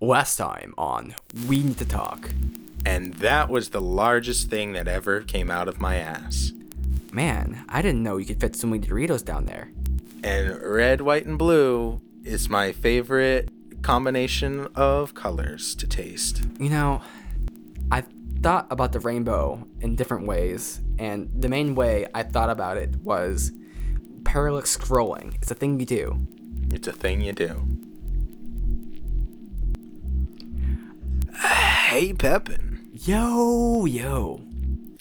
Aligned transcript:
Last 0.00 0.36
time 0.36 0.74
on 0.76 1.14
We 1.48 1.62
Need 1.62 1.78
to 1.78 1.86
Talk. 1.86 2.28
And 2.84 3.14
that 3.14 3.48
was 3.48 3.70
the 3.70 3.80
largest 3.80 4.50
thing 4.50 4.74
that 4.74 4.86
ever 4.86 5.22
came 5.22 5.50
out 5.50 5.68
of 5.68 5.80
my 5.80 5.96
ass. 5.96 6.52
Man, 7.12 7.64
I 7.66 7.80
didn't 7.80 8.02
know 8.02 8.18
you 8.18 8.26
could 8.26 8.38
fit 8.38 8.54
so 8.56 8.66
many 8.66 8.86
Doritos 8.86 9.24
down 9.24 9.46
there. 9.46 9.70
And 10.22 10.60
red, 10.60 11.00
white, 11.00 11.24
and 11.24 11.38
blue 11.38 12.02
is 12.24 12.50
my 12.50 12.72
favorite 12.72 13.48
combination 13.80 14.68
of 14.74 15.14
colors 15.14 15.74
to 15.76 15.86
taste. 15.86 16.44
You 16.60 16.68
know, 16.68 17.00
I 17.90 18.04
thought 18.42 18.66
about 18.68 18.92
the 18.92 19.00
rainbow 19.00 19.66
in 19.80 19.96
different 19.96 20.26
ways, 20.26 20.82
and 20.98 21.30
the 21.34 21.48
main 21.48 21.74
way 21.74 22.06
I 22.14 22.22
thought 22.22 22.50
about 22.50 22.76
it 22.76 22.96
was 22.96 23.50
parallax 24.24 24.76
scrolling. 24.76 25.36
It's 25.36 25.50
a 25.50 25.54
thing 25.54 25.80
you 25.80 25.86
do. 25.86 26.20
It's 26.70 26.86
a 26.86 26.92
thing 26.92 27.22
you 27.22 27.32
do. 27.32 27.66
Hey, 31.40 32.12
Pepin. 32.12 32.90
Yo, 32.92 33.84
yo. 33.84 34.40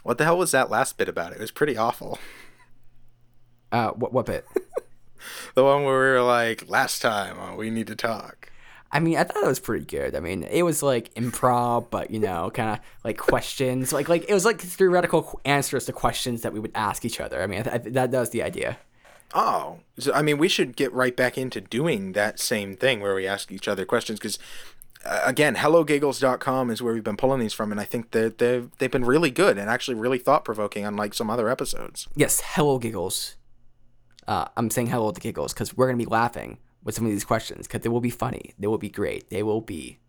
What 0.03 0.17
the 0.17 0.23
hell 0.25 0.37
was 0.37 0.51
that 0.51 0.69
last 0.69 0.97
bit 0.97 1.09
about? 1.09 1.33
It 1.33 1.39
was 1.39 1.51
pretty 1.51 1.77
awful. 1.77 2.19
Uh, 3.71 3.91
what, 3.91 4.13
what 4.13 4.25
bit? 4.25 4.45
The 5.55 5.63
one 5.63 5.85
where 5.85 5.99
we 5.99 6.05
were 6.11 6.21
like, 6.21 6.69
last 6.69 7.01
time 7.01 7.39
on 7.39 7.57
We 7.57 7.71
Need 7.71 7.87
to 7.87 7.95
Talk. 7.95 8.51
I 8.91 8.99
mean, 8.99 9.17
I 9.17 9.23
thought 9.23 9.43
it 9.43 9.47
was 9.47 9.59
pretty 9.59 9.85
good. 9.85 10.15
I 10.15 10.19
mean, 10.19 10.43
it 10.43 10.61
was 10.61 10.83
like 10.83 11.11
improv, 11.15 11.89
but 11.89 12.11
you 12.11 12.19
know, 12.19 12.51
kind 12.51 12.69
of 12.69 12.79
like 13.03 13.17
questions, 13.17 13.91
like 13.91 14.07
like 14.07 14.29
it 14.29 14.33
was 14.35 14.45
like 14.45 14.61
theoretical 14.61 15.41
answers 15.43 15.85
to 15.85 15.93
questions 15.93 16.41
that 16.43 16.53
we 16.53 16.59
would 16.59 16.73
ask 16.75 17.05
each 17.05 17.19
other. 17.19 17.41
I 17.41 17.47
mean, 17.47 17.61
I 17.61 17.63
th- 17.63 17.73
I 17.75 17.77
th- 17.79 17.93
that 17.95 18.11
that 18.11 18.19
was 18.19 18.29
the 18.29 18.43
idea. 18.43 18.77
Oh, 19.33 19.79
so, 19.97 20.13
I 20.13 20.21
mean, 20.21 20.37
we 20.37 20.47
should 20.47 20.75
get 20.75 20.93
right 20.93 21.15
back 21.15 21.37
into 21.37 21.59
doing 21.59 22.11
that 22.11 22.39
same 22.39 22.75
thing 22.75 23.01
where 23.01 23.15
we 23.15 23.25
ask 23.25 23.51
each 23.51 23.67
other 23.67 23.83
questions 23.83 24.19
because, 24.19 24.37
uh, 24.37 24.41
again, 25.05 25.55
HelloGiggles.com 25.55 26.69
is 26.69 26.81
where 26.81 26.93
we've 26.93 27.03
been 27.03 27.17
pulling 27.17 27.39
these 27.39 27.53
from, 27.53 27.71
and 27.71 27.79
I 27.79 27.85
think 27.85 28.11
that 28.11 28.37
they've, 28.37 28.69
they've 28.77 28.91
been 28.91 29.05
really 29.05 29.31
good 29.31 29.57
and 29.57 29.69
actually 29.69 29.95
really 29.95 30.17
thought 30.17 30.45
provoking, 30.45 30.85
unlike 30.85 31.13
some 31.13 31.29
other 31.29 31.49
episodes. 31.49 32.07
Yes, 32.15 32.41
hello 32.43 32.79
giggles. 32.79 33.35
Uh, 34.27 34.45
I'm 34.57 34.69
saying 34.69 34.87
hello 34.87 35.11
to 35.11 35.21
giggles 35.21 35.53
because 35.53 35.77
we're 35.77 35.87
gonna 35.87 35.97
be 35.97 36.05
laughing 36.05 36.57
with 36.83 36.95
some 36.95 37.05
of 37.05 37.11
these 37.11 37.25
questions 37.25 37.67
because 37.67 37.81
they 37.81 37.89
will 37.89 38.01
be 38.01 38.09
funny. 38.09 38.53
They 38.57 38.67
will 38.67 38.77
be 38.77 38.89
great. 38.89 39.29
They 39.29 39.43
will 39.43 39.61
be 39.61 39.99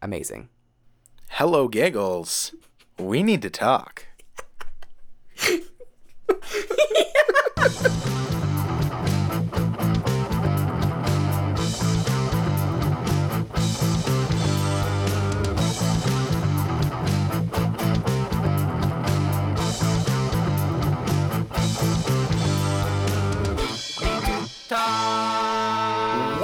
amazing. 0.00 0.48
Hello, 1.30 1.68
Giggles. 1.68 2.54
We 2.98 3.22
need 3.22 3.42
to 3.42 3.50
talk. 3.50 4.06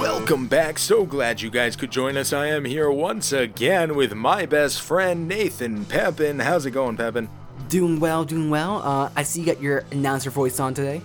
Welcome 0.02 0.46
back. 0.46 0.78
So 0.78 1.04
glad 1.04 1.40
you 1.40 1.50
guys 1.50 1.74
could 1.74 1.90
join 1.90 2.16
us. 2.16 2.32
I 2.32 2.46
am 2.46 2.64
here 2.64 2.88
once 2.90 3.32
again 3.32 3.96
with 3.96 4.14
my 4.14 4.46
best 4.46 4.80
friend 4.80 5.26
Nathan 5.26 5.84
Pepin. 5.84 6.38
How's 6.38 6.64
it 6.64 6.70
going, 6.70 6.96
Pepin? 6.96 7.28
Doing 7.68 7.98
well, 7.98 8.24
doing 8.24 8.48
well. 8.48 8.80
Uh, 8.82 9.10
I 9.16 9.24
see 9.24 9.40
you 9.40 9.46
got 9.46 9.60
your 9.60 9.84
announcer 9.90 10.30
voice 10.30 10.60
on 10.60 10.72
today. 10.72 11.02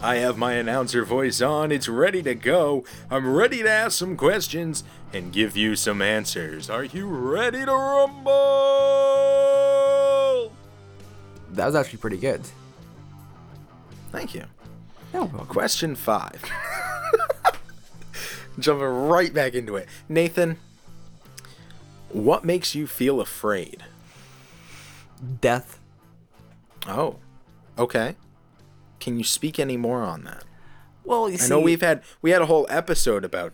I 0.00 0.16
have 0.16 0.36
my 0.36 0.54
announcer 0.54 1.04
voice 1.04 1.40
on. 1.40 1.70
It's 1.70 1.88
ready 1.88 2.22
to 2.24 2.34
go. 2.34 2.84
I'm 3.10 3.32
ready 3.32 3.62
to 3.62 3.70
ask 3.70 3.96
some 3.98 4.16
questions 4.16 4.82
and 5.12 5.32
give 5.32 5.56
you 5.56 5.76
some 5.76 6.02
answers. 6.02 6.68
Are 6.68 6.84
you 6.84 7.06
ready 7.06 7.64
to 7.64 7.72
rumble? 7.72 8.32
That 11.52 11.66
was 11.66 11.74
actually 11.76 11.98
pretty 11.98 12.18
good. 12.18 12.42
Thank 14.10 14.34
you. 14.34 14.44
No. 15.12 15.26
Question 15.26 15.94
five. 15.94 16.42
Jumping 18.58 18.84
right 18.86 19.32
back 19.32 19.54
into 19.54 19.76
it. 19.76 19.88
Nathan, 20.08 20.58
what 22.10 22.44
makes 22.44 22.74
you 22.74 22.86
feel 22.86 23.20
afraid? 23.20 23.84
Death. 25.40 25.78
Oh, 26.86 27.16
okay. 27.78 28.16
Can 29.00 29.16
you 29.16 29.24
speak 29.24 29.58
any 29.60 29.76
more 29.76 30.02
on 30.02 30.24
that? 30.24 30.44
Well, 31.04 31.28
you 31.28 31.34
I 31.34 31.38
see, 31.38 31.50
know 31.50 31.60
we've 31.60 31.80
had 31.80 32.02
we 32.20 32.30
had 32.30 32.42
a 32.42 32.46
whole 32.46 32.66
episode 32.68 33.24
about. 33.24 33.52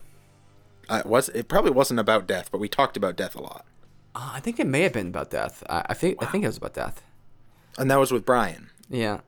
Uh, 0.89 1.01
was 1.05 1.29
it 1.29 1.47
probably 1.47 1.71
wasn't 1.71 1.99
about 1.99 2.27
death, 2.27 2.49
but 2.51 2.59
we 2.59 2.67
talked 2.69 2.95
about 2.97 3.15
death 3.15 3.35
a 3.35 3.41
lot, 3.41 3.65
Uh, 4.13 4.31
I 4.35 4.39
think 4.39 4.59
it 4.59 4.67
may 4.67 4.81
have 4.81 4.93
been 4.93 5.07
about 5.07 5.31
death. 5.31 5.63
I, 5.69 5.83
I 5.89 5.93
think 5.95 6.21
I 6.21 6.25
think 6.27 6.43
it 6.43 6.47
was 6.47 6.57
about 6.57 6.73
death. 6.73 7.01
and 7.77 7.89
that 7.89 7.99
was 7.99 8.11
with 8.11 8.25
Brian. 8.25 8.69
Yeah. 8.89 9.21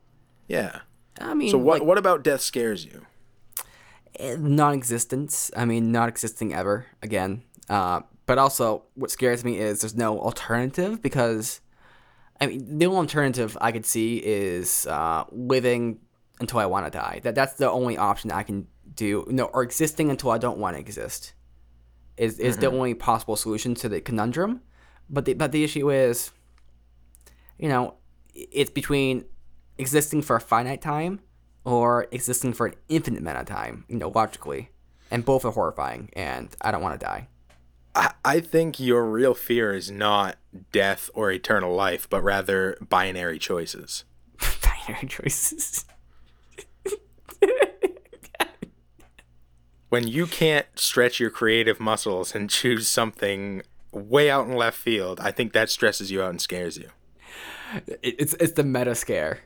Yeah. 0.48 0.80
I 1.20 1.34
mean, 1.34 1.50
So 1.52 1.58
what 1.58 1.80
like, 1.80 1.88
what 1.88 1.98
about 1.98 2.24
death 2.24 2.42
scares 2.42 2.86
you? 2.86 3.06
eh, 4.20 4.36
non-existence. 4.40 5.52
I 5.56 5.66
mean, 5.66 5.92
not 5.92 6.10
existing 6.10 6.54
ever 6.54 6.86
again. 7.02 7.44
Uh, 7.70 8.02
but 8.26 8.38
also, 8.38 8.84
what 8.96 9.12
scares 9.12 9.44
me 9.44 9.58
is 9.58 9.82
there's 9.82 9.96
no 9.96 10.20
alternative 10.20 11.02
because, 11.02 11.62
I 12.42 12.48
mean, 12.48 12.78
the 12.78 12.86
only 12.86 12.98
alternative 13.00 13.58
I 13.62 13.72
could 13.72 13.86
see 13.86 14.18
is 14.18 14.86
uh, 14.88 15.24
living 15.32 16.00
until 16.40 16.60
I 16.60 16.66
want 16.66 16.86
to 16.86 16.92
die. 16.92 17.22
That 17.24 17.36
that's 17.36 17.54
the 17.54 17.70
only 17.70 17.98
option 17.98 18.32
I 18.32 18.44
can 18.44 18.68
do. 18.94 19.26
No, 19.30 19.46
or 19.46 19.64
existing 19.64 20.10
until 20.10 20.32
I 20.32 20.38
don't 20.38 20.58
want 20.58 20.76
to 20.76 20.80
exist. 20.80 21.34
Is 22.18 22.40
is 22.40 22.58
the 22.58 22.68
only 22.68 22.96
possible 22.96 23.36
solution 23.36 23.76
to 23.76 23.90
the 23.90 24.02
conundrum. 24.02 24.62
But 25.10 25.26
the 25.26 25.34
but 25.34 25.52
the 25.52 25.64
issue 25.64 25.90
is, 25.92 26.32
you 27.58 27.70
know, 27.70 27.94
it's 28.34 28.72
between 28.72 29.26
existing 29.78 30.22
for 30.22 30.36
a 30.36 30.42
finite 30.42 30.82
time 30.82 31.22
or 31.64 32.08
existing 32.12 32.54
for 32.54 32.68
an 32.68 32.76
infinite 32.90 33.20
amount 33.20 33.40
of 33.40 33.46
time, 33.46 33.86
you 33.88 33.98
know, 33.98 34.10
logically. 34.10 34.70
And 35.10 35.24
both 35.24 35.46
are 35.46 35.52
horrifying, 35.52 36.10
and 36.14 36.54
I 36.62 36.72
don't 36.72 36.82
want 36.82 37.00
to 37.00 37.06
die. 37.06 37.30
I, 37.96 38.12
I 38.26 38.40
think 38.42 38.80
your 38.80 39.06
real 39.06 39.34
fear 39.34 39.74
is 39.74 39.90
not 39.90 40.38
death 40.74 41.10
or 41.14 41.32
eternal 41.32 41.74
life, 41.74 42.10
but 42.10 42.22
rather 42.24 42.78
binary 42.82 43.40
choices. 43.40 44.04
Binary 44.62 45.08
choices. 45.08 45.86
When 49.90 50.06
you 50.06 50.28
can't 50.28 50.68
stretch 50.76 51.20
your 51.20 51.30
creative 51.30 51.80
muscles 51.80 52.36
and 52.36 52.50
choose 52.50 52.90
something 52.90 53.62
way 53.94 54.30
out 54.30 54.46
in 54.46 54.54
left 54.54 54.78
field, 54.78 55.20
I 55.22 55.32
think 55.32 55.54
that 55.54 55.70
stresses 55.70 56.12
you 56.12 56.22
out 56.22 56.32
and 56.32 56.42
scares 56.42 56.78
you. 56.78 56.90
It's 58.02 58.34
it's 58.34 58.54
the 58.54 58.66
meta 58.66 58.96
scare. 58.96 59.40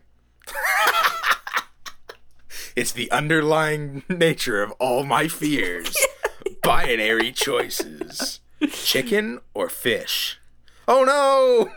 It's 2.75 2.91
the 2.91 3.09
underlying 3.11 4.03
nature 4.09 4.61
of 4.63 4.71
all 4.73 5.03
my 5.03 5.27
fears. 5.27 5.95
Binary 6.63 7.31
choices. 7.31 8.39
Chicken 8.69 9.39
or 9.53 9.69
fish? 9.69 10.39
Oh 10.87 11.03
no! 11.03 11.71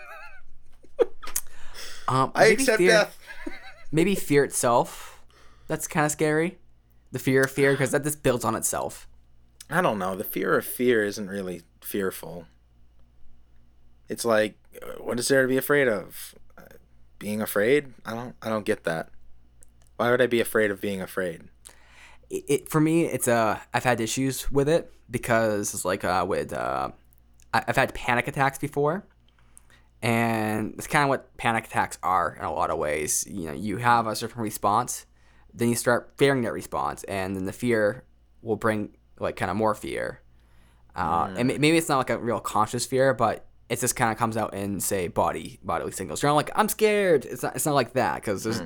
Um, 2.07 2.33
I 2.35 2.47
accept 2.47 2.79
fear, 2.79 2.91
death. 2.91 3.19
Maybe 3.93 4.15
fear 4.15 4.45
itself. 4.45 5.23
That's 5.69 5.87
kind 5.89 6.05
of 6.05 6.13
scary. 6.13 6.59
The 7.13 7.19
fear 7.19 7.43
of 7.45 7.51
fear, 7.51 7.73
because 7.73 7.93
that 7.93 8.05
just 8.05 8.23
builds 8.23 8.45
on 8.45 8.55
itself. 8.55 9.09
I 9.71 9.81
don't 9.81 9.99
know. 9.99 10.15
The 10.15 10.25
fear 10.25 10.59
of 10.59 10.67
fear 10.67 11.03
isn't 11.05 11.29
really 11.29 11.63
fearful. 11.81 12.47
It's 14.09 14.25
like, 14.25 14.57
uh, 14.83 15.03
what 15.03 15.19
is 15.19 15.29
there 15.29 15.43
to 15.43 15.49
be 15.49 15.57
afraid 15.57 15.89
of? 15.89 16.35
Uh, 16.59 16.63
Being 17.19 17.41
afraid? 17.41 17.95
I 18.05 18.13
don't. 18.15 18.35
I 18.43 18.51
don't 18.51 18.67
get 18.67 18.85
that. 18.85 19.09
Why 19.97 20.11
would 20.11 20.21
I 20.21 20.27
be 20.27 20.41
afraid 20.41 20.71
of 20.71 20.81
being 20.81 21.01
afraid? 21.01 21.45
it, 22.31 22.45
it 22.49 22.69
for 22.71 22.81
me 22.81 23.05
it's 23.05 23.29
uh 23.29 23.59
i've 23.75 23.85
had 23.85 24.01
issues 24.01 24.51
with 24.51 24.67
it 24.67 24.91
because 25.11 25.75
it's 25.75 25.85
like 25.85 26.05
uh 26.05 26.25
with 26.27 26.55
uh 26.55 26.89
I- 27.53 27.65
i've 27.69 27.77
had 27.77 27.95
panic 27.95 28.27
attacks 28.29 28.59
before. 28.59 29.05
And 30.03 30.75
it's 30.77 30.87
kind 30.87 31.03
of 31.03 31.09
what 31.09 31.35
panic 31.39 31.67
attacks 31.67 31.99
are 32.03 32.37
in 32.39 32.45
a 32.45 32.53
lot 32.53 32.71
of 32.71 32.79
ways. 32.79 33.27
You 33.29 33.47
know 33.47 33.53
you 33.53 33.77
have 33.79 34.07
a 34.07 34.17
certain 34.17 34.43
response 34.43 35.07
then 35.57 35.69
you 35.69 35.77
start 35.77 36.13
fearing 36.17 36.43
that 36.43 36.53
response 36.53 37.05
and 37.05 37.37
then 37.37 37.45
the 37.45 37.53
fear 37.53 38.05
will 38.43 38.57
bring 38.57 38.97
like 39.21 39.37
kind 39.37 39.51
of 39.51 39.57
more 39.57 39.75
fear. 39.75 40.21
Uh, 40.97 41.29
and 41.37 41.49
maybe 41.49 41.77
it's 41.77 41.89
not 41.89 41.99
like 41.99 42.11
a 42.11 42.19
real 42.19 42.41
conscious 42.41 42.87
fear 42.87 43.15
but 43.15 43.47
it 43.69 43.81
just 43.81 43.97
kind 43.97 44.11
of 44.13 44.19
comes 44.19 44.37
out 44.37 44.53
in 44.55 44.81
say 44.81 45.09
body 45.09 45.59
bodily 45.63 45.93
signals. 45.93 46.23
You're 46.23 46.31
not 46.31 46.37
like 46.37 46.51
i'm 46.55 46.69
scared. 46.69 47.25
It's 47.25 47.43
not, 47.43 47.55
it's 47.55 47.67
not 47.67 47.75
like 47.75 47.93
that 47.95 48.17
because 48.17 48.45
there's 48.45 48.61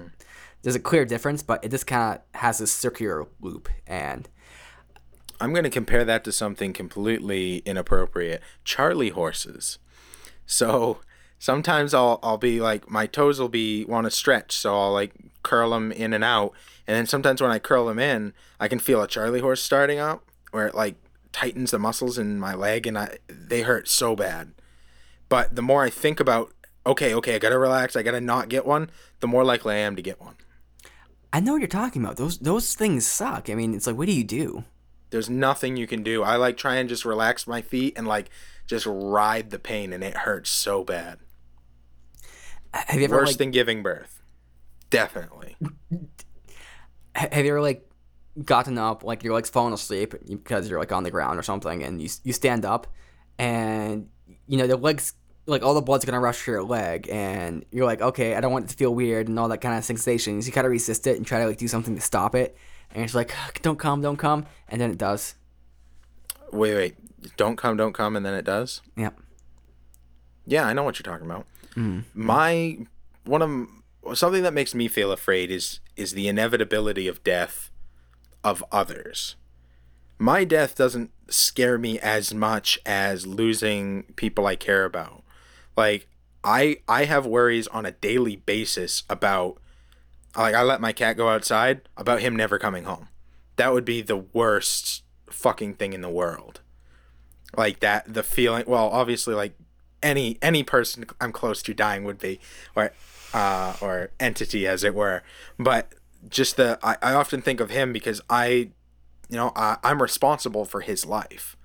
there's 0.63 0.77
a 0.77 0.81
clear 0.81 1.05
difference, 1.05 1.43
but 1.43 1.65
it 1.65 1.71
just 1.71 1.87
kind 1.87 2.17
of 2.17 2.41
has 2.41 2.59
this 2.59 2.73
circular 2.73 3.27
loop. 3.41 3.69
And 3.87 4.29
I'm 5.41 5.53
going 5.53 5.65
to 5.65 5.71
compare 5.71 6.05
that 6.05 6.25
to 6.25 6.33
something 6.33 6.73
completely 6.73 7.59
inappropriate. 7.59 8.43
Charlie 8.65 9.11
horses. 9.11 9.79
So 10.47 10.99
sometimes 11.39 11.95
I'll 11.95 12.19
I'll 12.23 12.39
be 12.39 12.61
like 12.61 12.91
my 12.91 13.07
toes 13.07 13.39
will 13.39 13.49
be 13.49 13.85
want 13.85 14.07
to 14.07 14.11
stretch, 14.11 14.53
so 14.53 14.79
I'll 14.79 14.93
like 14.93 15.13
curl 15.43 15.71
them 15.71 15.93
in 15.93 16.13
and 16.13 16.25
out, 16.25 16.53
and 16.87 16.97
then 16.97 17.07
sometimes 17.07 17.41
when 17.41 17.51
I 17.51 17.59
curl 17.59 17.87
them 17.87 17.99
in, 17.99 18.33
I 18.59 18.69
can 18.69 18.79
feel 18.79 19.03
a 19.03 19.09
Charlie 19.09 19.41
horse 19.41 19.63
starting 19.63 19.99
up 19.99 20.25
where 20.51 20.67
it 20.67 20.75
like 20.75 20.97
tightens 21.33 21.71
the 21.71 21.79
muscles 21.79 22.19
in 22.19 22.41
my 22.41 22.55
leg 22.55 22.87
and 22.87 22.99
I 22.99 23.19
they 23.29 23.63
hurt 23.63 23.89
so 23.89 24.17
bad. 24.17 24.53
But 25.29 25.55
the 25.55 25.63
more 25.63 25.85
I 25.85 25.91
think 25.91 26.21
about 26.21 26.53
okay, 26.87 27.15
okay, 27.15 27.35
I 27.35 27.39
gotta 27.39 27.59
relax, 27.59 27.95
I 27.95 28.03
gotta 28.03 28.21
not 28.21 28.49
get 28.49 28.67
one, 28.67 28.91
the 29.21 29.27
more 29.27 29.45
likely 29.45 29.75
I 29.75 29.79
am 29.79 29.95
to 29.97 30.03
get 30.03 30.21
one. 30.21 30.37
I 31.33 31.41
know 31.41 31.53
what 31.53 31.61
you're 31.61 31.69
talking 31.69 32.03
about. 32.03 32.17
Those 32.17 32.39
those 32.39 32.75
things 32.75 33.07
suck. 33.07 33.51
I 33.51 33.55
mean, 33.55 33.75
it's 33.75 33.87
like, 33.87 33.97
what 33.97 34.07
do 34.07 34.13
you 34.13 34.25
do? 34.25 34.65
There's 35.11 35.31
nothing 35.31 35.77
you 35.77 35.87
can 35.87 36.03
do. 36.03 36.23
I 36.23 36.37
like 36.37 36.57
try 36.57 36.77
and 36.77 36.89
just 36.89 37.05
relax 37.05 37.47
my 37.47 37.63
feet 37.63 37.95
and 37.97 38.07
like 38.07 38.31
just 38.67 38.87
ride 38.87 39.51
the 39.51 39.59
pain, 39.59 39.93
and 39.93 40.03
it 40.03 40.19
hurts 40.19 40.51
so 40.51 40.85
bad. 40.85 41.19
Have 42.73 42.99
you 42.99 43.05
ever 43.05 43.17
Worse 43.17 43.29
like, 43.31 43.39
than 43.39 43.51
giving 43.51 43.83
birth. 43.83 44.23
Definitely. 44.91 45.57
have 47.15 47.45
you 47.45 47.51
ever 47.51 47.61
like 47.61 47.89
gotten 48.45 48.79
up 48.79 49.03
like 49.03 49.25
you're 49.25 49.33
like 49.33 49.47
falling 49.47 49.75
asleep 49.75 50.15
because 50.29 50.69
you're 50.69 50.79
like 50.79 50.93
on 50.93 51.03
the 51.03 51.11
ground 51.11 51.39
or 51.39 51.43
something 51.43 51.83
and 51.83 52.01
you 52.01 52.09
you 52.23 52.33
stand 52.33 52.65
up 52.65 52.87
and 53.39 54.09
you 54.47 54.57
know 54.57 54.67
the 54.67 54.77
legs 54.77 55.15
like 55.49 55.63
all 55.63 55.75
the 55.75 55.83
blood's 55.83 56.05
gonna 56.05 56.21
rush 56.21 56.45
to 56.45 56.51
your 56.53 56.63
leg 56.63 57.09
and 57.11 57.65
you're 57.73 57.87
like 57.87 58.01
okay 58.01 58.35
I 58.35 58.41
don't 58.41 58.53
want 58.53 58.67
it 58.67 58.69
to 58.69 58.77
feel 58.77 58.95
weird 58.95 59.29
and 59.29 59.39
all 59.39 59.49
that 59.49 59.61
kind 59.61 59.77
of 59.77 59.85
sensations 59.85 60.47
you 60.47 60.53
kind 60.53 60.67
of 60.67 60.71
resist 60.71 61.07
it 61.07 61.17
and 61.17 61.27
try 61.27 61.41
to 61.41 61.47
like 61.47 61.57
do 61.57 61.69
something 61.69 61.95
to 61.95 62.01
stop 62.01 62.35
it 62.35 62.57
and 62.95 63.03
it's 63.05 63.15
like 63.15 63.33
don't 63.63 63.79
come 63.79 64.01
don't 64.01 64.17
come 64.17 64.47
and 64.69 64.81
then 64.81 64.91
it 64.91 64.99
does 64.99 65.35
Wait, 66.53 66.75
wait. 66.75 67.37
Don't 67.37 67.57
come, 67.57 67.77
don't 67.77 67.93
come, 67.93 68.17
and 68.17 68.25
then 68.25 68.35
it 68.35 68.45
does. 68.45 68.81
yep 68.97 69.19
Yeah, 70.47 70.65
I 70.65 70.73
know 70.73 70.83
what 70.85 70.99
you're 70.99 71.13
talking 71.13 71.27
about. 71.27 71.47
Mm-hmm. 71.71 72.01
My 72.15 72.79
one 73.25 73.43
of 73.43 74.17
something 74.17 74.43
that 74.43 74.55
makes 74.55 74.75
me 74.75 74.89
feel 74.89 75.13
afraid 75.13 75.51
is 75.51 75.81
is 75.97 76.13
the 76.13 76.29
inevitability 76.29 77.09
of 77.09 77.23
death 77.25 77.71
of 78.45 78.65
others. 78.73 79.37
My 80.19 80.45
death 80.45 80.75
doesn't 80.75 81.11
scare 81.29 81.79
me 81.79 81.99
as 82.01 82.33
much 82.33 82.79
as 82.87 83.27
losing 83.27 84.05
people 84.17 84.47
I 84.47 84.57
care 84.57 84.85
about. 84.85 85.18
Like 85.79 86.09
I 86.43 86.79
I 86.89 87.05
have 87.05 87.25
worries 87.25 87.69
on 87.69 87.87
a 87.87 87.93
daily 87.93 88.35
basis 88.35 89.05
about 89.09 89.59
like 90.37 90.53
I 90.53 90.63
let 90.63 90.81
my 90.81 90.93
cat 90.93 91.17
go 91.17 91.29
outside 91.29 91.83
about 91.97 92.21
him 92.21 92.35
never 92.35 92.59
coming 92.59 92.83
home. 92.83 93.07
That 93.55 93.73
would 93.73 93.85
be 93.85 94.03
the 94.03 94.17
worst 94.17 95.05
fucking 95.31 95.75
thing 95.75 95.93
in 95.93 96.01
the 96.01 96.11
world. 96.11 96.63
Like 97.57 97.79
that 97.79 98.13
the 98.13 98.25
feeling 98.25 98.65
well 98.67 98.89
obviously 98.89 99.37
like 99.37 99.53
any 100.03 100.37
any 100.43 100.65
person 100.65 101.07
I'm 101.21 101.31
close 101.31 101.63
to 101.63 101.75
dying 101.75 102.03
would 102.03 102.19
be 102.19 102.41
or 102.75 102.91
uh 103.33 103.77
or 103.81 104.11
entity 104.19 104.67
as 104.67 104.83
it 104.83 104.97
were. 104.97 105.23
But 105.61 105.93
just 106.29 106.57
the 106.57 106.81
I, 106.83 106.97
I 107.01 107.15
often 107.15 107.41
think 107.41 107.61
of 107.61 107.71
him 107.71 107.93
because 107.93 108.21
I 108.29 108.71
you 109.29 109.37
know, 109.37 109.53
I, 109.55 109.77
I'm 109.85 110.03
responsible 110.03 110.65
for 110.65 110.81
his 110.81 111.07
life. 111.07 111.57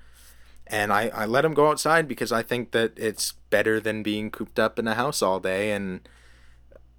And 0.67 0.93
I, 0.93 1.09
I 1.09 1.25
let 1.25 1.45
him 1.45 1.53
go 1.53 1.69
outside 1.69 2.07
because 2.07 2.31
I 2.31 2.41
think 2.41 2.71
that 2.71 2.93
it's 2.97 3.33
better 3.49 3.79
than 3.79 4.03
being 4.03 4.31
cooped 4.31 4.59
up 4.59 4.79
in 4.79 4.87
a 4.87 4.95
house 4.95 5.21
all 5.21 5.39
day 5.39 5.71
and 5.71 6.07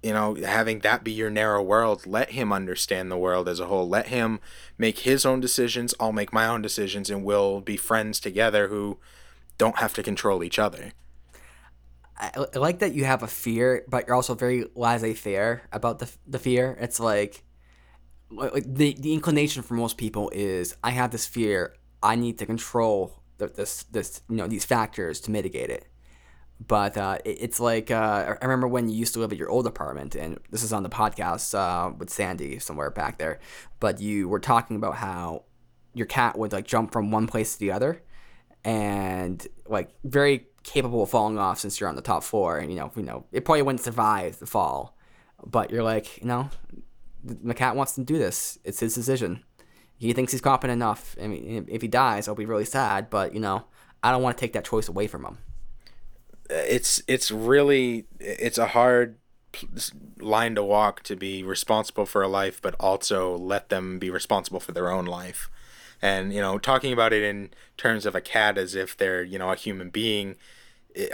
you 0.05 0.13
know, 0.13 0.35
having 0.35 0.81
that 0.81 1.03
be 1.03 1.11
your 1.11 1.31
narrow 1.31 1.63
world, 1.63 2.05
let 2.05 2.29
him 2.29 2.53
understand 2.53 3.09
the 3.09 3.17
world 3.17 3.49
as 3.49 3.59
a 3.59 3.65
whole. 3.65 3.89
Let 3.89 4.09
him 4.09 4.39
make 4.77 4.99
his 4.99 5.25
own 5.25 5.39
decisions. 5.39 5.95
I'll 5.99 6.11
make 6.11 6.31
my 6.31 6.45
own 6.45 6.61
decisions, 6.61 7.09
and 7.09 7.23
we'll 7.25 7.59
be 7.59 7.75
friends 7.75 8.19
together 8.19 8.67
who 8.67 8.99
don't 9.57 9.77
have 9.77 9.95
to 9.95 10.03
control 10.03 10.43
each 10.43 10.59
other. 10.59 10.91
I, 12.19 12.45
like 12.53 12.77
that 12.79 12.93
you 12.93 13.03
have 13.05 13.23
a 13.23 13.27
fear, 13.27 13.83
but 13.87 14.05
you're 14.05 14.15
also 14.15 14.35
very 14.35 14.65
laissez-faire 14.75 15.63
about 15.71 15.97
the 15.97 16.11
the 16.27 16.37
fear. 16.37 16.77
It's 16.79 16.99
like, 16.99 17.43
like 18.29 18.63
the 18.63 18.93
the 18.93 19.11
inclination 19.11 19.63
for 19.63 19.73
most 19.73 19.97
people 19.97 20.29
is 20.35 20.75
I 20.83 20.91
have 20.91 21.09
this 21.09 21.25
fear. 21.25 21.73
I 22.03 22.15
need 22.15 22.37
to 22.37 22.45
control 22.45 23.23
the, 23.37 23.47
this 23.47 23.83
this 23.83 24.21
you 24.29 24.35
know 24.35 24.47
these 24.47 24.65
factors 24.65 25.19
to 25.21 25.31
mitigate 25.31 25.69
it. 25.69 25.87
But 26.65 26.97
uh, 26.97 27.17
it, 27.25 27.37
it's 27.41 27.59
like 27.59 27.91
uh, 27.91 28.35
I 28.41 28.45
remember 28.45 28.67
when 28.67 28.89
you 28.89 28.95
used 28.95 29.13
to 29.13 29.19
live 29.19 29.31
at 29.31 29.37
your 29.37 29.49
old 29.49 29.67
apartment, 29.67 30.15
and 30.15 30.39
this 30.51 30.63
is 30.63 30.71
on 30.71 30.83
the 30.83 30.89
podcast 30.89 31.53
uh, 31.53 31.93
with 31.97 32.09
Sandy 32.09 32.59
somewhere 32.59 32.91
back 32.91 33.17
there. 33.17 33.39
But 33.79 33.99
you 33.99 34.29
were 34.29 34.39
talking 34.39 34.75
about 34.75 34.95
how 34.95 35.43
your 35.93 36.07
cat 36.07 36.37
would 36.37 36.53
like 36.53 36.65
jump 36.65 36.91
from 36.91 37.11
one 37.11 37.27
place 37.27 37.53
to 37.53 37.59
the 37.59 37.71
other, 37.71 38.03
and 38.63 39.45
like 39.67 39.89
very 40.03 40.47
capable 40.63 41.03
of 41.03 41.09
falling 41.09 41.37
off 41.37 41.59
since 41.59 41.79
you're 41.79 41.89
on 41.89 41.95
the 41.95 42.01
top 42.01 42.23
floor, 42.23 42.57
and 42.57 42.71
you 42.71 42.77
know, 42.77 42.91
you 42.95 43.03
know, 43.03 43.25
it 43.31 43.45
probably 43.45 43.61
wouldn't 43.61 43.83
survive 43.83 44.39
the 44.39 44.45
fall. 44.45 44.97
But 45.45 45.69
you're 45.71 45.83
like, 45.83 46.17
you 46.21 46.27
know, 46.27 46.49
the 47.23 47.53
cat 47.53 47.75
wants 47.75 47.95
to 47.95 48.03
do 48.03 48.17
this. 48.17 48.57
It's 48.63 48.79
his 48.79 48.95
decision. 48.95 49.43
He 49.97 50.13
thinks 50.13 50.31
he's 50.31 50.41
competent 50.41 50.77
enough. 50.77 51.15
I 51.21 51.27
mean, 51.27 51.65
if 51.69 51.81
he 51.81 51.87
dies, 51.87 52.27
I'll 52.27 52.35
be 52.35 52.45
really 52.45 52.65
sad. 52.65 53.09
But 53.09 53.33
you 53.33 53.39
know, 53.39 53.65
I 54.03 54.11
don't 54.11 54.21
want 54.21 54.37
to 54.37 54.41
take 54.41 54.53
that 54.53 54.65
choice 54.65 54.87
away 54.87 55.07
from 55.07 55.25
him. 55.25 55.37
It's 56.49 57.01
it's 57.07 57.31
really 57.31 58.05
it's 58.19 58.57
a 58.57 58.67
hard 58.67 59.17
line 60.19 60.55
to 60.55 60.63
walk 60.63 61.01
to 61.03 61.15
be 61.15 61.43
responsible 61.43 62.05
for 62.05 62.21
a 62.21 62.27
life, 62.27 62.61
but 62.61 62.75
also 62.79 63.37
let 63.37 63.69
them 63.69 63.99
be 63.99 64.09
responsible 64.09 64.59
for 64.59 64.71
their 64.71 64.91
own 64.91 65.05
life. 65.05 65.49
And 66.01 66.33
you 66.33 66.41
know, 66.41 66.57
talking 66.57 66.93
about 66.93 67.13
it 67.13 67.23
in 67.23 67.49
terms 67.77 68.05
of 68.05 68.15
a 68.15 68.21
cat 68.21 68.57
as 68.57 68.75
if 68.75 68.95
they're 68.95 69.23
you 69.23 69.39
know 69.39 69.51
a 69.51 69.55
human 69.55 69.89
being, 69.89 70.35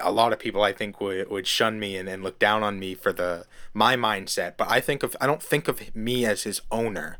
a 0.01 0.12
lot 0.12 0.33
of 0.33 0.39
people 0.39 0.63
I 0.63 0.74
think 0.74 1.00
would 1.00 1.30
would 1.30 1.48
shun 1.48 1.80
me 1.80 1.95
and, 1.98 2.10
and 2.10 2.24
look 2.24 2.39
down 2.39 2.63
on 2.63 2.80
me 2.80 2.94
for 2.95 3.13
the 3.13 3.45
my 3.74 3.95
mindset. 3.95 4.57
But 4.57 4.69
I 4.69 4.80
think 4.80 5.04
of 5.04 5.16
I 5.22 5.28
don't 5.28 5.42
think 5.42 5.68
of 5.68 5.95
me 5.95 6.25
as 6.25 6.44
his 6.44 6.62
owner. 6.72 7.19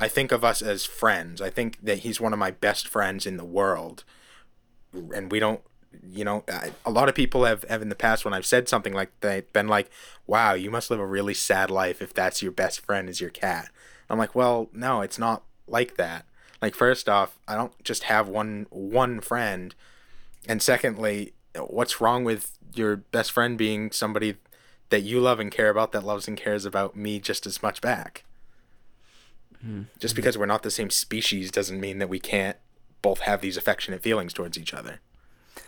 I 0.00 0.08
think 0.08 0.32
of 0.32 0.42
us 0.42 0.62
as 0.62 0.86
friends. 0.86 1.42
I 1.42 1.50
think 1.50 1.78
that 1.82 1.98
he's 1.98 2.20
one 2.20 2.32
of 2.32 2.38
my 2.38 2.50
best 2.50 2.88
friends 2.88 3.26
in 3.26 3.36
the 3.36 3.44
world, 3.44 4.04
and 4.92 5.30
we 5.30 5.38
don't. 5.38 5.60
You 6.02 6.24
know, 6.24 6.44
I, 6.48 6.70
a 6.86 6.90
lot 6.90 7.08
of 7.08 7.16
people 7.16 7.44
have, 7.44 7.64
have 7.64 7.82
in 7.82 7.88
the 7.88 7.96
past 7.96 8.24
when 8.24 8.32
I've 8.32 8.46
said 8.46 8.68
something 8.68 8.94
like 8.94 9.10
that 9.20 9.52
been 9.52 9.68
like, 9.68 9.90
"Wow, 10.26 10.54
you 10.54 10.70
must 10.70 10.90
live 10.90 11.00
a 11.00 11.06
really 11.06 11.34
sad 11.34 11.70
life 11.70 12.00
if 12.00 12.14
that's 12.14 12.42
your 12.42 12.52
best 12.52 12.80
friend 12.80 13.08
is 13.08 13.20
your 13.20 13.30
cat." 13.30 13.70
I'm 14.08 14.18
like, 14.18 14.34
"Well, 14.34 14.70
no, 14.72 15.02
it's 15.02 15.18
not 15.18 15.42
like 15.66 15.96
that." 15.96 16.24
Like 16.62 16.74
first 16.74 17.08
off, 17.08 17.38
I 17.46 17.54
don't 17.54 17.72
just 17.84 18.04
have 18.04 18.28
one 18.28 18.66
one 18.70 19.20
friend, 19.20 19.74
and 20.48 20.62
secondly, 20.62 21.34
what's 21.56 22.00
wrong 22.00 22.24
with 22.24 22.56
your 22.72 22.96
best 22.96 23.32
friend 23.32 23.58
being 23.58 23.90
somebody 23.90 24.36
that 24.90 25.02
you 25.02 25.20
love 25.20 25.40
and 25.40 25.50
care 25.50 25.70
about 25.70 25.92
that 25.92 26.04
loves 26.04 26.26
and 26.28 26.36
cares 26.36 26.64
about 26.64 26.96
me 26.96 27.18
just 27.20 27.46
as 27.46 27.62
much 27.62 27.80
back? 27.80 28.24
Mm-hmm. 29.64 29.82
Just 29.98 30.16
because 30.16 30.38
we're 30.38 30.46
not 30.46 30.62
the 30.62 30.70
same 30.70 30.90
species 30.90 31.50
doesn't 31.50 31.80
mean 31.80 31.98
that 31.98 32.08
we 32.08 32.18
can't 32.18 32.56
both 33.02 33.20
have 33.20 33.40
these 33.40 33.56
affectionate 33.56 34.02
feelings 34.02 34.32
towards 34.32 34.58
each 34.58 34.74
other. 34.74 35.00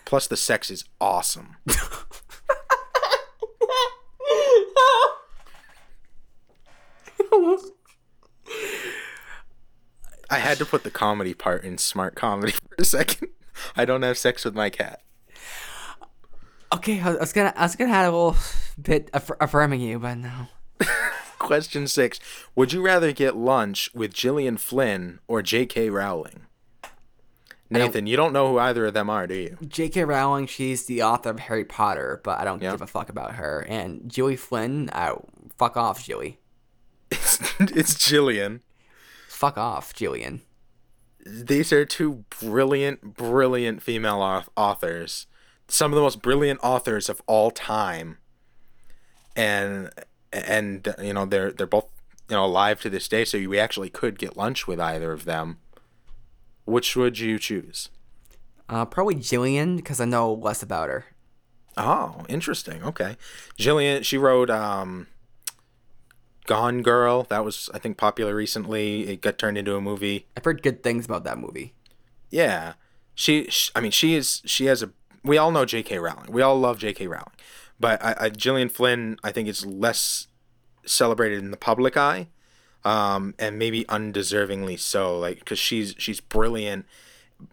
Plus, 0.04 0.26
the 0.26 0.36
sex 0.36 0.70
is 0.70 0.84
awesome. 1.00 1.56
I 10.30 10.38
had 10.38 10.56
to 10.58 10.66
put 10.66 10.82
the 10.82 10.90
comedy 10.90 11.34
part 11.34 11.62
in 11.62 11.76
smart 11.76 12.14
comedy 12.14 12.52
for 12.52 12.74
a 12.78 12.84
second. 12.84 13.28
I 13.76 13.84
don't 13.84 14.02
have 14.02 14.16
sex 14.16 14.44
with 14.46 14.54
my 14.54 14.70
cat. 14.70 15.02
Okay, 16.72 17.00
I 17.00 17.12
was 17.12 17.34
gonna, 17.34 17.52
I 17.54 17.62
was 17.64 17.76
gonna 17.76 17.90
have 17.90 18.12
a 18.12 18.16
little 18.16 18.36
bit 18.80 19.10
aff- 19.12 19.30
affirming 19.40 19.82
you, 19.82 19.98
but 19.98 20.14
no. 20.14 20.46
Question 21.42 21.86
six 21.88 22.18
Would 22.54 22.72
you 22.72 22.80
rather 22.82 23.12
get 23.12 23.36
lunch 23.36 23.90
with 23.94 24.14
Gillian 24.14 24.56
Flynn 24.56 25.18
or 25.26 25.42
J.K. 25.42 25.90
Rowling? 25.90 26.46
Nathan, 27.68 28.06
you 28.06 28.16
don't 28.16 28.34
know 28.34 28.48
who 28.52 28.58
either 28.58 28.86
of 28.86 28.94
them 28.94 29.08
are, 29.08 29.26
do 29.26 29.34
you? 29.34 29.56
J.K. 29.66 30.04
Rowling, 30.04 30.46
she's 30.46 30.84
the 30.84 31.02
author 31.02 31.30
of 31.30 31.40
Harry 31.40 31.64
Potter, 31.64 32.20
but 32.22 32.38
I 32.38 32.44
don't 32.44 32.62
Yeah. 32.62 32.72
give 32.72 32.82
a 32.82 32.86
fuck 32.86 33.08
about 33.08 33.36
her. 33.36 33.64
And 33.68 34.10
Joey 34.10 34.36
Flynn, 34.36 34.90
oh, 34.94 35.24
fuck 35.56 35.76
off, 35.76 36.04
Joey. 36.04 36.38
It's, 37.10 37.38
it's 37.60 37.94
Gillian. 38.08 38.62
Fuck 39.28 39.56
off, 39.56 39.94
Gillian. 39.94 40.42
These 41.24 41.72
are 41.72 41.84
two 41.86 42.24
brilliant, 42.40 43.14
brilliant 43.14 43.82
female 43.82 44.44
authors. 44.56 45.26
Some 45.68 45.92
of 45.92 45.96
the 45.96 46.02
most 46.02 46.20
brilliant 46.20 46.60
authors 46.62 47.08
of 47.08 47.22
all 47.26 47.50
time. 47.50 48.18
And 49.34 49.90
and 50.32 50.94
you 51.00 51.12
know 51.12 51.26
they're 51.26 51.52
they're 51.52 51.66
both 51.66 51.86
you 52.28 52.36
know 52.36 52.44
alive 52.44 52.80
to 52.82 52.90
this 52.90 53.08
day, 53.08 53.24
so 53.24 53.38
we 53.38 53.58
actually 53.58 53.90
could 53.90 54.18
get 54.18 54.36
lunch 54.36 54.66
with 54.66 54.80
either 54.80 55.12
of 55.12 55.24
them. 55.24 55.58
Which 56.64 56.94
would 56.96 57.18
you 57.18 57.38
choose? 57.38 57.88
Uh, 58.68 58.84
probably 58.84 59.16
Gillian, 59.16 59.76
because 59.76 60.00
I 60.00 60.04
know 60.04 60.32
less 60.32 60.62
about 60.62 60.88
her. 60.88 61.06
Oh, 61.76 62.24
interesting. 62.28 62.82
Okay. 62.82 63.16
Gillian, 63.58 64.02
she 64.02 64.16
wrote 64.18 64.50
um 64.50 65.08
Gone 66.46 66.82
Girl. 66.82 67.24
That 67.24 67.44
was 67.44 67.70
I 67.74 67.78
think 67.78 67.96
popular 67.96 68.34
recently. 68.34 69.08
It 69.08 69.20
got 69.20 69.38
turned 69.38 69.58
into 69.58 69.76
a 69.76 69.80
movie. 69.80 70.26
I've 70.36 70.44
heard 70.44 70.62
good 70.62 70.82
things 70.82 71.04
about 71.04 71.24
that 71.24 71.38
movie. 71.38 71.74
Yeah. 72.30 72.74
She, 73.14 73.44
sh 73.50 73.70
I 73.74 73.80
mean 73.80 73.90
she 73.90 74.14
is 74.14 74.42
she 74.44 74.66
has 74.66 74.82
a 74.82 74.90
we 75.24 75.38
all 75.38 75.52
know 75.52 75.64
J.K. 75.64 75.98
Rowling. 75.98 76.32
We 76.32 76.42
all 76.42 76.58
love 76.58 76.78
J.K. 76.78 77.06
Rowling. 77.06 77.32
But 77.82 78.02
I, 78.02 78.16
I 78.18 78.28
Gillian 78.30 78.70
Flynn 78.70 79.18
I 79.22 79.30
think 79.30 79.48
is 79.48 79.66
less 79.66 80.28
celebrated 80.86 81.40
in 81.40 81.50
the 81.50 81.58
public 81.58 81.98
eye. 81.98 82.28
Um 82.84 83.34
and 83.38 83.58
maybe 83.58 83.84
undeservingly 83.84 84.78
so 84.78 85.18
like 85.18 85.44
cuz 85.44 85.58
she's 85.58 85.94
she's 85.98 86.20
brilliant 86.20 86.86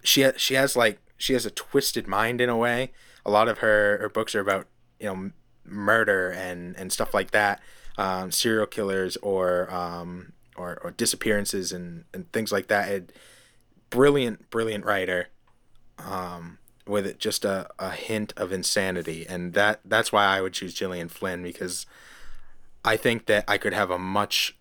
she 0.04 0.30
she 0.38 0.54
has 0.54 0.76
like 0.76 1.00
she 1.18 1.34
has 1.34 1.46
a 1.46 1.52
twisted 1.52 2.08
mind 2.08 2.42
in 2.42 2.50
a 2.50 2.58
way. 2.58 2.92
A 3.26 3.32
lot 3.32 3.48
of 3.48 3.60
her 3.60 3.98
her 4.00 4.10
books 4.10 4.36
are 4.36 4.40
about 4.40 4.68
you 5.00 5.08
know 5.08 5.32
murder 5.66 6.30
and 6.32 6.76
and 6.78 6.92
stuff 6.92 7.14
like 7.14 7.32
that, 7.32 7.62
um, 7.98 8.32
serial 8.32 8.66
killers 8.66 9.18
or 9.18 9.72
um 9.74 10.34
or, 10.56 10.80
or 10.84 10.92
disappearances 10.92 11.72
and 11.72 12.06
and 12.14 12.32
things 12.32 12.52
like 12.52 12.68
that. 12.68 12.90
It, 12.90 13.14
brilliant 13.90 14.50
brilliant 14.50 14.86
writer, 14.86 15.30
um, 15.98 16.58
with 16.90 17.06
it 17.06 17.20
just 17.20 17.46
a, 17.46 17.70
a 17.80 17.92
hint 17.92 18.34
of 18.36 18.52
insanity, 18.52 19.26
and 19.28 19.54
that 19.54 19.80
that's 19.86 20.12
why 20.12 20.26
I 20.26 20.42
would 20.42 20.54
choose 20.54 20.74
Gillian 20.74 21.10
Flynn 21.10 21.44
because 21.44 21.86
I 22.84 22.98
think 22.98 23.26
that 23.28 23.46
I 23.48 23.58
could 23.58 23.74
have 23.74 23.92
a 23.92 24.00
much 24.00 24.58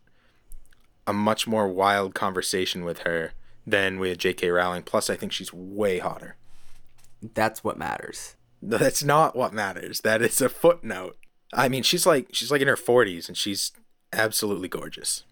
a 1.07 1.13
much 1.13 1.47
more 1.47 1.67
wild 1.67 2.15
conversation 2.15 2.85
with 2.85 3.01
her 3.01 3.33
than 3.67 3.99
with 3.99 4.19
J.K. 4.19 4.51
Rowling. 4.51 4.83
Plus, 4.83 5.09
I 5.09 5.17
think 5.17 5.33
she's 5.33 5.53
way 5.53 5.99
hotter. 5.99 6.37
That's 7.35 7.65
what 7.65 7.79
matters. 7.79 8.37
That's 8.61 9.03
not 9.03 9.35
what 9.35 9.53
matters. 9.53 10.01
That 10.01 10.23
is 10.23 10.41
a 10.41 10.49
footnote. 10.49 11.17
I 11.53 11.69
mean, 11.69 11.83
she's 11.83 12.07
like 12.07 12.29
she's 12.33 12.51
like 12.51 12.61
in 12.61 12.69
her 12.69 12.77
forties, 12.77 13.29
and 13.29 13.37
she's 13.37 13.73
absolutely 14.13 14.69
gorgeous. 14.69 15.25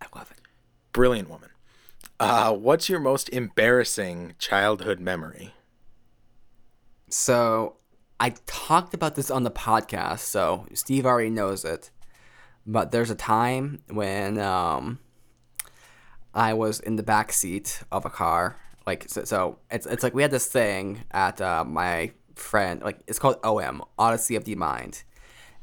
I 0.00 0.06
love 0.16 0.30
it. 0.30 0.38
Brilliant 0.92 1.28
woman. 1.28 1.50
Uh, 2.20 2.52
what's 2.52 2.88
your 2.88 3.00
most 3.00 3.28
embarrassing 3.30 4.34
childhood 4.38 5.00
memory? 5.00 5.52
So 7.08 7.76
I 8.20 8.34
talked 8.46 8.94
about 8.94 9.14
this 9.14 9.30
on 9.30 9.42
the 9.44 9.50
podcast, 9.50 10.20
so 10.20 10.66
Steve 10.72 11.06
already 11.06 11.30
knows 11.30 11.64
it. 11.64 11.90
But 12.66 12.90
there's 12.92 13.10
a 13.10 13.14
time 13.14 13.82
when 13.90 14.38
um, 14.38 14.98
I 16.32 16.54
was 16.54 16.80
in 16.80 16.96
the 16.96 17.02
back 17.02 17.32
seat 17.32 17.82
of 17.92 18.04
a 18.04 18.10
car. 18.10 18.56
Like 18.86 19.08
so, 19.08 19.24
so 19.24 19.58
it's 19.70 19.86
it's 19.86 20.02
like 20.02 20.14
we 20.14 20.22
had 20.22 20.30
this 20.30 20.46
thing 20.46 21.04
at 21.10 21.40
uh, 21.40 21.64
my 21.64 22.12
friend 22.34 22.82
like 22.82 23.00
it's 23.06 23.18
called 23.18 23.36
OM 23.44 23.82
Odyssey 23.98 24.36
of 24.36 24.44
the 24.44 24.54
Mind. 24.54 25.04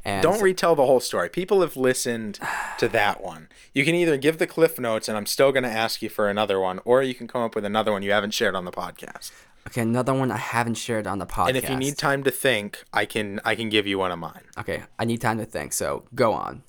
And 0.03 0.23
Don't 0.23 0.41
retell 0.41 0.75
the 0.75 0.85
whole 0.85 0.99
story. 0.99 1.29
People 1.29 1.61
have 1.61 1.77
listened 1.77 2.39
to 2.79 2.87
that 2.87 3.21
one. 3.21 3.49
You 3.71 3.85
can 3.85 3.93
either 3.93 4.17
give 4.17 4.39
the 4.39 4.47
cliff 4.47 4.79
notes, 4.79 5.07
and 5.07 5.15
I'm 5.15 5.27
still 5.27 5.51
going 5.51 5.63
to 5.63 5.69
ask 5.69 6.01
you 6.01 6.09
for 6.09 6.27
another 6.27 6.59
one, 6.59 6.79
or 6.85 7.03
you 7.03 7.13
can 7.13 7.27
come 7.27 7.43
up 7.43 7.53
with 7.53 7.65
another 7.65 7.91
one 7.91 8.01
you 8.01 8.11
haven't 8.11 8.33
shared 8.33 8.55
on 8.55 8.65
the 8.65 8.71
podcast. 8.71 9.31
Okay, 9.67 9.81
another 9.81 10.13
one 10.13 10.31
I 10.31 10.37
haven't 10.37 10.75
shared 10.75 11.07
on 11.07 11.19
the 11.19 11.25
podcast. 11.25 11.47
And 11.49 11.57
if 11.57 11.69
you 11.69 11.75
need 11.75 11.97
time 11.97 12.23
to 12.23 12.31
think, 12.31 12.83
I 12.93 13.05
can 13.05 13.39
I 13.45 13.55
can 13.55 13.69
give 13.69 13.87
you 13.87 13.97
one 13.99 14.11
of 14.11 14.19
mine. 14.19 14.43
okay, 14.57 14.83
I 14.99 15.05
need 15.05 15.21
time 15.21 15.37
to 15.39 15.45
think. 15.45 15.73
So 15.73 16.05
go 16.15 16.33
on. 16.33 16.63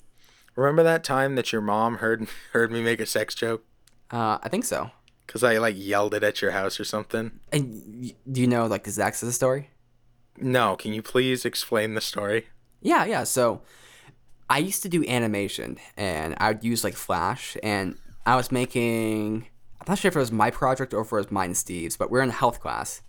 Remember 0.55 0.83
that 0.83 1.03
time 1.03 1.35
that 1.35 1.51
your 1.51 1.61
mom 1.61 1.97
heard 1.97 2.27
heard 2.53 2.71
me 2.71 2.81
make 2.81 2.99
a 2.99 3.05
sex 3.05 3.33
joke 3.35 3.63
Uh, 4.11 4.37
I 4.43 4.49
think 4.49 4.65
so. 4.65 4.91
because 5.25 5.43
I 5.43 5.57
like 5.57 5.75
yelled 5.77 6.13
it 6.13 6.23
at 6.23 6.41
your 6.41 6.51
house 6.51 6.79
or 6.79 6.83
something? 6.85 7.39
And 7.51 8.13
do 8.31 8.39
you 8.41 8.47
know 8.47 8.67
like 8.67 8.83
the 8.83 8.89
exact 8.89 9.21
of 9.23 9.27
the 9.27 9.33
story? 9.33 9.69
No, 10.37 10.75
can 10.75 10.93
you 10.93 11.01
please 11.01 11.45
explain 11.45 11.93
the 11.95 12.01
story? 12.01 12.47
Yeah, 12.81 13.05
yeah. 13.05 13.23
So 13.23 13.61
I 14.49 14.57
used 14.59 14.83
to 14.83 14.89
do 14.89 15.03
animation 15.07 15.77
and 15.97 16.35
I 16.39 16.49
would 16.51 16.63
use 16.63 16.83
like 16.83 16.95
Flash 16.95 17.55
and 17.63 17.97
I 18.25 18.35
was 18.35 18.51
making 18.51 19.47
I'm 19.83 19.91
not 19.91 19.99
sure 19.99 20.07
if 20.07 20.15
it 20.15 20.19
was 20.19 20.31
my 20.31 20.49
project 20.49 20.93
or 20.93 21.01
if 21.01 21.11
it 21.11 21.15
was 21.15 21.29
mine 21.29 21.55
Steve's, 21.55 21.97
but 21.97 22.09
we 22.09 22.17
are 22.17 22.23
in 22.23 22.29
health 22.29 22.61
class. 22.61 23.01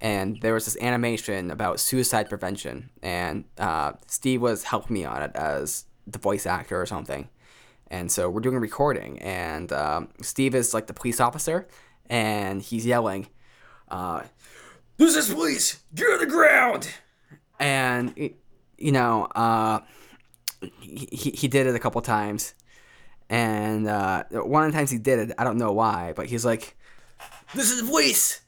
And 0.00 0.40
there 0.42 0.54
was 0.54 0.66
this 0.66 0.76
animation 0.80 1.50
about 1.50 1.80
suicide 1.80 2.28
prevention. 2.28 2.90
And 3.02 3.46
uh, 3.58 3.94
Steve 4.06 4.40
was 4.40 4.62
helping 4.62 4.94
me 4.94 5.04
on 5.04 5.22
it 5.22 5.32
as 5.34 5.86
the 6.06 6.20
voice 6.20 6.46
actor 6.46 6.80
or 6.80 6.86
something. 6.86 7.28
And 7.88 8.12
so 8.12 8.30
we're 8.30 8.40
doing 8.40 8.54
a 8.54 8.60
recording. 8.60 9.18
And 9.22 9.72
um, 9.72 10.08
Steve 10.22 10.54
is 10.54 10.72
like 10.72 10.86
the 10.86 10.94
police 10.94 11.18
officer. 11.18 11.66
And 12.08 12.62
he's 12.62 12.86
yelling, 12.86 13.26
uh, 13.88 14.22
this 14.98 15.16
is 15.16 15.34
police, 15.34 15.82
get 15.94 16.04
on 16.04 16.20
the 16.20 16.26
ground! 16.26 16.88
And 17.58 18.14
you 18.78 18.92
know, 18.92 19.24
uh, 19.34 19.80
he 20.80 21.30
he 21.30 21.48
did 21.48 21.66
it 21.66 21.74
a 21.74 21.78
couple 21.78 22.00
times, 22.02 22.54
and 23.28 23.88
uh, 23.88 24.24
one 24.30 24.64
of 24.64 24.72
the 24.72 24.78
times 24.78 24.90
he 24.90 24.98
did 24.98 25.18
it, 25.30 25.34
I 25.38 25.44
don't 25.44 25.58
know 25.58 25.72
why, 25.72 26.12
but 26.14 26.26
he's 26.26 26.44
like, 26.44 26.76
"This 27.54 27.70
is 27.70 27.80
the 27.82 27.88
police. 27.88 28.40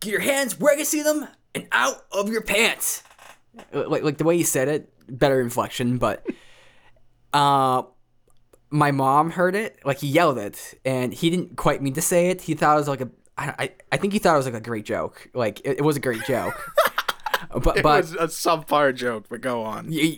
Get 0.00 0.10
your 0.10 0.20
hands 0.20 0.58
where 0.58 0.72
I 0.72 0.76
can 0.76 0.84
see 0.84 1.02
them 1.02 1.26
and 1.54 1.66
out 1.72 2.04
of 2.12 2.28
your 2.28 2.42
pants." 2.42 3.02
Like 3.72 4.02
like 4.02 4.18
the 4.18 4.24
way 4.24 4.36
he 4.36 4.42
said 4.42 4.68
it, 4.68 4.92
better 5.08 5.40
inflection, 5.40 5.98
but 5.98 6.26
uh. 7.32 7.82
My 8.68 8.90
mom 8.90 9.30
heard 9.30 9.54
it, 9.54 9.78
like 9.84 10.00
he 10.00 10.08
yelled 10.08 10.38
it, 10.38 10.74
and 10.84 11.14
he 11.14 11.30
didn't 11.30 11.56
quite 11.56 11.80
mean 11.80 11.94
to 11.94 12.02
say 12.02 12.30
it. 12.30 12.42
He 12.42 12.54
thought 12.54 12.74
it 12.74 12.80
was 12.80 12.88
like 12.88 13.00
a, 13.00 13.08
I, 13.38 13.54
I, 13.58 13.70
I 13.92 13.96
think 13.96 14.12
he 14.12 14.18
thought 14.18 14.34
it 14.34 14.38
was 14.38 14.46
like 14.46 14.56
a 14.56 14.60
great 14.60 14.84
joke. 14.84 15.28
Like 15.34 15.60
it, 15.60 15.78
it 15.78 15.82
was 15.82 15.96
a 15.96 16.00
great 16.00 16.24
joke, 16.24 16.72
but 17.62 17.76
It 17.76 17.84
but 17.84 18.02
was 18.02 18.14
a 18.14 18.26
subpar 18.26 18.92
joke, 18.92 19.26
but 19.30 19.40
go 19.40 19.62
on. 19.62 19.90
you, 19.92 20.16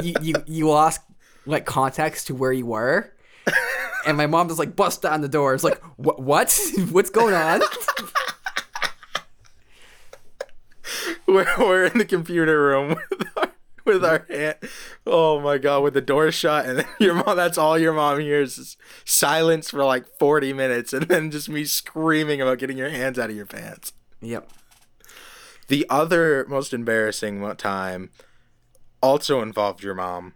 you, 0.00 0.14
you, 0.22 0.34
you 0.46 0.68
lost 0.68 1.00
like 1.46 1.66
context 1.66 2.28
to 2.28 2.34
where 2.34 2.52
you 2.52 2.66
were. 2.66 3.12
And 4.06 4.16
my 4.16 4.26
mom 4.26 4.48
just 4.48 4.58
like 4.58 4.76
bust 4.76 5.02
down 5.02 5.20
the 5.20 5.28
door. 5.28 5.54
It's 5.54 5.64
like, 5.64 5.80
what? 5.96 6.20
What? 6.20 6.58
What's 6.90 7.10
going 7.10 7.34
on? 7.34 7.60
We're, 11.26 11.46
we're 11.58 11.84
in 11.84 11.98
the 11.98 12.04
computer 12.04 12.60
room 12.60 12.96
with 13.10 13.28
our, 13.36 13.52
with 13.84 14.04
our 14.04 14.26
hand. 14.28 14.56
Oh 15.06 15.38
my 15.38 15.58
god, 15.58 15.84
with 15.84 15.94
the 15.94 16.00
door 16.00 16.32
shut, 16.32 16.66
and 16.66 16.78
then 16.78 16.86
your 16.98 17.14
mom. 17.14 17.36
That's 17.36 17.56
all 17.56 17.78
your 17.78 17.92
mom 17.92 18.18
hears 18.18 18.58
is 18.58 18.76
silence 19.04 19.70
for 19.70 19.84
like 19.84 20.06
forty 20.18 20.52
minutes, 20.52 20.92
and 20.92 21.06
then 21.06 21.30
just 21.30 21.48
me 21.48 21.64
screaming 21.64 22.40
about 22.40 22.58
getting 22.58 22.76
your 22.76 22.90
hands 22.90 23.16
out 23.16 23.30
of 23.30 23.36
your 23.36 23.46
pants. 23.46 23.92
Yep. 24.20 24.50
The 25.68 25.86
other 25.88 26.44
most 26.48 26.74
embarrassing 26.74 27.54
time 27.56 28.10
also 29.00 29.40
involved 29.40 29.84
your 29.84 29.94
mom. 29.94 30.34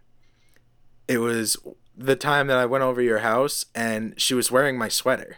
It 1.09 1.17
was 1.17 1.57
the 1.97 2.15
time 2.15 2.47
that 2.47 2.57
I 2.57 2.65
went 2.65 2.83
over 2.83 3.01
your 3.01 3.19
house 3.19 3.65
and 3.73 4.13
she 4.17 4.33
was 4.33 4.51
wearing 4.51 4.77
my 4.77 4.89
sweater. 4.89 5.37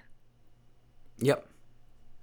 Yep. 1.20 1.48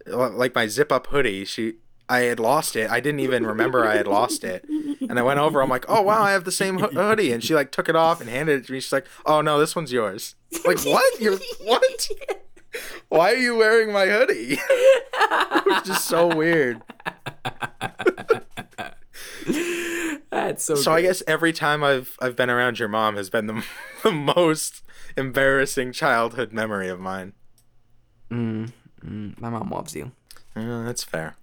Like 0.06 0.54
my 0.54 0.66
zip 0.66 0.92
up 0.92 1.06
hoodie. 1.08 1.44
She 1.44 1.74
I 2.08 2.20
had 2.20 2.38
lost 2.38 2.76
it. 2.76 2.90
I 2.90 3.00
didn't 3.00 3.20
even 3.20 3.46
remember 3.46 3.86
I 3.86 3.96
had 3.96 4.06
lost 4.06 4.44
it. 4.44 4.64
And 5.08 5.18
I 5.18 5.22
went 5.22 5.40
over. 5.40 5.62
I'm 5.62 5.70
like, 5.70 5.86
"Oh 5.88 6.02
wow, 6.02 6.22
I 6.22 6.32
have 6.32 6.44
the 6.44 6.52
same 6.52 6.78
ho- 6.78 6.88
hoodie." 6.88 7.32
And 7.32 7.42
she 7.42 7.54
like 7.54 7.70
took 7.70 7.88
it 7.88 7.96
off 7.96 8.20
and 8.20 8.28
handed 8.28 8.60
it 8.60 8.66
to 8.66 8.72
me. 8.72 8.80
She's 8.80 8.92
like, 8.92 9.06
"Oh 9.24 9.40
no, 9.40 9.58
this 9.58 9.74
one's 9.74 9.92
yours." 9.92 10.34
Like, 10.66 10.84
"What? 10.84 11.20
You're 11.20 11.38
what? 11.62 12.08
Why 13.08 13.32
are 13.32 13.36
you 13.36 13.56
wearing 13.56 13.92
my 13.92 14.06
hoodie?" 14.06 14.58
it 14.58 15.66
was 15.66 15.82
just 15.84 16.04
so 16.06 16.34
weird. 16.34 16.82
That's 20.54 20.64
so. 20.64 20.76
So 20.76 20.92
I 20.92 21.02
guess 21.02 21.20
every 21.26 21.52
time 21.52 21.82
I've 21.82 22.16
I've 22.20 22.36
been 22.36 22.48
around 22.50 22.78
your 22.78 22.88
mom 22.88 23.16
has 23.16 23.28
been 23.28 23.46
the, 23.46 23.64
the 24.04 24.12
most 24.12 24.82
embarrassing 25.16 25.90
childhood 25.92 26.52
memory 26.52 26.88
of 26.88 27.00
mine. 27.00 27.32
Mm, 28.30 28.70
mm, 29.04 29.40
my 29.40 29.50
mom 29.50 29.70
loves 29.70 29.96
you. 29.96 30.12
Yeah, 30.56 30.84
that's 30.86 31.02
fair. 31.02 31.34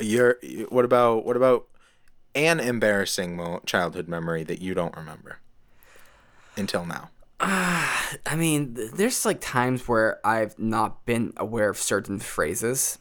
You're 0.00 0.36
you- 0.42 0.66
what 0.70 0.84
about 0.84 1.24
what 1.24 1.36
about 1.36 1.66
an 2.36 2.60
embarrassing 2.60 3.36
mo- 3.36 3.60
childhood 3.66 4.06
memory 4.08 4.44
that 4.44 4.60
you 4.62 4.74
don't 4.74 4.96
remember 4.96 5.38
until 6.56 6.86
now? 6.86 7.10
I 7.40 8.36
mean, 8.36 8.74
th- 8.76 8.92
there's 8.92 9.24
like 9.24 9.40
times 9.40 9.88
where 9.88 10.24
I've 10.24 10.56
not 10.58 11.04
been 11.04 11.32
aware 11.36 11.68
of 11.68 11.78
certain 11.78 12.20
phrases 12.20 12.98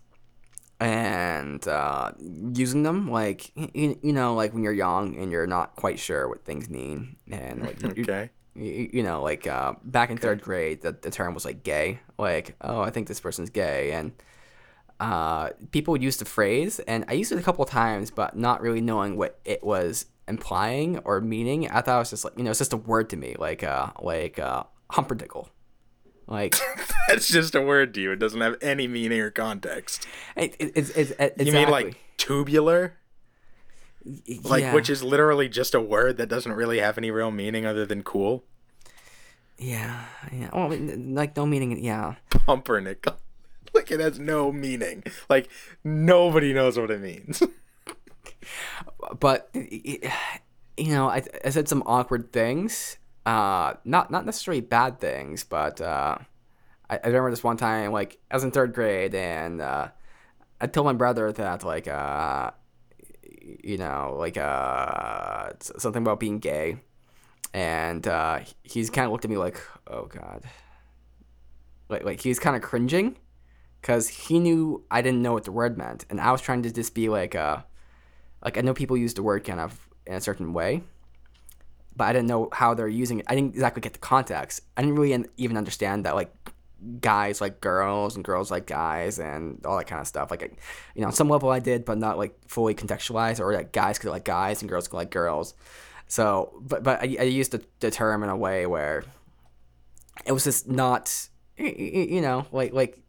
and 0.83 1.67
uh, 1.67 2.11
using 2.53 2.83
them. 2.83 3.09
Like, 3.09 3.51
you, 3.55 3.97
you 4.01 4.13
know, 4.13 4.35
like 4.35 4.53
when 4.53 4.63
you're 4.63 4.73
young 4.73 5.15
and 5.17 5.31
you're 5.31 5.47
not 5.47 5.75
quite 5.75 5.99
sure 5.99 6.27
what 6.27 6.43
things 6.45 6.69
mean. 6.69 7.15
And 7.31 7.61
like, 7.61 7.81
you- 7.81 8.03
Okay. 8.03 8.29
you, 8.55 8.89
you 8.93 9.03
know, 9.03 9.21
like 9.23 9.47
uh, 9.47 9.73
back 9.83 10.09
in 10.09 10.17
third 10.17 10.41
grade, 10.41 10.81
the, 10.81 10.91
the 10.91 11.09
term 11.11 11.33
was 11.33 11.45
like 11.45 11.63
gay. 11.63 11.99
Like, 12.17 12.55
oh, 12.61 12.81
I 12.81 12.89
think 12.89 13.07
this 13.07 13.19
person's 13.19 13.49
gay. 13.49 13.91
And 13.93 14.11
uh, 14.99 15.49
people 15.71 15.91
would 15.93 16.03
use 16.03 16.17
the 16.17 16.25
phrase, 16.25 16.79
and 16.79 17.03
I 17.09 17.13
used 17.13 17.31
it 17.31 17.37
a 17.39 17.41
couple 17.41 17.65
times, 17.65 18.09
but 18.11 18.37
not 18.37 18.61
really 18.61 18.79
knowing 18.79 19.17
what 19.17 19.39
it 19.43 19.63
was 19.63 20.05
implying 20.27 20.99
or 20.99 21.19
meaning. 21.19 21.69
I 21.69 21.81
thought 21.81 21.95
it 21.95 21.99
was 21.99 22.09
just 22.11 22.23
like, 22.23 22.37
you 22.37 22.43
know, 22.43 22.51
it's 22.51 22.59
just 22.59 22.71
a 22.73 22.77
word 22.77 23.09
to 23.09 23.17
me, 23.17 23.35
like, 23.37 23.63
uh, 23.63 23.87
like 24.01 24.39
uh, 24.39 24.63
humperdickle. 24.91 25.49
Like, 26.27 26.55
That's 27.07 27.27
just 27.27 27.55
a 27.55 27.61
word 27.61 27.93
to 27.95 28.01
you. 28.01 28.11
It 28.11 28.19
doesn't 28.19 28.41
have 28.41 28.55
any 28.61 28.87
meaning 28.87 29.19
or 29.19 29.31
context. 29.31 30.07
it, 30.35 30.55
it, 30.59 30.71
it's 30.75 30.89
it's 30.91 31.11
exactly. 31.11 31.45
You 31.45 31.51
mean 31.53 31.69
like 31.69 31.97
tubular? 32.17 32.97
Like 34.43 34.61
yeah, 34.63 34.73
which 34.73 34.89
is 34.89 35.03
literally 35.03 35.47
just 35.47 35.73
a 35.73 35.79
word 35.79 36.17
that 36.17 36.27
doesn't 36.27 36.51
really 36.51 36.79
have 36.79 36.97
any 36.97 37.11
real 37.11 37.31
meaning 37.31 37.65
other 37.65 37.85
than 37.85 38.03
cool? 38.03 38.43
yeah, 39.57 40.05
yeah. 40.31 40.49
Well, 40.53 40.69
like 40.69 41.35
no 41.37 41.45
meaning. 41.45 41.83
Yeah, 41.83 42.15
Pumpernickel. 42.29 43.17
Like 43.73 43.89
it 43.89 43.99
has 43.99 44.19
no 44.19 44.51
meaning. 44.51 45.03
Like 45.31 45.49
nobody 45.83 46.53
knows 46.53 46.77
what 46.77 46.91
it 46.91 47.01
means. 47.01 47.41
but 49.19 49.49
you 49.55 49.99
know, 50.77 51.09
I, 51.09 51.23
I 51.43 51.49
said 51.49 51.67
some 51.67 51.81
awkward 51.87 52.31
things. 52.31 52.97
Uh, 53.25 53.75
not 53.85 54.11
not 54.11 54.25
necessarily 54.25 54.59
bad 54.61 54.99
things, 54.99 55.43
but 55.45 55.79
uh, 55.79 56.17
I 56.89 56.97
I, 56.97 57.07
remember 57.07 57.29
this 57.29 57.43
one 57.43 57.55
time, 57.55 57.91
like 57.91 58.19
I 58.29 58.35
was 58.35 58.43
in 58.43 58.51
third 58.51 58.73
grade, 58.73 59.15
and 59.15 59.61
uh, 59.61 59.87
I 60.59 60.67
told 60.67 60.85
my 60.85 60.93
brother 60.93 61.31
that 61.31 61.63
like 61.63 61.87
uh, 61.87 62.51
you 63.63 63.77
know, 63.77 64.15
like 64.17 64.37
uh, 64.37 65.51
something 65.61 66.01
about 66.01 66.19
being 66.19 66.39
gay, 66.39 66.77
and 67.53 68.05
uh, 68.07 68.39
he's 68.63 68.89
kind 68.89 69.05
of 69.05 69.11
looked 69.11 69.25
at 69.25 69.31
me 69.31 69.37
like, 69.37 69.61
oh 69.87 70.05
god, 70.05 70.43
like 71.87 72.03
like 72.03 72.19
he's 72.19 72.39
kind 72.39 72.57
of 72.57 72.61
cringing, 72.61 73.15
because 73.81 74.09
he 74.09 74.37
knew 74.39 74.83
I 74.91 75.01
didn't 75.01 75.21
know 75.21 75.31
what 75.31 75.45
the 75.45 75.51
word 75.53 75.77
meant, 75.77 76.05
and 76.09 76.19
I 76.19 76.31
was 76.33 76.41
trying 76.41 76.63
to 76.63 76.71
just 76.71 76.93
be 76.93 77.07
like 77.07 77.35
uh, 77.35 77.59
like 78.43 78.57
I 78.57 78.61
know 78.61 78.73
people 78.73 78.97
use 78.97 79.13
the 79.13 79.23
word 79.23 79.45
kind 79.45 79.61
of 79.61 79.87
in 80.05 80.15
a 80.15 80.21
certain 80.21 80.51
way, 80.51 80.83
but 81.95 82.05
I 82.05 82.13
didn't 82.13 82.27
know 82.27 82.50
how 82.51 82.73
they're 82.73 82.88
using 82.88 83.19
it. 83.19 83.25
I 83.27 83.35
didn't 83.35 83.53
exactly 83.53 83.81
get 83.81 83.93
the 83.93 84.00
context. 84.00 84.62
I 84.75 84.81
didn't 84.81 84.97
really 84.97 85.25
even 85.38 85.57
understand 85.57 86.05
that 86.05 86.15
like 86.15 86.33
guys 87.00 87.39
like 87.39 87.62
girls 87.62 88.15
and 88.15 88.25
girls 88.25 88.51
like 88.51 88.65
guys 88.65 89.19
and 89.19 89.65
all 89.65 89.77
that 89.77 89.88
kind 89.88 90.01
of 90.01 90.07
stuff. 90.07 90.31
Like, 90.31 90.41
you 90.95 91.01
know, 91.01 91.07
on 91.07 91.13
some 91.13 91.29
level 91.29 91.50
I 91.50 91.59
did, 91.59 91.85
but 91.85 91.97
not 91.97 92.17
like 92.17 92.38
fully 92.47 92.75
contextualized, 92.75 93.39
or 93.39 93.53
like 93.53 93.71
guys 93.71 94.00
could 94.00 94.09
like 94.09 94.25
guys 94.25 94.62
and 94.62 94.69
girls 94.69 94.88
could 94.88 94.97
like 94.97 95.12
girls. 95.12 95.53
So, 96.07 96.62
but 96.62 96.83
but 96.83 97.01
I, 97.01 97.17
I 97.19 97.23
used 97.23 97.51
the, 97.51 97.63
the 97.79 97.91
term 97.91 98.23
in 98.23 98.29
a 98.29 98.38
way 98.38 98.65
where 98.65 99.03
it 100.25 100.31
was 100.31 100.43
just 100.43 100.67
not, 100.67 101.29
you 101.57 102.21
know, 102.21 102.45
like 102.51 102.73
like 102.73 103.00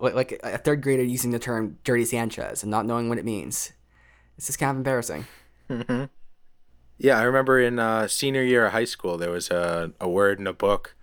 like 0.00 0.40
a 0.42 0.58
third 0.58 0.82
grader 0.82 1.04
using 1.04 1.30
the 1.30 1.38
term 1.38 1.78
"dirty 1.84 2.04
Sanchez" 2.04 2.62
and 2.62 2.70
not 2.70 2.86
knowing 2.86 3.08
what 3.08 3.18
it 3.18 3.24
means. 3.24 3.72
It's 4.36 4.46
just 4.46 4.58
kind 4.58 4.70
of 4.70 4.76
embarrassing. 4.78 5.26
Mm-hmm. 5.68 6.04
Yeah, 7.02 7.18
I 7.18 7.24
remember 7.24 7.58
in 7.58 7.80
uh, 7.80 8.06
senior 8.06 8.44
year 8.44 8.66
of 8.66 8.72
high 8.72 8.84
school, 8.84 9.18
there 9.18 9.32
was 9.32 9.50
a, 9.50 9.90
a 10.00 10.08
word 10.08 10.38
in 10.38 10.46
a 10.46 10.52
book, 10.52 10.94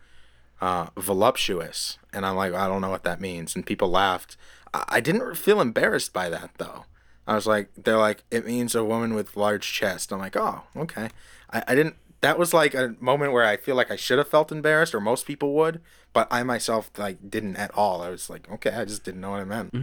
uh, 0.61 0.87
voluptuous. 0.97 1.97
And 2.13 2.25
I'm 2.25 2.37
like, 2.37 2.53
I 2.53 2.69
don't 2.69 2.79
know 2.79 2.89
what 2.89 3.03
that 3.03 3.19
means. 3.19 3.53
And 3.53 3.65
people 3.65 3.89
laughed. 3.89 4.37
I, 4.73 4.85
I 4.87 4.99
didn't 5.01 5.35
feel 5.35 5.59
embarrassed 5.59 6.13
by 6.13 6.29
that, 6.29 6.51
though. 6.57 6.85
I 7.27 7.35
was 7.35 7.45
like, 7.45 7.71
they're 7.75 7.97
like, 7.97 8.23
it 8.31 8.45
means 8.45 8.75
a 8.75 8.83
woman 8.85 9.13
with 9.13 9.35
large 9.35 9.73
chest. 9.73 10.13
I'm 10.13 10.19
like, 10.19 10.37
oh, 10.37 10.61
okay. 10.73 11.09
I, 11.51 11.63
I 11.67 11.75
didn't, 11.75 11.97
that 12.21 12.39
was 12.39 12.53
like 12.53 12.73
a 12.73 12.95
moment 13.01 13.33
where 13.33 13.43
I 13.43 13.57
feel 13.57 13.75
like 13.75 13.91
I 13.91 13.97
should 13.97 14.19
have 14.19 14.29
felt 14.29 14.53
embarrassed, 14.53 14.95
or 14.95 15.01
most 15.01 15.25
people 15.27 15.53
would, 15.55 15.81
but 16.13 16.29
I 16.31 16.43
myself, 16.43 16.91
like, 16.97 17.29
didn't 17.29 17.57
at 17.57 17.71
all. 17.75 18.01
I 18.01 18.09
was 18.09 18.29
like, 18.29 18.49
okay, 18.49 18.71
I 18.71 18.85
just 18.85 19.03
didn't 19.03 19.19
know 19.19 19.31
what 19.31 19.41
it 19.41 19.47
meant. 19.47 19.73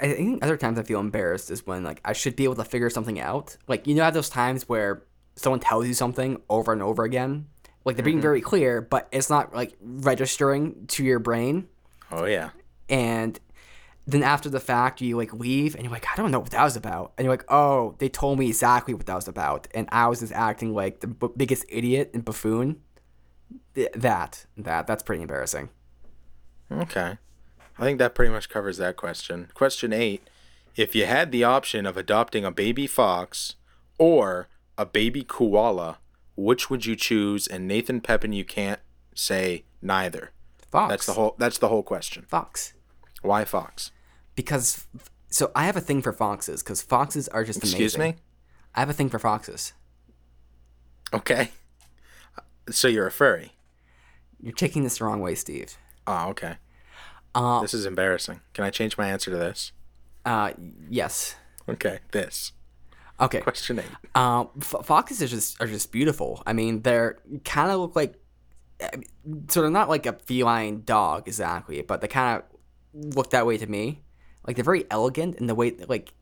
I 0.00 0.12
think 0.12 0.44
other 0.44 0.56
times 0.56 0.78
I 0.78 0.82
feel 0.82 1.00
embarrassed 1.00 1.50
is 1.50 1.66
when 1.66 1.84
like 1.84 2.00
I 2.04 2.12
should 2.12 2.36
be 2.36 2.44
able 2.44 2.56
to 2.56 2.64
figure 2.64 2.90
something 2.90 3.20
out. 3.20 3.56
Like 3.66 3.86
you 3.86 3.94
know, 3.94 4.04
have 4.04 4.14
those 4.14 4.28
times 4.28 4.68
where 4.68 5.02
someone 5.36 5.60
tells 5.60 5.86
you 5.86 5.94
something 5.94 6.40
over 6.48 6.72
and 6.72 6.82
over 6.82 7.04
again, 7.04 7.46
like 7.84 7.96
they're 7.96 8.04
being 8.04 8.16
mm-hmm. 8.16 8.22
very 8.22 8.40
clear, 8.40 8.80
but 8.80 9.08
it's 9.12 9.30
not 9.30 9.54
like 9.54 9.76
registering 9.80 10.86
to 10.88 11.04
your 11.04 11.18
brain. 11.18 11.68
Oh, 12.10 12.24
yeah. 12.24 12.50
And 12.88 13.38
then 14.06 14.22
after 14.22 14.48
the 14.48 14.60
fact, 14.60 15.00
you 15.00 15.16
like 15.16 15.32
leave 15.32 15.74
and 15.74 15.84
you're 15.84 15.92
like, 15.92 16.06
I 16.10 16.16
don't 16.16 16.30
know 16.30 16.40
what 16.40 16.50
that 16.50 16.64
was 16.64 16.76
about. 16.76 17.12
And 17.16 17.24
you're 17.24 17.32
like, 17.32 17.44
oh, 17.48 17.94
they 17.98 18.08
told 18.08 18.38
me 18.38 18.48
exactly 18.48 18.94
what 18.94 19.06
that 19.06 19.14
was 19.14 19.28
about, 19.28 19.68
and 19.74 19.88
I 19.92 20.08
was 20.08 20.20
just 20.20 20.32
acting 20.32 20.74
like 20.74 21.00
the 21.00 21.08
b- 21.08 21.28
biggest 21.36 21.64
idiot 21.68 22.10
and 22.14 22.24
buffoon. 22.24 22.80
Th- 23.74 23.92
That 23.94 24.46
that 24.56 24.86
that's 24.86 25.02
pretty 25.02 25.22
embarrassing. 25.22 25.70
Okay. 26.70 27.16
I 27.78 27.82
think 27.82 27.98
that 27.98 28.14
pretty 28.14 28.32
much 28.32 28.48
covers 28.48 28.76
that 28.78 28.96
question. 28.96 29.48
Question 29.54 29.92
eight 29.92 30.28
If 30.76 30.94
you 30.94 31.06
had 31.06 31.30
the 31.32 31.44
option 31.44 31.86
of 31.86 31.96
adopting 31.96 32.44
a 32.44 32.50
baby 32.50 32.86
fox 32.86 33.54
or 33.98 34.48
a 34.76 34.84
baby 34.86 35.22
koala, 35.22 35.98
which 36.36 36.70
would 36.70 36.86
you 36.86 36.96
choose? 36.96 37.46
And 37.46 37.66
Nathan 37.68 38.00
Pepin, 38.00 38.32
you 38.32 38.44
can't 38.44 38.80
say 39.14 39.64
neither. 39.82 40.30
Fox. 40.70 40.90
That's 40.90 41.06
the 41.06 41.12
whole 41.14 41.34
that's 41.38 41.58
the 41.58 41.68
whole 41.68 41.82
question. 41.82 42.24
fox. 42.28 42.74
Why 43.22 43.44
fox? 43.44 43.90
Because 44.34 44.86
so 45.30 45.50
I 45.54 45.64
have 45.64 45.76
a 45.76 45.80
thing 45.80 46.02
for 46.02 46.12
foxes 46.12 46.62
because 46.62 46.82
foxes 46.82 47.28
are 47.28 47.44
just 47.44 47.58
Excuse 47.58 47.94
amazing. 47.94 48.16
me? 48.16 48.20
I 48.74 48.80
have 48.80 48.90
a 48.90 48.92
thing 48.92 49.08
for 49.08 49.18
foxes. 49.18 49.72
Okay. 51.12 51.50
So 52.70 52.86
you're 52.86 53.06
a 53.06 53.10
furry. 53.10 53.52
You're 54.40 54.52
taking 54.52 54.84
this 54.84 54.98
the 54.98 55.04
wrong 55.04 55.20
way, 55.20 55.34
Steve. 55.34 55.76
Oh, 56.06 56.28
okay. 56.30 56.56
Uh, 57.38 57.60
This 57.62 57.74
is 57.74 57.86
embarrassing. 57.86 58.40
Can 58.54 58.64
I 58.64 58.70
change 58.70 58.98
my 58.98 59.08
answer 59.08 59.30
to 59.30 59.36
this? 59.36 59.72
uh, 60.24 60.52
yes. 60.90 61.36
Okay, 61.68 62.00
this. 62.12 62.52
Okay. 63.20 63.40
Question 63.40 63.78
eight. 63.80 63.86
Uh, 64.14 64.44
f- 64.60 64.84
foxes 64.84 65.22
are 65.22 65.26
just 65.26 65.60
are 65.60 65.66
just 65.66 65.90
beautiful. 65.92 66.42
I 66.46 66.52
mean, 66.52 66.82
they're 66.82 67.18
kind 67.44 67.70
of 67.70 67.80
look 67.80 67.96
like, 67.96 68.14
I 68.80 68.96
mean, 68.96 69.44
so 69.48 69.60
they're 69.60 69.70
not 69.70 69.88
like 69.88 70.06
a 70.06 70.12
feline 70.14 70.82
dog 70.84 71.26
exactly, 71.28 71.82
but 71.82 72.00
they 72.00 72.08
kind 72.08 72.42
of 72.42 73.14
look 73.16 73.30
that 73.30 73.44
way 73.46 73.58
to 73.58 73.66
me. 73.66 74.02
Like 74.46 74.56
they're 74.56 74.64
very 74.64 74.84
elegant 74.90 75.36
in 75.36 75.46
the 75.46 75.54
way 75.54 75.76
like 75.88 76.14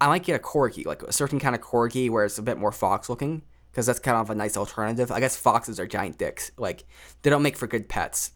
I 0.00 0.06
might 0.08 0.22
get 0.24 0.34
a 0.36 0.42
corgi, 0.42 0.84
like 0.86 1.02
a 1.02 1.12
certain 1.12 1.38
kind 1.38 1.54
of 1.54 1.60
corgi 1.60 2.10
where 2.10 2.24
it's 2.24 2.38
a 2.38 2.42
bit 2.42 2.58
more 2.58 2.72
fox 2.72 3.08
looking, 3.08 3.42
because 3.70 3.86
that's 3.86 3.98
kind 4.00 4.16
of 4.16 4.28
a 4.28 4.34
nice 4.34 4.56
alternative. 4.56 5.10
I 5.12 5.20
guess 5.20 5.36
foxes 5.36 5.78
are 5.80 5.86
giant 5.86 6.18
dicks. 6.18 6.50
Like 6.58 6.84
they 7.22 7.30
don't 7.30 7.42
make 7.42 7.56
for 7.56 7.66
good 7.68 7.88
pets, 7.88 8.32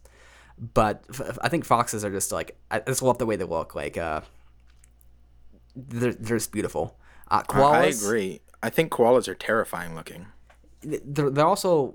but 0.59 1.05
f- 1.11 1.39
I 1.43 1.49
think 1.49 1.65
foxes 1.65 2.05
are 2.05 2.11
just 2.11 2.33
like 2.33 2.57
I 2.71 2.81
just 2.81 3.03
love 3.03 3.19
the 3.19 3.27
way 3.27 3.37
they 3.37 3.45
look. 3.45 3.75
Like 3.75 3.97
uh, 3.97 4.21
they're 5.75 6.13
they're 6.15 6.37
just 6.39 6.53
beautiful. 6.53 6.97
Uh, 7.31 7.43
I 7.49 7.53
koalas, 7.53 8.05
agree. 8.05 8.41
I 8.63 8.71
think 8.71 8.93
koalas 8.93 9.29
are 9.29 9.35
terrifying 9.35 9.95
looking. 9.95 10.27
they're, 10.83 11.31
they're 11.31 11.47
also 11.47 11.95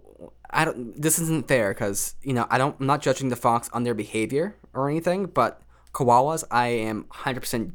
I 0.50 0.66
don't 0.66 1.00
this 1.00 1.20
isn't 1.20 1.48
fair 1.48 1.74
because 1.74 2.16
you 2.24 2.34
know 2.34 2.48
I 2.50 2.58
don't 2.58 2.76
I'm 2.80 2.88
not 2.88 3.02
judging 3.02 3.30
the 3.30 3.36
fox 3.36 3.70
on 3.74 3.84
their 3.84 3.94
behavior 3.94 4.56
or 4.74 4.90
anything 4.90 5.26
but 5.28 5.62
koalas 5.94 6.44
I 6.52 6.68
am 6.68 7.06
100% 7.12 7.74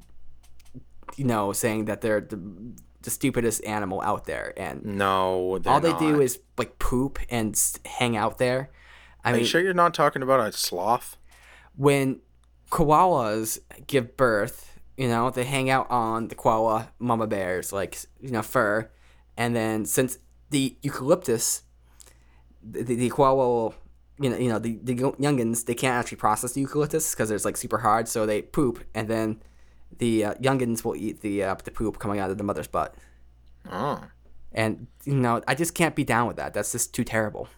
you 1.16 1.24
know 1.24 1.52
saying 1.52 1.84
that 1.86 2.00
they're 2.00 2.20
the, 2.20 2.40
the 3.02 3.10
stupidest 3.10 3.62
animal 3.64 4.00
out 4.00 4.24
there 4.24 4.52
and 4.56 4.84
No, 4.84 5.58
they're 5.58 5.72
all 5.72 5.80
they 5.80 5.90
not. 5.90 6.00
do 6.00 6.20
is 6.20 6.38
like 6.56 6.78
poop 6.78 7.18
and 7.30 7.60
hang 7.84 8.16
out 8.16 8.38
there 8.38 8.70
I 9.24 9.30
Are 9.30 9.32
mean 9.32 9.40
you 9.40 9.46
sure 9.46 9.60
you're 9.60 9.74
not 9.74 9.94
talking 9.94 10.22
about 10.22 10.40
a 10.40 10.52
sloth? 10.52 11.16
when 11.76 12.20
koalas 12.70 13.58
give 13.86 14.16
birth, 14.16 14.78
you 14.96 15.08
know, 15.08 15.30
they 15.30 15.44
hang 15.44 15.70
out 15.70 15.90
on 15.90 16.28
the 16.28 16.34
koala 16.34 16.90
mama 16.98 17.26
bears, 17.26 17.72
like, 17.72 17.98
you 18.20 18.30
know, 18.30 18.42
fur. 18.42 18.90
And 19.36 19.56
then 19.56 19.84
since 19.84 20.18
the 20.50 20.76
eucalyptus, 20.82 21.62
the, 22.62 22.82
the, 22.82 22.94
the 22.94 23.10
koala 23.10 23.46
will, 23.46 23.74
you 24.20 24.30
know, 24.30 24.36
you 24.36 24.48
know, 24.48 24.58
the, 24.58 24.78
the 24.82 24.94
youngins, 24.94 25.64
they 25.64 25.74
can't 25.74 25.94
actually 25.94 26.18
process 26.18 26.52
the 26.52 26.60
eucalyptus 26.60 27.14
because 27.14 27.30
it's 27.30 27.44
like 27.44 27.56
super 27.56 27.78
hard. 27.78 28.08
So 28.08 28.26
they 28.26 28.42
poop. 28.42 28.84
And 28.94 29.08
then 29.08 29.42
the 29.98 30.24
uh, 30.26 30.34
youngins 30.34 30.84
will 30.84 30.96
eat 30.96 31.20
the, 31.22 31.42
uh, 31.42 31.56
the 31.64 31.70
poop 31.70 31.98
coming 31.98 32.18
out 32.18 32.30
of 32.30 32.38
the 32.38 32.44
mother's 32.44 32.68
butt. 32.68 32.94
Oh. 33.70 34.04
And, 34.52 34.86
you 35.04 35.14
know, 35.14 35.42
I 35.48 35.54
just 35.54 35.74
can't 35.74 35.96
be 35.96 36.04
down 36.04 36.28
with 36.28 36.36
that. 36.36 36.52
That's 36.52 36.72
just 36.72 36.94
too 36.94 37.04
terrible. 37.04 37.48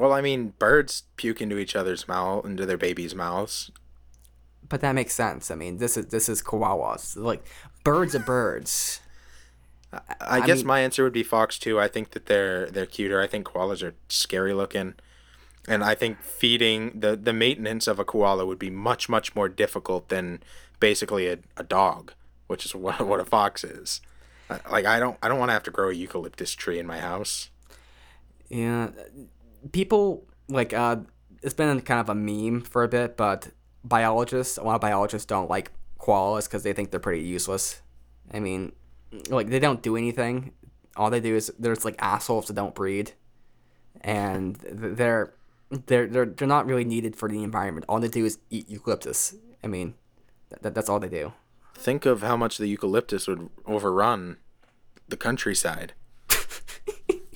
Well, 0.00 0.12
I 0.12 0.20
mean, 0.20 0.54
birds 0.58 1.04
puke 1.16 1.40
into 1.40 1.58
each 1.58 1.76
other's 1.76 2.08
mouth, 2.08 2.44
into 2.46 2.64
their 2.66 2.78
babies' 2.78 3.14
mouths. 3.14 3.70
But 4.68 4.80
that 4.80 4.94
makes 4.94 5.14
sense. 5.14 5.50
I 5.50 5.54
mean, 5.56 5.78
this 5.78 5.96
is 5.96 6.06
this 6.06 6.28
is 6.28 6.42
koalas. 6.42 7.16
Like 7.16 7.44
birds 7.84 8.14
are 8.14 8.20
birds. 8.20 9.00
I, 10.20 10.40
guess 10.46 10.58
mean- 10.58 10.66
my 10.68 10.80
answer 10.80 11.02
would 11.04 11.12
be 11.12 11.22
fox 11.24 11.58
too. 11.58 11.78
I 11.80 11.88
think 11.88 12.10
that 12.10 12.26
they're 12.26 12.70
they're 12.70 12.86
cuter. 12.86 13.20
I 13.20 13.26
think 13.26 13.46
koalas 13.46 13.82
are 13.82 13.94
scary 14.08 14.54
looking, 14.54 14.94
and 15.66 15.82
I 15.82 15.94
think 15.94 16.22
feeding 16.22 17.00
the 17.00 17.16
the 17.16 17.32
maintenance 17.32 17.86
of 17.88 17.98
a 17.98 18.04
koala 18.04 18.46
would 18.46 18.58
be 18.58 18.70
much 18.70 19.08
much 19.08 19.34
more 19.34 19.48
difficult 19.48 20.08
than 20.08 20.40
basically 20.78 21.26
a, 21.26 21.38
a 21.56 21.64
dog, 21.64 22.12
which 22.46 22.64
is 22.64 22.74
what 22.84 23.00
what 23.06 23.18
a 23.20 23.24
fox 23.24 23.64
is. 23.64 24.00
Uh, 24.48 24.58
Like 24.70 24.86
I 24.86 25.00
don't 25.00 25.18
I 25.22 25.28
don't 25.28 25.38
want 25.40 25.48
to 25.48 25.54
have 25.54 25.64
to 25.64 25.70
grow 25.72 25.90
a 25.90 25.94
eucalyptus 25.94 26.54
tree 26.54 26.78
in 26.78 26.86
my 26.86 27.00
house. 27.00 27.50
Yeah, 28.48 28.90
people 29.72 30.26
like 30.48 30.72
uh, 30.72 30.96
it's 31.42 31.54
been 31.54 31.80
kind 31.82 32.00
of 32.00 32.08
a 32.08 32.14
meme 32.14 32.62
for 32.62 32.82
a 32.82 32.88
bit, 32.88 33.16
but 33.16 33.48
biologists, 33.84 34.56
a 34.58 34.62
lot 34.62 34.74
of 34.74 34.80
biologists 34.80 35.26
don't 35.26 35.48
like 35.48 35.72
koalas 35.98 36.44
because 36.44 36.62
they 36.62 36.72
think 36.72 36.90
they're 36.90 37.00
pretty 37.00 37.22
useless. 37.22 37.82
I 38.32 38.40
mean, 38.40 38.72
like 39.28 39.48
they 39.48 39.58
don't 39.58 39.82
do 39.82 39.96
anything. 39.96 40.52
All 40.96 41.10
they 41.10 41.20
do 41.20 41.36
is 41.36 41.52
they're 41.58 41.74
just 41.74 41.84
like 41.84 41.96
assholes 41.98 42.46
that 42.46 42.54
don't 42.54 42.74
breed, 42.74 43.12
and 44.00 44.56
they're 44.56 45.34
they're 45.70 46.06
they're 46.06 46.26
they're 46.26 46.48
not 46.48 46.66
really 46.66 46.84
needed 46.84 47.16
for 47.16 47.28
the 47.28 47.42
environment. 47.42 47.86
All 47.88 48.00
they 48.00 48.08
do 48.08 48.24
is 48.24 48.38
eat 48.50 48.68
eucalyptus. 48.68 49.34
I 49.62 49.66
mean, 49.66 49.94
that, 50.60 50.74
that's 50.74 50.88
all 50.88 51.00
they 51.00 51.08
do. 51.08 51.32
Think 51.74 52.04
of 52.06 52.22
how 52.22 52.36
much 52.36 52.58
the 52.58 52.66
eucalyptus 52.66 53.26
would 53.26 53.48
overrun 53.66 54.36
the 55.08 55.16
countryside 55.16 55.94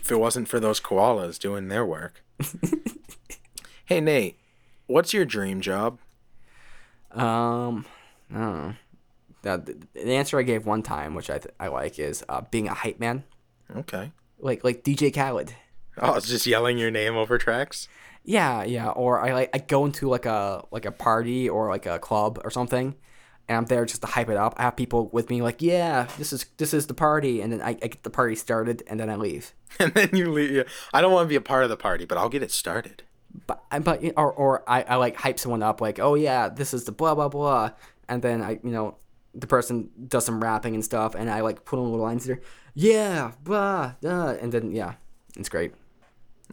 if 0.04 0.12
it 0.12 0.20
wasn't 0.20 0.46
for 0.48 0.60
those 0.60 0.80
koalas 0.80 1.38
doing 1.38 1.68
their 1.68 1.84
work. 1.84 2.22
hey 3.86 4.02
Nate, 4.02 4.38
what's 4.86 5.14
your 5.14 5.24
dream 5.24 5.62
job? 5.62 5.98
Um, 7.10 7.86
I 8.30 8.38
don't 8.38 8.58
know. 8.58 8.74
The, 9.42 9.76
the 9.94 10.12
answer 10.12 10.38
I 10.38 10.42
gave 10.42 10.66
one 10.66 10.82
time, 10.82 11.14
which 11.14 11.30
I 11.30 11.38
th- 11.38 11.54
I 11.58 11.68
like, 11.68 11.98
is 11.98 12.22
uh, 12.28 12.42
being 12.50 12.68
a 12.68 12.74
hype 12.74 13.00
man. 13.00 13.24
Okay. 13.74 14.12
like 14.38 14.62
like 14.62 14.84
DJ 14.84 15.12
Khaled. 15.12 15.54
Oh, 15.96 16.14
it's 16.14 16.28
just 16.28 16.46
yelling 16.46 16.76
your 16.76 16.90
name 16.90 17.16
over 17.16 17.38
tracks. 17.38 17.88
Yeah, 18.24 18.62
yeah. 18.62 18.90
Or 18.90 19.24
I 19.24 19.32
like 19.32 19.50
I 19.54 19.58
go 19.58 19.86
into 19.86 20.10
like 20.10 20.26
a 20.26 20.66
like 20.70 20.84
a 20.84 20.92
party 20.92 21.48
or 21.48 21.70
like 21.70 21.86
a 21.86 21.98
club 21.98 22.40
or 22.44 22.50
something, 22.50 22.94
and 23.48 23.58
I'm 23.58 23.64
there 23.66 23.84
just 23.84 24.00
to 24.02 24.06
hype 24.06 24.30
it 24.30 24.36
up. 24.36 24.54
I 24.56 24.62
have 24.62 24.76
people 24.76 25.08
with 25.12 25.28
me 25.28 25.42
like, 25.42 25.60
yeah, 25.60 26.08
this 26.18 26.32
is 26.32 26.46
this 26.56 26.72
is 26.72 26.86
the 26.86 26.94
party, 26.94 27.40
and 27.40 27.52
then 27.52 27.60
I, 27.60 27.70
I 27.70 27.88
get 27.88 28.02
the 28.02 28.10
party 28.10 28.34
started, 28.34 28.82
and 28.86 28.98
then 28.98 29.10
I 29.10 29.16
leave. 29.16 29.54
And 29.80 29.92
then 29.92 30.10
you 30.12 30.30
leave. 30.30 30.72
I 30.92 31.00
don't 31.00 31.10
want 31.10 31.24
to 31.24 31.28
be 31.28 31.34
a 31.34 31.40
part 31.40 31.64
of 31.64 31.68
the 31.68 31.76
party, 31.76 32.04
but 32.04 32.16
I'll 32.16 32.28
get 32.28 32.44
it 32.44 32.52
started. 32.52 33.02
But 33.48 33.64
but 33.82 34.00
or 34.16 34.32
or 34.32 34.62
I, 34.70 34.82
I 34.82 34.94
like 34.94 35.16
hype 35.16 35.40
someone 35.40 35.64
up 35.64 35.80
like, 35.80 35.98
oh 35.98 36.14
yeah, 36.14 36.48
this 36.48 36.72
is 36.72 36.84
the 36.84 36.92
blah 36.92 37.16
blah 37.16 37.28
blah, 37.28 37.72
and 38.08 38.22
then 38.22 38.40
I 38.40 38.60
you 38.62 38.70
know 38.70 38.98
the 39.34 39.48
person 39.48 39.90
does 40.06 40.24
some 40.24 40.40
rapping 40.40 40.76
and 40.76 40.84
stuff, 40.84 41.16
and 41.16 41.28
I 41.28 41.40
like 41.40 41.64
put 41.64 41.80
on 41.80 41.90
little 41.90 42.06
lines 42.06 42.24
there, 42.24 42.40
yeah, 42.74 43.32
blah, 43.42 43.94
uh, 44.04 44.36
and 44.40 44.52
then 44.52 44.70
yeah, 44.70 44.94
it's 45.36 45.48
great. 45.48 45.72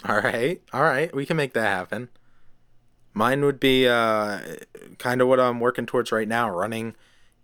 All 0.06 0.20
right, 0.20 0.60
all 0.74 0.82
right, 0.82 1.14
we 1.14 1.28
can 1.28 1.38
make 1.38 1.54
that 1.54 1.68
happen. 1.68 2.10
Mine 3.13 3.43
would 3.43 3.60
be 3.60 3.88
uh, 3.88 4.39
kind 4.97 5.21
of 5.21 5.28
what 5.28 5.39
I'm 5.39 5.60
working 5.60 5.86
towards 5.86 6.12
right 6.12 6.28
now, 6.28 6.50
running 6.50 6.95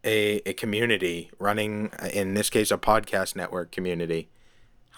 a, 0.03 0.41
a 0.45 0.53
community, 0.53 1.29
running 1.39 1.91
in 2.13 2.33
this 2.33 2.49
case 2.49 2.71
a 2.71 2.77
podcast 2.77 3.35
network 3.35 3.71
community. 3.71 4.29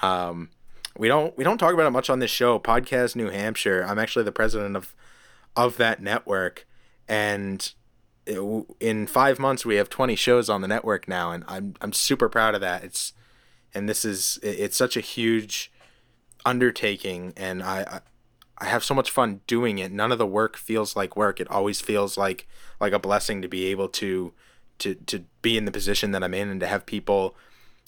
Um, 0.02 0.50
we 0.98 1.08
don't 1.08 1.36
we 1.38 1.44
don't 1.44 1.58
talk 1.58 1.74
about 1.74 1.88
it 1.88 1.92
much 1.92 2.10
on 2.10 2.20
this 2.20 2.32
show. 2.32 2.60
Podcast 2.60 3.16
New 3.16 3.30
Hampshire. 3.30 3.84
I'm 3.88 4.00
actually 4.00 4.26
the 4.26 4.32
president 4.32 4.76
of 4.76 4.96
of 5.56 5.78
that 5.78 6.02
network, 6.02 6.68
and 7.08 7.74
it, 8.26 8.66
in 8.80 9.08
five 9.08 9.40
months 9.40 9.66
we 9.66 9.76
have 9.76 9.90
20 9.90 10.16
shows 10.16 10.50
on 10.50 10.62
the 10.62 10.68
network 10.68 11.08
now, 11.08 11.32
and 11.32 11.44
I'm 11.48 11.76
I'm 11.82 11.94
super 11.94 12.30
proud 12.30 12.54
of 12.54 12.62
that. 12.62 12.84
It's 12.84 13.14
and 13.74 13.88
this 13.88 14.06
is 14.06 14.40
it's 14.44 14.78
such 14.78 14.98
a 14.98 15.02
huge 15.02 15.72
undertaking, 16.46 17.34
and 17.36 17.64
I, 17.64 17.82
I 17.82 18.02
have 18.66 18.84
so 18.84 18.94
much 18.94 19.12
fun 19.12 19.42
doing 19.48 19.80
it. 19.80 19.92
None 19.92 20.12
of 20.12 20.18
the 20.18 20.26
work 20.26 20.58
feels 20.58 20.96
like 20.96 21.16
work. 21.16 21.40
It 21.40 21.50
always 21.50 21.82
feels 21.82 22.18
like 22.18 22.48
like 22.80 22.94
a 22.94 23.00
blessing 23.00 23.42
to 23.42 23.48
be 23.48 23.66
able 23.68 23.90
to 23.90 24.34
to 24.80 24.96
to 24.96 25.24
be 25.42 25.58
in 25.58 25.66
the 25.66 25.72
position 25.72 26.12
that 26.12 26.24
I'm 26.24 26.34
in 26.34 26.50
and 26.50 26.60
to 26.60 26.68
have 26.68 26.86
people 26.86 27.36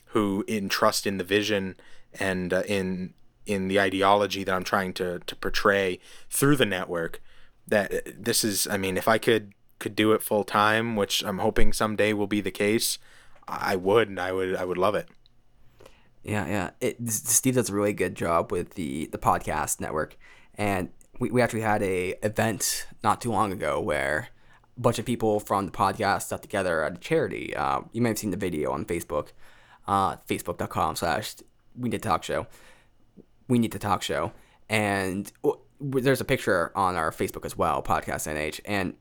who 0.08 0.44
entrust 0.48 1.08
in 1.08 1.18
the 1.18 1.24
vision 1.24 1.76
and 2.20 2.54
uh, 2.54 2.64
in 2.68 3.14
in 3.46 3.68
the 3.68 3.80
ideology 3.80 4.44
that 4.44 4.54
I'm 4.54 4.64
trying 4.64 4.94
to 4.94 5.20
to 5.20 5.36
portray 5.36 6.00
through 6.30 6.58
the 6.58 6.66
network. 6.66 7.22
That 7.68 7.94
uh, 7.94 8.12
this 8.18 8.44
is, 8.44 8.68
I 8.68 8.78
mean, 8.78 8.98
if 8.98 9.08
I 9.08 9.18
could 9.18 9.54
could 9.80 9.96
do 9.96 10.12
it 10.14 10.22
full 10.22 10.44
time, 10.44 10.96
which 10.96 11.24
I'm 11.24 11.40
hoping 11.40 11.74
someday 11.74 12.14
will 12.14 12.28
be 12.28 12.42
the 12.42 12.52
case, 12.52 13.00
I 13.48 13.76
would, 13.76 14.10
and 14.10 14.20
I 14.20 14.32
would, 14.32 14.56
I 14.56 14.64
would 14.64 14.78
love 14.78 14.94
it. 14.94 15.10
Yeah, 16.24 16.48
yeah. 16.48 16.70
It, 16.80 17.10
Steve 17.10 17.56
does 17.56 17.70
a 17.70 17.74
really 17.74 17.94
good 17.94 18.16
job 18.16 18.52
with 18.52 18.76
the 18.76 19.08
the 19.08 19.18
podcast 19.18 19.80
network, 19.80 20.18
and 20.62 20.90
we, 21.20 21.32
we 21.32 21.42
actually 21.42 21.62
had 21.62 21.82
a 21.82 22.10
event 22.24 22.86
not 23.04 23.20
too 23.20 23.32
long 23.32 23.52
ago 23.52 23.82
where 23.82 24.28
a 24.78 24.80
bunch 24.80 25.00
of 25.00 25.06
people 25.06 25.40
from 25.40 25.66
the 25.66 25.72
podcast 25.72 26.30
got 26.30 26.44
together 26.44 26.84
at 26.84 26.94
a 26.94 26.98
charity. 27.00 27.56
Uh, 27.56 27.82
you 27.94 28.02
may 28.02 28.10
have 28.10 28.20
seen 28.20 28.30
the 28.30 28.38
video 28.38 28.72
on 28.72 28.86
Facebook, 28.86 29.30
uh, 29.88 30.18
facebook.com 30.30 30.96
slash 30.98 31.34
we 31.76 31.90
need 31.90 32.04
to 32.04 32.10
talk 32.10 32.24
show. 32.24 32.46
We 33.48 33.58
need 33.58 33.72
to 33.72 33.80
talk 33.80 34.04
show. 34.04 34.34
And 34.70 35.32
there's 35.80 36.22
a 36.22 36.26
picture 36.26 36.72
on 36.76 36.96
our 36.96 37.10
Facebook 37.10 37.44
as 37.44 37.58
well, 37.58 37.82
Podcast 37.82 38.32
NH. 38.32 38.60
And, 38.66 38.94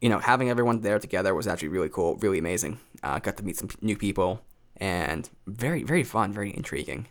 you 0.00 0.08
know, 0.08 0.18
having 0.18 0.48
everyone 0.48 0.80
there 0.80 0.98
together 0.98 1.34
was 1.34 1.46
actually 1.46 1.68
really 1.68 1.90
cool, 1.90 2.16
really 2.16 2.38
amazing. 2.38 2.80
Uh, 3.02 3.18
got 3.18 3.36
to 3.36 3.44
meet 3.44 3.58
some 3.58 3.68
new 3.82 3.98
people 3.98 4.40
and 4.78 5.28
very, 5.46 5.82
very 5.82 6.04
fun, 6.04 6.32
very 6.32 6.56
intriguing. 6.56 7.06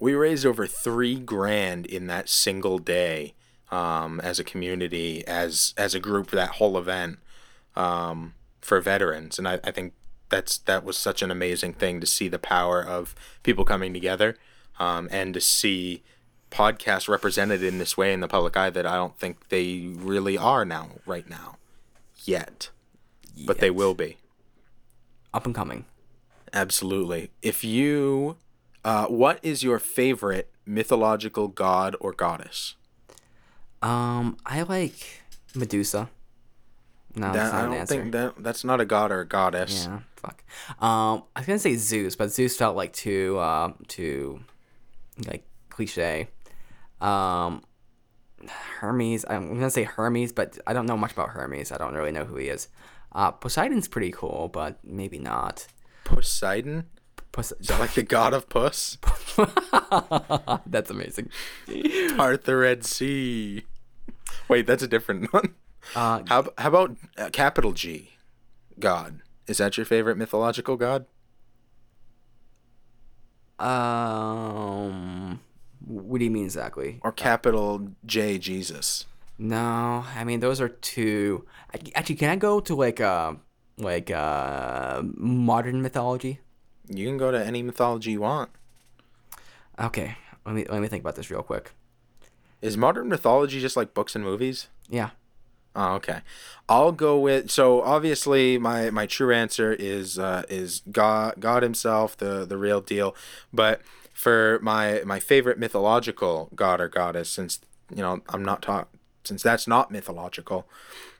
We 0.00 0.14
raised 0.14 0.46
over 0.46 0.66
three 0.66 1.16
grand 1.16 1.86
in 1.86 2.06
that 2.06 2.28
single 2.28 2.78
day 2.78 3.34
um, 3.70 4.20
as 4.20 4.38
a 4.38 4.44
community, 4.44 5.26
as 5.26 5.74
as 5.76 5.94
a 5.94 6.00
group 6.00 6.30
for 6.30 6.36
that 6.36 6.50
whole 6.50 6.78
event 6.78 7.18
um, 7.76 8.34
for 8.60 8.80
veterans, 8.80 9.38
and 9.38 9.48
I, 9.48 9.60
I 9.64 9.70
think 9.70 9.92
that's 10.28 10.58
that 10.58 10.84
was 10.84 10.96
such 10.96 11.22
an 11.22 11.30
amazing 11.30 11.74
thing 11.74 12.00
to 12.00 12.06
see 12.06 12.28
the 12.28 12.38
power 12.38 12.82
of 12.82 13.14
people 13.42 13.64
coming 13.64 13.92
together 13.92 14.36
um, 14.78 15.08
and 15.10 15.34
to 15.34 15.40
see 15.40 16.02
podcasts 16.50 17.08
represented 17.08 17.62
in 17.62 17.78
this 17.78 17.96
way 17.96 18.12
in 18.12 18.20
the 18.20 18.28
public 18.28 18.56
eye 18.56 18.70
that 18.70 18.86
I 18.86 18.96
don't 18.96 19.18
think 19.18 19.48
they 19.48 19.86
really 19.94 20.38
are 20.38 20.64
now 20.64 20.90
right 21.06 21.28
now 21.28 21.56
yet, 22.24 22.70
yet. 23.34 23.46
but 23.46 23.58
they 23.58 23.70
will 23.70 23.94
be 23.94 24.16
up 25.34 25.44
and 25.46 25.54
coming. 25.54 25.84
Absolutely. 26.52 27.30
If 27.42 27.62
you, 27.62 28.36
uh, 28.84 29.06
what 29.06 29.38
is 29.42 29.62
your 29.62 29.78
favorite 29.78 30.50
mythological 30.66 31.48
god 31.48 31.96
or 32.00 32.12
goddess? 32.12 32.74
Um, 33.82 34.36
I 34.44 34.62
like 34.62 35.22
Medusa. 35.54 36.10
No, 37.14 37.32
that, 37.32 37.54
I 37.54 37.62
don't 37.62 37.88
think 37.88 38.12
that 38.12 38.34
that's 38.42 38.64
not 38.64 38.80
a 38.80 38.84
god 38.84 39.10
or 39.10 39.20
a 39.20 39.26
goddess. 39.26 39.86
Yeah, 39.86 40.00
fuck. 40.16 40.44
Um, 40.80 41.24
I 41.34 41.40
was 41.40 41.46
gonna 41.46 41.58
say 41.58 41.74
Zeus, 41.74 42.16
but 42.16 42.30
Zeus 42.30 42.56
felt 42.56 42.76
like 42.76 42.92
too, 42.92 43.38
uh, 43.38 43.72
too, 43.88 44.40
like 45.26 45.44
cliche. 45.70 46.28
Um, 47.00 47.62
Hermes. 48.78 49.24
I'm 49.28 49.54
gonna 49.54 49.70
say 49.70 49.84
Hermes, 49.84 50.32
but 50.32 50.58
I 50.66 50.72
don't 50.72 50.86
know 50.86 50.96
much 50.96 51.12
about 51.12 51.30
Hermes. 51.30 51.72
I 51.72 51.78
don't 51.78 51.94
really 51.94 52.12
know 52.12 52.24
who 52.24 52.36
he 52.36 52.48
is. 52.48 52.68
Uh, 53.12 53.30
Poseidon's 53.30 53.88
pretty 53.88 54.12
cool, 54.12 54.48
but 54.52 54.78
maybe 54.84 55.18
not. 55.18 55.66
Poseidon. 56.04 56.84
Pos- 57.38 57.52
is 57.52 57.68
that 57.68 57.78
like 57.78 57.94
the 57.94 58.02
god 58.02 58.34
of 58.34 58.48
puss? 58.48 58.98
that's 60.66 60.90
amazing. 60.90 61.30
Part 62.16 62.42
the 62.42 62.56
Red 62.56 62.84
Sea. 62.84 63.62
Wait, 64.48 64.66
that's 64.66 64.82
a 64.82 64.88
different 64.88 65.32
one. 65.32 65.54
Uh, 65.94 66.22
how 66.26 66.48
how 66.58 66.68
about 66.68 66.96
uh, 67.16 67.30
capital 67.30 67.70
G, 67.70 68.10
God? 68.80 69.20
Is 69.46 69.58
that 69.58 69.76
your 69.76 69.86
favorite 69.86 70.16
mythological 70.16 70.76
god? 70.76 71.06
Um, 73.60 75.38
what 75.86 76.18
do 76.18 76.24
you 76.24 76.32
mean 76.32 76.44
exactly? 76.46 76.98
Or 77.02 77.12
capital 77.12 77.92
J, 78.04 78.38
Jesus? 78.38 79.06
No, 79.38 80.04
I 80.16 80.24
mean 80.24 80.40
those 80.40 80.60
are 80.60 80.68
two. 80.68 81.46
Actually, 81.94 82.16
can 82.16 82.30
I 82.30 82.36
go 82.36 82.58
to 82.58 82.74
like 82.74 83.00
uh 83.00 83.34
like 83.76 84.10
uh 84.10 85.02
modern 85.04 85.82
mythology? 85.82 86.40
You 86.88 87.06
can 87.06 87.18
go 87.18 87.30
to 87.30 87.44
any 87.44 87.62
mythology 87.62 88.12
you 88.12 88.20
want. 88.20 88.50
Okay, 89.78 90.16
let 90.44 90.54
me 90.54 90.64
let 90.68 90.80
me 90.80 90.88
think 90.88 91.02
about 91.02 91.16
this 91.16 91.30
real 91.30 91.42
quick. 91.42 91.72
Is 92.60 92.76
modern 92.76 93.08
mythology 93.08 93.60
just 93.60 93.76
like 93.76 93.94
books 93.94 94.14
and 94.14 94.24
movies? 94.24 94.68
Yeah. 94.88 95.10
Oh, 95.76 95.94
okay. 95.94 96.22
I'll 96.68 96.92
go 96.92 97.18
with 97.18 97.50
so 97.50 97.82
obviously 97.82 98.58
my 98.58 98.90
my 98.90 99.06
true 99.06 99.32
answer 99.32 99.72
is 99.72 100.18
uh, 100.18 100.42
is 100.48 100.82
God 100.90 101.34
God 101.38 101.62
himself 101.62 102.16
the 102.16 102.44
the 102.44 102.56
real 102.56 102.80
deal, 102.80 103.14
but 103.52 103.82
for 104.12 104.58
my 104.60 105.02
my 105.06 105.20
favorite 105.20 105.58
mythological 105.58 106.50
god 106.56 106.80
or 106.80 106.88
goddess 106.88 107.30
since 107.30 107.60
you 107.94 108.02
know 108.02 108.20
I'm 108.30 108.44
not 108.44 108.62
taught 108.62 108.88
since 109.22 109.42
that's 109.42 109.68
not 109.68 109.92
mythological 109.92 110.66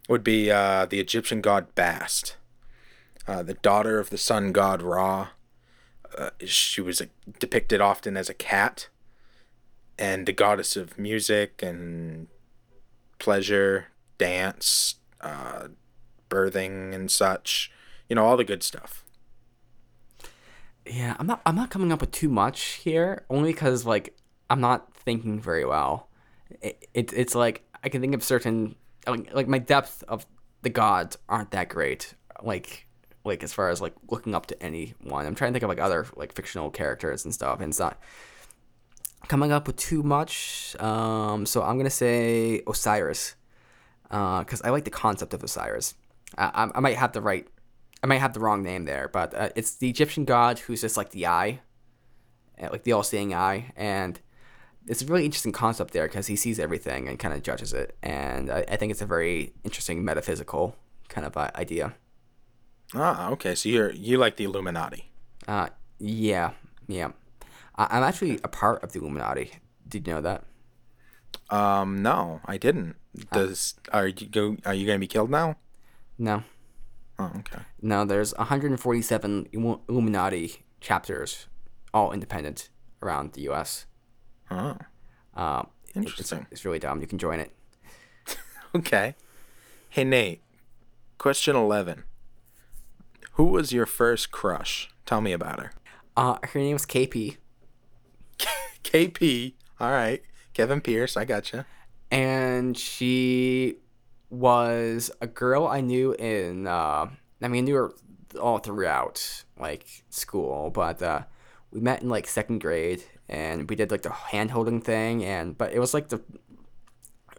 would 0.09 0.25
be 0.25 0.51
uh, 0.51 0.87
the 0.87 0.99
Egyptian 0.99 1.41
god 1.41 1.75
Bast, 1.77 2.37
uh, 3.29 3.43
the 3.45 3.55
daughter 3.55 4.01
of 4.01 4.11
the 4.11 4.19
sun 4.19 4.51
god 4.51 4.83
Ra. 4.83 5.29
Uh, 6.17 6.31
she 6.45 6.81
was 6.81 7.03
depicted 7.39 7.81
often 7.81 8.17
as 8.17 8.29
a 8.29 8.35
cat, 8.35 8.89
and 9.99 10.27
the 10.27 10.33
goddess 10.33 10.77
of 10.77 10.99
music 10.99 11.63
and 11.63 12.29
pleasure, 13.19 13.89
dance, 14.17 14.97
uh, 15.21 15.69
birthing, 16.31 16.95
and 16.95 17.11
such. 17.11 17.71
You 18.09 18.17
know, 18.17 18.25
all 18.25 18.37
the 18.37 18.45
good 18.45 18.63
stuff. 18.63 19.05
Yeah, 20.87 21.17
I'm 21.19 21.27
not. 21.27 21.43
I'm 21.45 21.57
not 21.57 21.71
coming 21.71 21.93
up 21.93 22.01
with 22.01 22.13
too 22.13 22.29
much 22.29 22.63
here, 22.85 23.25
only 23.29 23.53
because 23.53 23.85
like 23.85 24.17
I'm 24.49 24.61
not 24.61 24.95
thinking 24.95 25.41
very 25.41 25.65
well. 25.65 26.09
It, 26.63 26.89
it 26.95 27.13
it's 27.13 27.35
like 27.35 27.65
I 27.85 27.89
can 27.89 28.01
think 28.01 28.15
of 28.15 28.25
certain 28.25 28.75
like, 29.07 29.33
like 29.35 29.49
my 29.49 29.59
depth 29.59 30.03
of 30.09 30.27
the 30.63 30.71
gods 30.71 31.19
aren't 31.29 31.51
that 31.51 31.69
great. 31.69 32.15
Like 32.43 32.88
like 33.29 33.43
as 33.43 33.53
far 33.53 33.71
as 33.71 33.81
like 33.81 33.95
looking 34.11 34.35
up 34.35 34.47
to 34.47 34.63
anyone. 34.63 35.27
I'm 35.27 35.35
trying 35.35 35.53
to 35.53 35.53
think 35.53 35.63
of 35.63 35.69
like 35.69 35.81
other 35.81 36.07
like 36.17 36.33
fictional 36.33 36.71
characters 36.71 37.25
and 37.25 37.33
stuff, 37.33 37.61
and 37.61 37.71
it's 37.71 37.79
not 37.79 38.01
coming 39.29 39.53
up 39.53 39.67
with 39.67 39.77
too 39.77 40.03
much. 40.03 40.75
Um, 40.81 41.47
so 41.47 41.63
I'm 41.63 41.77
gonna 41.77 41.91
say 41.91 42.63
Osiris 42.67 43.37
because 44.09 44.63
uh, 44.63 44.67
I 44.67 44.71
like 44.71 44.85
the 44.85 44.91
concept 44.91 45.35
of 45.35 45.43
Osiris. 45.43 45.95
I, 46.37 46.71
I 46.75 46.81
might 46.81 46.97
have 46.97 47.13
the 47.13 47.21
right, 47.21 47.47
I 48.03 48.07
might 48.07 48.19
have 48.19 48.33
the 48.33 48.41
wrong 48.41 48.63
name 48.63 48.85
there, 48.85 49.09
but 49.09 49.35
uh, 49.35 49.51
it's 49.55 49.77
the 49.77 49.89
Egyptian 49.89 50.25
god 50.25 50.59
who's 50.61 50.81
just 50.81 50.97
like 50.97 51.11
the 51.11 51.27
eye, 51.27 51.61
uh, 52.61 52.69
like 52.71 52.85
the 52.85 52.93
all-seeing 52.93 53.35
eye, 53.35 53.73
and 53.77 54.21
it's 54.87 55.03
a 55.03 55.07
really 55.07 55.25
interesting 55.25 55.53
concept 55.53 55.93
there 55.93 56.07
because 56.07 56.27
he 56.27 56.37
sees 56.37 56.59
everything 56.59 57.09
and 57.09 57.19
kind 57.19 57.35
of 57.35 57.43
judges 57.43 57.73
it, 57.73 57.97
and 58.03 58.51
I, 58.51 58.65
I, 58.69 58.77
think 58.77 58.91
it's 58.91 59.03
a 59.03 59.07
very 59.07 59.53
interesting 59.65 60.05
metaphysical 60.05 60.77
kind 61.09 61.27
of 61.27 61.37
uh, 61.37 61.51
idea. 61.55 61.95
Ah, 62.95 63.31
okay. 63.31 63.55
So 63.55 63.69
you're 63.69 63.91
you 63.93 64.19
like 64.19 64.37
the 64.37 64.45
Illuminati? 64.45 65.11
Uh, 65.47 65.69
yeah, 65.99 66.53
yeah. 66.87 67.11
I, 67.77 67.87
I'm 67.91 68.03
actually 68.03 68.41
a 68.45 68.49
part 68.49 68.83
of 68.83 68.93
the 68.93 69.01
Illuminati. 69.01 69.53
Did 69.89 70.07
you 70.07 70.15
know 70.15 70.21
that? 70.23 70.45
Um, 71.51 72.03
no, 72.03 72.41
I 72.45 72.57
didn't. 72.59 72.97
Does 73.33 73.75
are 73.93 74.09
you 74.09 74.27
go? 74.27 74.57
Are 74.65 74.75
you 74.75 74.87
gonna 74.87 74.99
be 74.99 75.07
killed 75.07 75.31
now? 75.31 75.57
No. 76.19 76.43
Oh, 77.19 77.33
okay. 77.39 77.63
No, 77.83 78.05
there's 78.05 78.33
147 78.37 79.49
Illuminati 79.53 80.63
chapters, 80.81 81.47
all 81.93 82.13
independent 82.13 82.69
around 83.03 83.33
the 83.33 83.41
U.S. 83.43 83.87
Oh, 84.51 84.77
Um, 85.35 85.67
it's, 85.89 85.97
interesting. 85.97 86.47
it's 86.53 86.65
really 86.65 86.79
dumb. 86.79 87.01
You 87.01 87.07
can 87.09 87.19
join 87.19 87.41
it. 87.41 87.53
Okay. 88.75 89.15
Hey 89.89 90.05
Nate, 90.05 90.43
question 91.17 91.57
eleven. 91.57 92.05
Who 93.39 93.45
was 93.45 93.73
your 93.73 93.87
first 93.87 94.33
crush? 94.33 94.91
Tell 95.07 95.21
me 95.21 95.33
about 95.33 95.61
her. 95.61 95.71
Uh, 96.17 96.39
her 96.43 96.59
name 96.59 96.73
was 96.73 96.85
KP, 96.85 97.37
KP. 98.85 99.55
All 99.79 99.93
right. 99.93 100.21
Kevin 100.55 100.81
Pierce. 100.81 101.17
I 101.17 101.25
gotcha. 101.25 101.65
and 102.11 102.77
she 102.77 103.77
was 104.29 105.11
a 105.21 105.29
girl 105.29 105.69
I 105.69 105.81
knew 105.81 106.15
in. 106.15 106.67
Uh, 106.67 107.07
I 107.41 107.49
mean, 107.49 107.63
I 107.65 107.67
knew 107.67 107.77
her 107.77 107.93
all 108.41 108.59
throughout 108.59 109.45
like 109.57 109.87
school, 110.11 110.71
but 110.71 111.01
uh, 111.01 111.23
we 111.71 111.81
met 111.81 112.03
in 112.03 112.09
like 112.09 112.27
second 112.27 112.59
grade, 112.61 113.05
and 113.29 113.71
we 113.71 113.77
did 113.77 113.93
like 113.93 114.03
the 114.03 114.11
hand 114.11 114.51
holding 114.51 114.81
thing, 114.81 115.25
and 115.25 115.57
but 115.57 115.73
it 115.73 115.79
was 115.79 115.95
like 115.95 116.09
the 116.09 116.21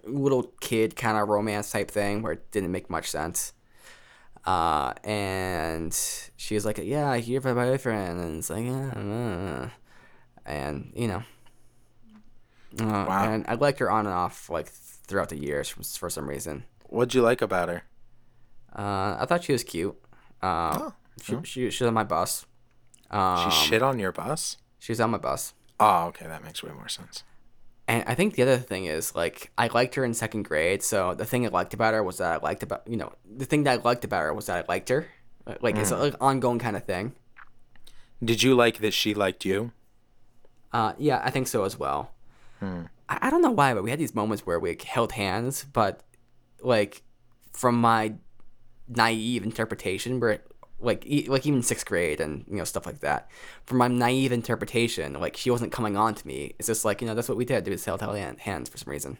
little 0.05 0.53
kid 0.61 0.95
kind 0.95 1.17
of 1.17 1.27
romance 1.27 1.71
type 1.71 1.91
thing 1.91 2.21
where 2.21 2.31
it 2.33 2.51
didn't 2.51 2.71
make 2.71 2.89
much 2.89 3.11
sense. 3.11 3.51
Uh, 4.45 4.93
and 5.03 5.93
she 6.37 6.55
was 6.55 6.65
like, 6.65 6.77
"Yeah, 6.79 7.13
you're 7.15 7.41
my 7.41 7.53
boyfriend," 7.53 8.19
and 8.19 8.37
it's 8.39 8.49
like, 8.49 8.65
"Yeah," 8.65 8.91
uh," 8.95 9.69
and 10.45 10.91
you 10.95 11.07
know, 11.07 11.23
uh, 12.79 13.05
Wow. 13.07 13.23
and 13.31 13.45
I 13.47 13.55
liked 13.55 13.79
her 13.79 13.91
on 13.91 14.05
and 14.05 14.13
off 14.15 14.49
like 14.49 14.67
throughout 14.67 15.29
the 15.29 15.37
years 15.37 15.69
for, 15.69 16.09
some 16.09 16.27
reason. 16.29 16.63
What'd 16.87 17.13
you 17.13 17.21
like 17.21 17.41
about 17.41 17.69
her? 17.69 17.83
Uh, 18.75 19.17
I 19.19 19.25
thought 19.27 19.43
she 19.43 19.51
was 19.53 19.63
cute. 19.63 19.95
Uh, 20.41 20.77
Oh, 20.79 20.93
she, 21.21 21.35
she 21.43 21.69
she 21.71 21.83
was 21.83 21.87
on 21.89 21.93
my 21.93 22.03
bus. 22.03 22.45
Um, 23.11 23.51
She 23.51 23.67
shit 23.69 23.81
on 23.81 23.99
your 23.99 24.11
bus? 24.11 24.57
she 24.79 24.91
was 24.91 25.01
on 25.01 25.09
my 25.11 25.17
bus. 25.17 25.53
Oh, 25.79 26.05
okay. 26.07 26.27
That 26.27 26.43
makes 26.43 26.63
way 26.63 26.71
more 26.71 26.87
sense. 26.87 27.23
And 27.89 28.03
I 28.07 28.13
think 28.13 28.35
the 28.35 28.43
other 28.43 28.57
thing 28.57 28.85
is 28.85 29.15
like 29.15 29.51
I 29.57 29.67
liked 29.67 29.95
her 29.95 30.05
in 30.05 30.13
second 30.13 30.43
grade. 30.43 30.83
So 30.83 31.15
the 31.15 31.25
thing 31.25 31.43
I 31.45 31.49
liked 31.49 31.73
about 31.73 31.93
her 31.95 32.03
was 32.03 32.17
that 32.19 32.31
I 32.31 32.45
liked 32.45 32.61
about 32.63 32.83
you 32.87 32.97
know 32.97 33.11
the 33.25 33.45
thing 33.45 33.63
that 33.63 33.79
I 33.79 33.81
liked 33.83 34.05
about 34.05 34.21
her 34.23 34.33
was 34.33 34.45
that 34.45 34.63
I 34.63 34.71
liked 34.71 34.89
her. 34.89 35.07
Like 35.61 35.75
it's 35.75 35.91
Mm. 35.91 36.03
an 36.09 36.15
ongoing 36.21 36.59
kind 36.59 36.75
of 36.77 36.83
thing. 36.85 37.13
Did 38.23 38.43
you 38.43 38.53
like 38.53 38.77
that 38.79 38.93
she 38.93 39.13
liked 39.15 39.43
you? 39.43 39.71
Uh, 40.71 40.93
yeah, 40.99 41.19
I 41.23 41.31
think 41.31 41.47
so 41.47 41.63
as 41.63 41.79
well. 41.79 42.11
Hmm. 42.59 42.83
I, 43.07 43.17
I 43.23 43.29
don't 43.31 43.41
know 43.41 43.49
why, 43.51 43.73
but 43.73 43.81
we 43.81 43.89
had 43.89 43.97
these 43.99 44.13
moments 44.13 44.45
where 44.45 44.59
we 44.59 44.77
held 44.85 45.13
hands, 45.13 45.65
but 45.73 46.01
like 46.61 47.01
from 47.53 47.81
my 47.81 48.13
naive 48.87 49.43
interpretation, 49.43 50.19
where 50.19 50.41
like 50.79 51.05
e- 51.05 51.27
like 51.27 51.45
even 51.45 51.61
sixth 51.61 51.85
grade 51.85 52.19
and 52.21 52.45
you 52.49 52.57
know 52.57 52.63
stuff 52.63 52.85
like 52.85 52.99
that, 52.99 53.29
from 53.65 53.77
my 53.77 53.87
naive 53.87 54.31
interpretation, 54.31 55.13
like 55.13 55.37
she 55.37 55.51
wasn't 55.51 55.71
coming 55.71 55.97
on 55.97 56.15
to 56.15 56.27
me. 56.27 56.55
It's 56.59 56.67
just 56.67 56.85
like 56.85 57.01
you 57.01 57.07
know 57.07 57.15
that's 57.15 57.29
what 57.29 57.37
we 57.37 57.45
did. 57.45 57.67
We 57.67 57.77
held 57.85 58.01
hand- 58.01 58.39
hands 58.39 58.69
for 58.69 58.77
some 58.77 58.91
reason. 58.91 59.17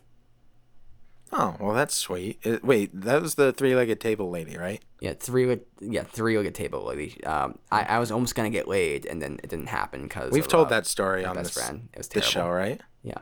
Oh, 1.32 1.56
well, 1.60 1.76
that's 1.76 1.94
sweet. 1.94 2.40
Uh, 2.44 2.58
wait, 2.64 2.90
that 3.02 3.22
was 3.22 3.36
the 3.36 3.54
three-legged 3.54 4.00
table 4.00 4.32
lady, 4.32 4.58
right? 4.58 4.84
Yeah, 5.00 5.14
three 5.14 5.60
yeah 5.80 6.02
three 6.04 6.36
would 6.36 6.44
get 6.44 6.56
table 6.56 6.84
lady. 6.86 7.24
Um, 7.24 7.60
I, 7.72 7.84
I 7.84 8.00
was 8.00 8.12
almost 8.12 8.34
gonna 8.34 8.50
get 8.50 8.68
laid, 8.68 9.06
and 9.06 9.22
then 9.22 9.40
it 9.44 9.50
didn't 9.50 9.68
happen 9.68 10.04
because 10.04 10.32
We've 10.32 10.48
told 10.48 10.70
that 10.70 10.88
story 10.88 11.26
on 11.26 11.36
best 11.36 11.54
this, 11.54 11.64
friend. 11.64 11.90
It 11.94 12.00
was 12.00 12.08
this 12.08 12.26
show, 12.26 12.50
right? 12.50 12.82
Yeah, 13.04 13.20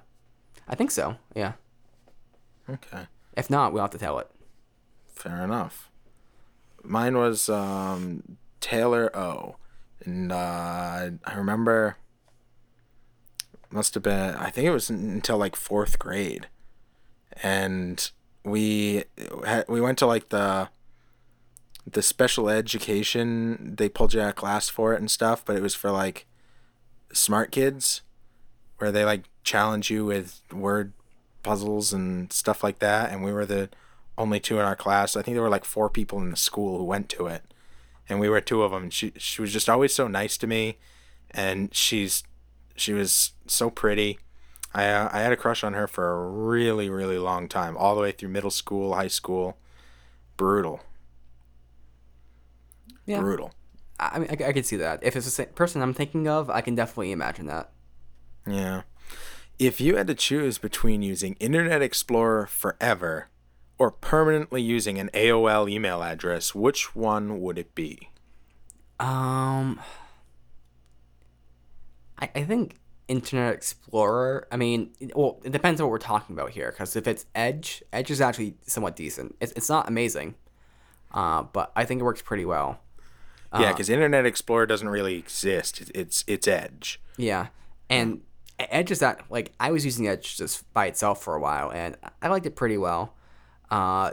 I 0.69 0.75
think 0.75 0.91
so. 0.91 1.17
Yeah. 1.35 1.53
Okay, 2.69 3.07
If 3.35 3.49
not, 3.49 3.71
we'll 3.73 3.83
have 3.83 3.91
to 3.91 3.97
tell 3.97 4.19
it. 4.19 4.29
fair 5.13 5.43
enough. 5.43 5.89
Mine 6.83 7.17
was 7.17 7.49
um, 7.49 8.37
Taylor 8.59 9.15
O, 9.15 9.57
and 10.03 10.31
uh, 10.31 11.09
I 11.25 11.33
remember 11.35 11.97
must 13.69 13.93
have 13.95 14.03
been 14.03 14.33
I 14.35 14.49
think 14.49 14.65
it 14.65 14.71
was 14.71 14.89
until 14.89 15.37
like 15.37 15.55
fourth 15.55 15.99
grade, 15.99 16.47
and 17.43 18.09
we 18.43 19.03
had, 19.45 19.65
we 19.67 19.81
went 19.81 19.97
to 19.99 20.05
like 20.05 20.29
the 20.29 20.69
the 21.89 22.01
special 22.01 22.49
education 22.49 23.75
they 23.77 23.89
pulled 23.89 24.13
you 24.13 24.21
out 24.21 24.29
of 24.29 24.35
class 24.35 24.69
for 24.69 24.93
it 24.93 24.99
and 24.99 25.09
stuff, 25.11 25.43
but 25.45 25.55
it 25.55 25.61
was 25.61 25.75
for 25.75 25.91
like 25.91 26.25
smart 27.13 27.51
kids, 27.51 28.01
where 28.77 28.91
they 28.91 29.05
like 29.05 29.25
challenge 29.43 29.89
you 29.89 30.05
with 30.05 30.41
word 30.51 30.93
puzzles 31.43 31.93
and 31.93 32.31
stuff 32.33 32.63
like 32.63 32.79
that, 32.79 33.11
and 33.11 33.23
we 33.23 33.31
were 33.31 33.45
the 33.45 33.69
only 34.17 34.39
two 34.39 34.59
in 34.59 34.65
our 34.65 34.75
class. 34.75 35.15
I 35.15 35.21
think 35.21 35.35
there 35.35 35.43
were 35.43 35.49
like 35.49 35.65
four 35.65 35.89
people 35.89 36.19
in 36.19 36.31
the 36.31 36.37
school 36.37 36.77
who 36.77 36.83
went 36.83 37.09
to 37.09 37.27
it, 37.27 37.43
and 38.09 38.19
we 38.19 38.29
were 38.29 38.41
two 38.41 38.63
of 38.63 38.71
them. 38.71 38.89
She 38.89 39.13
she 39.17 39.41
was 39.41 39.53
just 39.53 39.69
always 39.69 39.93
so 39.93 40.07
nice 40.07 40.37
to 40.39 40.47
me, 40.47 40.77
and 41.31 41.73
she's 41.73 42.23
she 42.75 42.93
was 42.93 43.33
so 43.47 43.69
pretty. 43.69 44.19
I 44.73 44.87
uh, 44.89 45.09
I 45.11 45.21
had 45.21 45.31
a 45.33 45.37
crush 45.37 45.63
on 45.63 45.73
her 45.73 45.87
for 45.87 46.11
a 46.11 46.27
really 46.29 46.89
really 46.89 47.17
long 47.17 47.47
time, 47.47 47.77
all 47.77 47.95
the 47.95 48.01
way 48.01 48.11
through 48.11 48.29
middle 48.29 48.51
school, 48.51 48.93
high 48.95 49.07
school. 49.07 49.57
Brutal, 50.35 50.81
Yeah. 53.05 53.19
brutal. 53.19 53.51
I 53.99 54.19
mean, 54.19 54.29
I, 54.29 54.49
I 54.49 54.53
could 54.53 54.65
see 54.65 54.75
that. 54.77 54.99
If 55.03 55.15
it's 55.15 55.25
the 55.25 55.31
same 55.31 55.47
person 55.47 55.81
I'm 55.81 55.93
thinking 55.93 56.27
of, 56.27 56.49
I 56.51 56.61
can 56.61 56.75
definitely 56.75 57.11
imagine 57.11 57.47
that. 57.47 57.71
Yeah. 58.45 58.83
If 59.57 59.81
you 59.81 59.95
had 59.95 60.05
to 60.07 60.13
choose 60.13 60.59
between 60.59 61.01
using 61.01 61.33
Internet 61.39 61.81
Explorer 61.81 62.45
forever 62.45 63.29
or 63.77 63.91
permanently 63.91 64.61
using 64.61 64.97
an 64.97 65.09
AOL 65.13 65.69
email 65.69 66.01
address, 66.01 66.55
which 66.55 66.95
one 66.95 67.41
would 67.41 67.57
it 67.57 67.75
be? 67.75 68.09
Um, 68.99 69.79
I, 72.19 72.29
I 72.35 72.43
think 72.43 72.75
Internet 73.07 73.53
Explorer. 73.53 74.47
I 74.51 74.57
mean, 74.57 74.91
well, 75.15 75.39
it 75.43 75.51
depends 75.51 75.79
on 75.79 75.87
what 75.87 75.91
we're 75.91 75.99
talking 75.99 76.35
about 76.35 76.51
here. 76.51 76.71
Because 76.71 76.95
if 76.95 77.07
it's 77.07 77.25
Edge, 77.35 77.83
Edge 77.93 78.11
is 78.11 78.21
actually 78.21 78.55
somewhat 78.65 78.95
decent. 78.95 79.35
It's, 79.39 79.51
it's 79.53 79.69
not 79.69 79.87
amazing, 79.87 80.35
uh, 81.13 81.43
but 81.43 81.71
I 81.75 81.85
think 81.85 82.01
it 82.01 82.03
works 82.03 82.21
pretty 82.21 82.45
well. 82.45 82.79
yeah, 83.57 83.71
because 83.71 83.89
Internet 83.89 84.25
Explorer 84.25 84.65
doesn't 84.65 84.89
really 84.89 85.15
exist. 85.15 85.91
It's 85.93 86.23
it's 86.27 86.47
Edge. 86.47 86.99
Yeah, 87.17 87.47
and 87.89 88.21
Edge 88.59 88.91
is 88.91 88.99
that 88.99 89.21
like 89.29 89.53
I 89.59 89.71
was 89.71 89.85
using 89.85 90.07
Edge 90.07 90.37
just 90.37 90.71
by 90.73 90.87
itself 90.87 91.21
for 91.23 91.35
a 91.35 91.39
while, 91.39 91.71
and 91.71 91.95
I 92.21 92.27
liked 92.27 92.45
it 92.45 92.55
pretty 92.55 92.77
well. 92.77 93.13
Uh, 93.69 94.11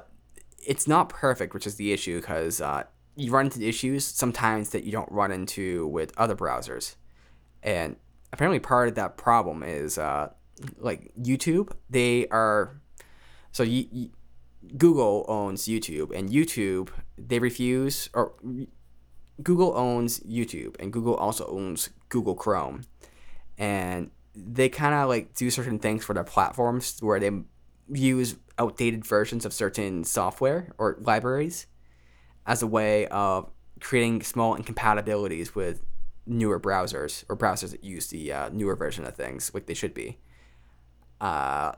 it's 0.67 0.89
not 0.89 1.09
perfect, 1.09 1.55
which 1.55 1.67
is 1.67 1.77
the 1.77 1.93
issue 1.93 2.21
because 2.21 2.61
uh, 2.61 2.85
you 3.17 3.31
run 3.31 3.47
into 3.47 3.61
issues 3.67 4.05
sometimes 4.05 4.71
that 4.71 4.85
you 4.85 4.93
don't 4.93 5.11
run 5.11 5.31
into 5.31 5.87
with 5.87 6.13
other 6.19 6.35
browsers, 6.35 6.97
and 7.63 7.97
apparently 8.33 8.59
part 8.59 8.89
of 8.89 8.95
that 8.95 9.17
problem 9.17 9.63
is 9.63 9.99
uh, 9.99 10.29
like 10.79 11.13
YouTube. 11.21 11.73
They 11.91 12.27
are 12.29 12.81
so 13.53 13.63
you, 13.63 14.11
Google 14.77 15.25
owns 15.29 15.67
YouTube, 15.67 16.17
and 16.17 16.31
YouTube 16.31 16.89
they 17.17 17.39
refuse 17.39 18.09
or 18.15 18.33
Google 19.43 19.77
owns 19.77 20.21
YouTube, 20.21 20.77
and 20.81 20.93
Google 20.93 21.15
also 21.15 21.47
owns 21.47 21.91
Google 22.09 22.35
Chrome, 22.35 22.85
and 23.59 24.11
they 24.35 24.69
kind 24.69 24.95
of 24.95 25.09
like 25.09 25.35
do 25.35 25.51
certain 25.51 25.79
things 25.79 26.05
for 26.05 26.15
their 26.15 26.25
platforms 26.25 26.97
where 27.01 27.21
they 27.21 27.31
use 27.89 28.37
outdated 28.59 29.05
versions 29.05 29.45
of 29.45 29.53
certain 29.53 30.05
software 30.05 30.73
or 30.79 30.97
libraries 31.01 31.67
as 32.47 32.63
a 32.63 32.67
way 32.67 33.07
of 33.09 33.51
creating 33.81 34.23
small 34.23 34.55
incompatibilities 34.55 35.55
with 35.55 35.83
newer 36.27 36.59
browsers 36.59 37.25
or 37.29 37.37
browsers 37.37 37.71
that 37.71 37.85
use 37.85 38.07
the 38.09 38.33
uh, 38.33 38.49
newer 38.51 38.75
version 38.77 39.05
of 39.05 39.15
things 39.15 39.51
like 39.53 39.67
they 39.67 39.75
should 39.75 39.95
be. 39.95 40.19
Uh, 41.21 41.73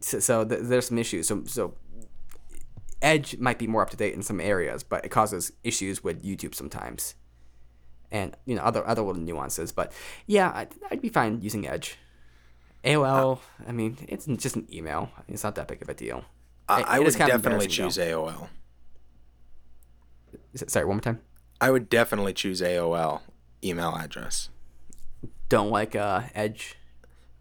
so, 0.00 0.20
so 0.20 0.44
th- 0.44 0.60
there's 0.62 0.88
some 0.88 0.98
issues. 0.98 1.28
So 1.28 1.44
so 1.46 1.74
Edge 3.00 3.36
might 3.38 3.58
be 3.58 3.66
more 3.66 3.82
up 3.82 3.90
to 3.90 3.96
date 3.96 4.14
in 4.14 4.22
some 4.22 4.40
areas, 4.40 4.82
but 4.82 5.04
it 5.04 5.08
causes 5.10 5.52
issues 5.64 6.04
with 6.04 6.22
YouTube 6.22 6.54
sometimes, 6.54 7.14
and 8.10 8.36
you 8.46 8.54
know 8.54 8.62
other 8.62 8.86
other 8.86 9.02
little 9.02 9.22
nuances. 9.22 9.72
But 9.72 9.92
yeah, 10.26 10.52
I'd, 10.54 10.74
I'd 10.90 11.02
be 11.02 11.08
fine 11.08 11.40
using 11.40 11.66
Edge. 11.66 11.98
AOL, 12.84 13.38
I 13.66 13.72
mean, 13.72 13.96
it's 14.08 14.26
just 14.26 14.56
an 14.56 14.66
email. 14.72 15.10
It's 15.28 15.44
not 15.44 15.54
that 15.54 15.68
big 15.68 15.82
of 15.82 15.88
a 15.88 15.94
deal. 15.94 16.24
I, 16.68 16.82
I 16.82 16.98
would 16.98 17.08
is 17.08 17.16
kind 17.16 17.30
of 17.30 17.42
definitely 17.42 17.68
choose 17.68 17.96
AOL. 17.96 18.48
Is 20.52 20.62
it- 20.62 20.70
Sorry, 20.70 20.84
one 20.84 20.96
more 20.96 21.00
time. 21.02 21.20
I 21.60 21.70
would 21.70 21.88
definitely 21.88 22.32
choose 22.32 22.60
AOL 22.60 23.20
email 23.62 23.94
address. 23.94 24.48
Don't 25.48 25.70
like 25.70 25.94
uh, 25.94 26.22
Edge. 26.34 26.76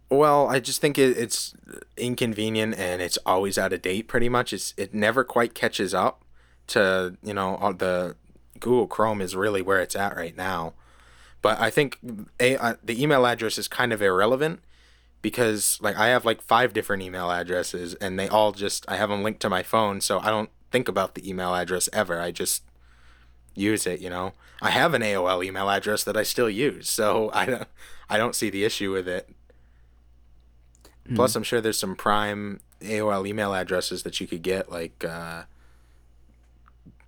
Well, 0.10 0.48
I 0.48 0.60
just 0.60 0.82
think 0.82 0.98
it, 0.98 1.18
it's 1.18 1.56
inconvenient 1.98 2.76
and 2.78 3.02
it's 3.02 3.18
always 3.26 3.58
out 3.58 3.74
of 3.74 3.82
date. 3.82 4.08
Pretty 4.08 4.30
much, 4.30 4.54
it's 4.54 4.74
it 4.78 4.94
never 4.94 5.24
quite 5.24 5.56
catches 5.56 5.94
up 5.94 6.24
to 6.68 7.18
you 7.24 7.34
know 7.34 7.56
all 7.56 7.74
the 7.74 8.16
Google 8.60 8.88
Chrome 8.88 9.22
is 9.22 9.36
really 9.36 9.62
where 9.62 9.80
it's 9.80 9.96
at 9.96 10.16
right 10.16 10.36
now. 10.36 10.74
But 11.42 11.60
I 11.60 11.70
think 11.72 11.98
a, 12.40 12.58
uh, 12.58 12.76
the 12.84 13.02
email 13.02 13.26
address 13.26 13.58
is 13.58 13.68
kind 13.68 13.92
of 13.92 14.02
irrelevant 14.02 14.60
because 15.22 15.78
like 15.82 15.98
I 15.98 16.08
have 16.08 16.26
like 16.26 16.42
five 16.42 16.74
different 16.74 17.04
email 17.04 17.32
addresses 17.32 17.94
and 17.96 18.18
they 18.18 18.28
all 18.28 18.52
just 18.52 18.86
I 18.90 18.98
have 18.98 19.10
them 19.10 19.24
linked 19.24 19.42
to 19.42 19.50
my 19.50 19.64
phone, 19.64 20.02
so 20.02 20.20
I 20.20 20.30
don't 20.30 20.50
think 20.72 20.88
about 20.88 21.16
the 21.16 21.28
email 21.30 21.54
address 21.54 21.90
ever. 21.94 22.20
I 22.20 22.32
just 22.32 22.64
use 23.56 23.86
it, 23.86 24.00
you 24.00 24.10
know. 24.10 24.34
I 24.62 24.72
have 24.72 24.94
an 24.94 25.02
AOL 25.02 25.44
email 25.44 25.70
address 25.70 26.04
that 26.04 26.16
I 26.16 26.24
still 26.24 26.50
use, 26.50 26.90
so 26.90 27.30
I 27.34 27.46
don't 27.46 27.68
I 28.10 28.18
don't 28.18 28.36
see 28.36 28.50
the 28.50 28.64
issue 28.64 28.92
with 28.92 29.08
it. 29.08 29.30
Mm. 31.08 31.16
Plus, 31.16 31.36
I'm 31.36 31.44
sure 31.44 31.62
there's 31.62 31.80
some 31.80 31.96
prime 31.96 32.60
AOL 32.82 33.28
email 33.28 33.54
addresses 33.54 34.04
that 34.04 34.20
you 34.20 34.28
could 34.28 34.42
get, 34.42 34.72
like 34.72 35.04
uh, 35.04 35.44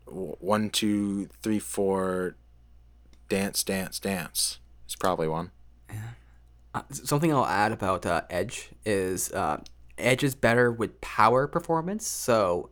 one, 0.06 0.70
two, 0.70 1.28
three, 1.42 1.60
four, 1.60 2.36
dance, 3.30 3.64
dance, 3.64 4.00
dance. 4.00 4.60
It's 4.86 4.96
probably 4.96 5.28
one. 5.28 5.52
Yeah. 5.90 6.10
Uh, 6.74 6.82
something 6.92 7.32
I'll 7.32 7.46
add 7.46 7.72
about 7.72 8.06
uh, 8.06 8.22
Edge 8.30 8.70
is 8.86 9.32
uh, 9.32 9.62
Edge 9.98 10.24
is 10.24 10.36
better 10.36 10.72
with 10.72 11.00
power 11.02 11.48
performance. 11.48 12.08
So 12.08 12.70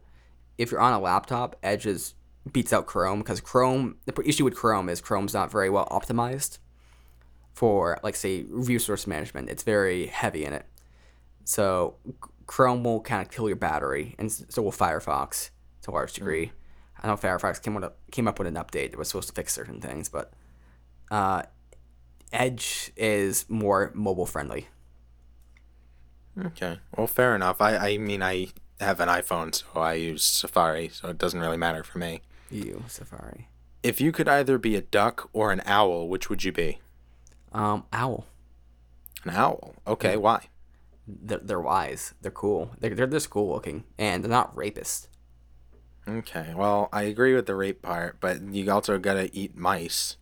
if 0.57 0.71
you're 0.71 0.81
on 0.81 0.93
a 0.93 0.99
laptop, 0.99 1.55
Edge 1.61 1.85
is 1.85 2.15
beats 2.51 2.73
out 2.73 2.87
Chrome 2.87 3.19
because 3.19 3.39
Chrome 3.39 3.97
the 4.05 4.27
issue 4.27 4.43
with 4.43 4.55
Chrome 4.55 4.89
is 4.89 5.01
Chrome's 5.01 5.33
not 5.33 5.51
very 5.51 5.69
well 5.69 5.87
optimized 5.91 6.57
for 7.53 7.99
like 8.03 8.15
say 8.15 8.45
resource 8.49 9.05
management. 9.05 9.49
It's 9.49 9.63
very 9.63 10.07
heavy 10.07 10.45
in 10.45 10.53
it. 10.53 10.65
So 11.43 11.95
Chrome 12.47 12.83
will 12.83 13.01
kind 13.01 13.21
of 13.21 13.31
kill 13.31 13.47
your 13.47 13.55
battery, 13.55 14.15
and 14.17 14.31
so 14.31 14.61
will 14.61 14.71
Firefox 14.71 15.51
to 15.83 15.91
a 15.91 15.93
large 15.93 16.13
degree. 16.13 16.47
Mm. 16.47 16.51
I 17.03 17.07
know 17.07 17.15
Firefox 17.15 17.61
came 17.61 17.75
with 17.75 17.85
came 18.11 18.27
up 18.27 18.39
with 18.39 18.47
an 18.47 18.55
update 18.55 18.91
that 18.91 18.97
was 18.97 19.09
supposed 19.09 19.29
to 19.29 19.33
fix 19.33 19.53
certain 19.53 19.79
things, 19.79 20.09
but 20.09 20.33
uh, 21.09 21.43
Edge 22.31 22.91
is 22.95 23.45
more 23.49 23.91
mobile 23.93 24.25
friendly. 24.25 24.67
Okay, 26.45 26.79
well, 26.95 27.07
fair 27.07 27.35
enough. 27.35 27.61
I 27.61 27.75
I 27.75 27.97
mean 27.97 28.23
I 28.23 28.47
have 28.79 28.99
an 28.99 29.09
iPhone, 29.09 29.53
so 29.53 29.79
I 29.79 29.93
use 29.93 30.23
Safari, 30.23 30.89
so 30.89 31.09
it 31.09 31.17
doesn't 31.17 31.39
really 31.39 31.57
matter 31.57 31.83
for 31.83 31.99
me. 31.99 32.21
You 32.49 32.83
Safari. 32.87 33.47
If 33.83 33.99
you 33.99 34.11
could 34.11 34.27
either 34.27 34.57
be 34.57 34.75
a 34.75 34.81
duck 34.81 35.29
or 35.33 35.51
an 35.51 35.61
owl, 35.65 36.07
which 36.07 36.29
would 36.29 36.43
you 36.43 36.51
be? 36.51 36.79
Um, 37.51 37.85
owl. 37.91 38.27
An 39.23 39.31
owl. 39.31 39.75
Okay, 39.87 40.17
why? 40.17 40.47
They're, 41.07 41.39
they're 41.39 41.59
wise. 41.59 42.13
They're 42.21 42.31
cool. 42.31 42.71
They're, 42.79 42.93
they're 42.93 43.07
just 43.07 43.29
cool 43.29 43.51
looking, 43.51 43.83
and 43.97 44.23
they're 44.23 44.29
not 44.29 44.55
rapists. 44.55 45.07
Okay, 46.07 46.53
well, 46.55 46.89
I 46.91 47.03
agree 47.03 47.33
with 47.35 47.45
the 47.45 47.55
rape 47.55 47.81
part, 47.81 48.19
but 48.19 48.41
you 48.41 48.71
also 48.71 48.97
gotta 48.97 49.29
eat 49.37 49.55
mice. 49.55 50.17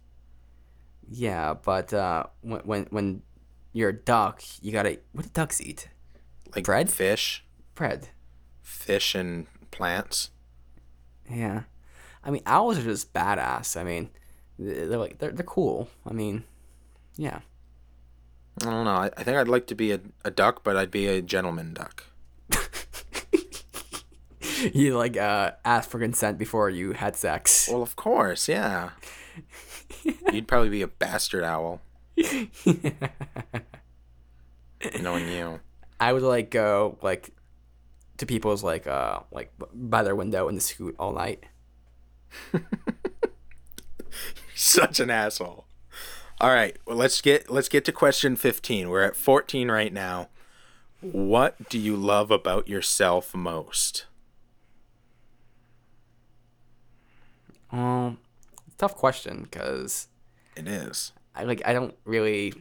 Yeah, 1.12 1.56
but 1.56 1.94
uh, 1.94 2.26
when 2.42 2.62
when 2.62 2.88
when 2.92 3.22
you're 3.74 3.90
a 3.90 3.94
duck, 3.94 4.44
you 4.62 4.72
gotta. 4.72 5.00
What 5.12 5.26
do 5.26 5.32
ducks 5.34 5.60
eat? 5.60 5.90
Like 6.56 6.66
bread, 6.66 6.90
fish, 6.90 7.44
bread, 7.76 8.10
fish, 8.62 9.16
and 9.16 9.48
plants. 9.72 10.30
Yeah, 11.30 11.64
I 12.24 12.32
mean 12.32 12.44
owls 12.46 12.78
are 12.78 12.84
just 12.84 13.14
badass. 13.14 13.80
I 13.80 13.84
mean, 13.84 14.10
they're 14.58 14.98
like 14.98 15.18
they're 15.18 15.32
they're 15.32 15.44
cool. 15.44 15.90
I 16.06 16.14
mean, 16.14 16.44
yeah. 17.16 17.40
I 18.62 18.66
don't 18.66 18.86
know. 18.86 18.92
I, 18.92 19.10
I 19.16 19.24
think 19.24 19.38
I'd 19.38 19.48
like 19.48 19.68
to 19.68 19.76
be 19.76 19.94
a, 19.94 20.02
a 20.26 20.32
duck, 20.32 20.64
but 20.64 20.76
I'd 20.76 20.92
be 20.92 21.08
a 21.08 21.22
gentleman 21.22 21.74
duck. 21.74 22.04
you 24.74 24.98
like 24.98 25.16
uh 25.16 25.52
ask 25.64 25.90
for 25.90 26.00
consent 26.00 26.38
before 26.38 26.70
you 26.70 26.92
had 26.92 27.16
sex. 27.16 27.70
Well, 27.72 27.82
of 27.82 27.96
course, 27.96 28.48
yeah. 28.48 28.92
You'd 30.32 30.48
probably 30.48 30.70
be 30.70 30.82
a 30.82 30.88
bastard 30.88 31.44
owl. 31.44 31.82
Knowing 35.00 35.28
you. 35.30 35.60
I 36.00 36.14
would 36.14 36.24
like 36.24 36.50
go 36.50 36.98
like 37.02 37.32
to 38.18 38.26
people's 38.26 38.64
like 38.64 38.88
uh 38.88 39.20
like 39.32 39.52
by 39.74 40.04
their 40.04 40.16
window 40.16 40.48
in 40.48 40.56
the 40.56 40.62
scoot 40.62 40.96
all 40.98 41.14
night. 41.14 41.44
Such 44.56 45.00
an 45.00 45.10
asshole. 45.10 45.66
All 46.42 46.52
right, 46.52 46.78
well, 46.86 46.96
let's 46.96 47.20
get 47.22 47.50
let's 47.50 47.68
get 47.68 47.84
to 47.86 47.92
question 47.92 48.36
15. 48.36 48.90
We're 48.90 49.04
at 49.04 49.16
14 49.16 49.70
right 49.70 49.92
now. 49.92 50.30
What 51.02 51.70
do 51.70 51.78
you 51.78 51.96
love 51.96 52.32
about 52.32 52.68
yourself 52.68 53.36
most? 53.36 54.06
Um, 57.72 58.18
tough 58.80 58.96
question 58.96 59.44
because 59.44 60.08
it 60.56 60.68
is. 60.68 61.12
I 61.36 61.44
like. 61.44 61.62
I 61.66 61.74
don't 61.74 61.96
really. 62.06 62.54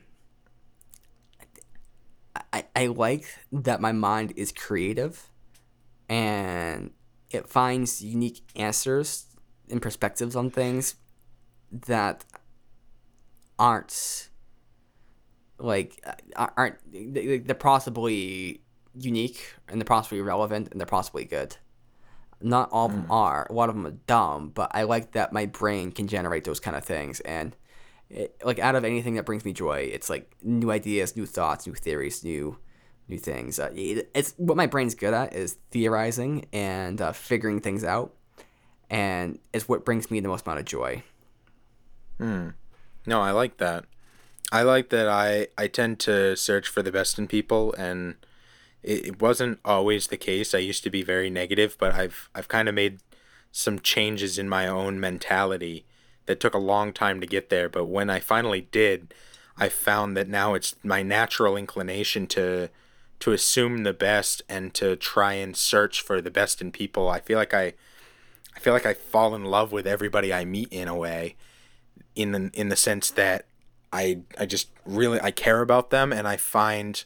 I 2.53 2.65
I 2.77 2.87
like 2.87 3.25
that 3.51 3.81
my 3.81 3.93
mind 3.93 4.35
is 4.37 4.53
creative, 4.53 5.31
and 6.09 6.91
it 7.31 7.49
finds 7.49 8.03
unique 8.03 8.43
answers 8.55 9.27
and 9.71 9.81
perspectives 9.81 10.37
on 10.37 10.51
things 10.51 10.97
that 11.71 12.25
aren't 13.59 14.29
like 15.59 16.03
aren't 16.37 16.77
they're 16.93 17.55
possibly 17.55 18.63
unique 18.95 19.55
and 19.69 19.81
they're 19.81 19.85
possibly 19.85 20.21
relevant 20.21 20.69
and 20.71 20.81
they're 20.81 20.87
possibly 20.87 21.25
good. 21.25 21.57
Not 22.41 22.71
all 22.71 22.87
of 22.87 22.93
them 22.93 23.05
mm. 23.05 23.11
are. 23.11 23.47
A 23.51 23.53
lot 23.53 23.69
of 23.69 23.75
them 23.75 23.87
are 23.87 23.99
dumb, 24.07 24.51
but 24.55 24.71
I 24.73 24.85
like 24.85 25.13
that 25.13 25.33
my 25.33 25.47
brain 25.47 25.91
can 25.91 26.07
generate 26.07 26.45
those 26.45 26.61
kind 26.61 26.77
of 26.77 26.85
things. 26.85 27.21
And 27.21 27.57
it, 28.11 28.41
like 28.45 28.59
out 28.59 28.75
of 28.75 28.85
anything 28.85 29.15
that 29.15 29.27
brings 29.27 29.45
me 29.45 29.53
joy, 29.53 29.91
it's 29.93 30.09
like 30.09 30.31
new 30.43 30.71
ideas, 30.71 31.17
new 31.17 31.27
thoughts, 31.27 31.67
new 31.67 31.75
theories, 31.75 32.23
new 32.23 32.59
new 33.09 33.19
things. 33.19 33.59
Uh, 33.59 33.71
it, 33.75 34.11
it's 34.15 34.35
what 34.37 34.57
my 34.57 34.67
brain's 34.67 34.95
good 34.95 35.15
at 35.15 35.35
is 35.35 35.57
theorizing 35.71 36.47
and 36.53 37.01
uh, 37.01 37.13
figuring 37.13 37.61
things 37.61 37.85
out, 37.85 38.15
and 38.89 39.39
it's 39.53 39.69
what 39.69 39.85
brings 39.85 40.11
me 40.11 40.21
the 40.21 40.29
most 40.29 40.47
amount 40.47 40.61
of 40.61 40.67
joy. 40.67 41.03
Hmm. 42.19 42.51
No, 43.07 43.21
I 43.21 43.31
like 43.31 43.57
that. 43.59 43.85
I 44.51 44.63
like 44.63 44.91
that 44.91 45.09
I 45.09 45.49
I 45.57 45.67
tend 45.67 45.99
to 46.01 46.37
search 46.37 46.69
for 46.69 46.83
the 46.83 46.93
best 46.93 47.19
in 47.19 47.27
people 47.27 47.75
and 47.75 48.15
it, 48.83 49.07
it 49.07 49.23
wasn't 49.23 49.59
always 49.65 50.07
the 50.07 50.17
case. 50.17 50.55
I 50.55 50.59
used 50.59 50.85
to 50.85 50.91
be 50.91 51.03
very 51.03 51.31
negative, 51.31 51.77
but 51.79 51.95
I've 51.95 52.31
I've 52.35 52.49
kind 52.49 52.69
of 52.69 52.75
made 52.75 53.01
some 53.51 53.79
changes 53.79 54.39
in 54.39 54.49
my 54.49 54.67
own 54.67 55.01
mentality 55.01 55.85
that 56.27 56.41
took 56.41 56.55
a 56.55 56.59
long 56.59 56.93
time 56.93 57.21
to 57.21 57.27
get 57.27 57.49
there, 57.49 57.69
but 57.69 57.87
when 57.87 58.11
I 58.11 58.21
finally 58.21 58.69
did, 58.71 59.15
I 59.57 59.69
found 59.69 60.17
that 60.17 60.29
now 60.29 60.55
it's 60.55 60.77
my 60.85 61.03
natural 61.03 61.57
inclination 61.57 62.27
to 62.29 62.69
to 63.21 63.33
assume 63.33 63.83
the 63.83 63.93
best 63.93 64.43
and 64.49 64.73
to 64.75 64.95
try 64.95 65.33
and 65.33 65.57
search 65.57 66.01
for 66.03 66.21
the 66.21 66.31
best 66.31 66.61
in 66.61 66.71
people. 66.71 67.09
I 67.09 67.21
feel 67.21 67.39
like 67.39 67.55
I 67.55 67.73
I 68.55 68.61
feel 68.61 68.73
like 68.73 68.87
I 68.87 68.95
fall 68.95 69.35
in 69.35 69.45
love 69.45 69.73
with 69.73 69.87
everybody 69.87 70.33
I 70.33 70.45
meet 70.45 70.69
in 70.71 70.87
a 70.87 70.97
way 70.97 71.37
in 72.15 72.33
the 72.33 72.51
in 72.53 72.69
the 72.69 72.77
sense 72.77 73.11
that 73.13 73.47
I 73.93 74.21
I 74.39 74.47
just 74.47 74.69
really 74.85 75.21
I 75.21 75.31
care 75.31 75.63
about 75.63 75.91
them 75.91 76.13
and 76.13 76.29
I 76.29 76.37
find 76.37 77.05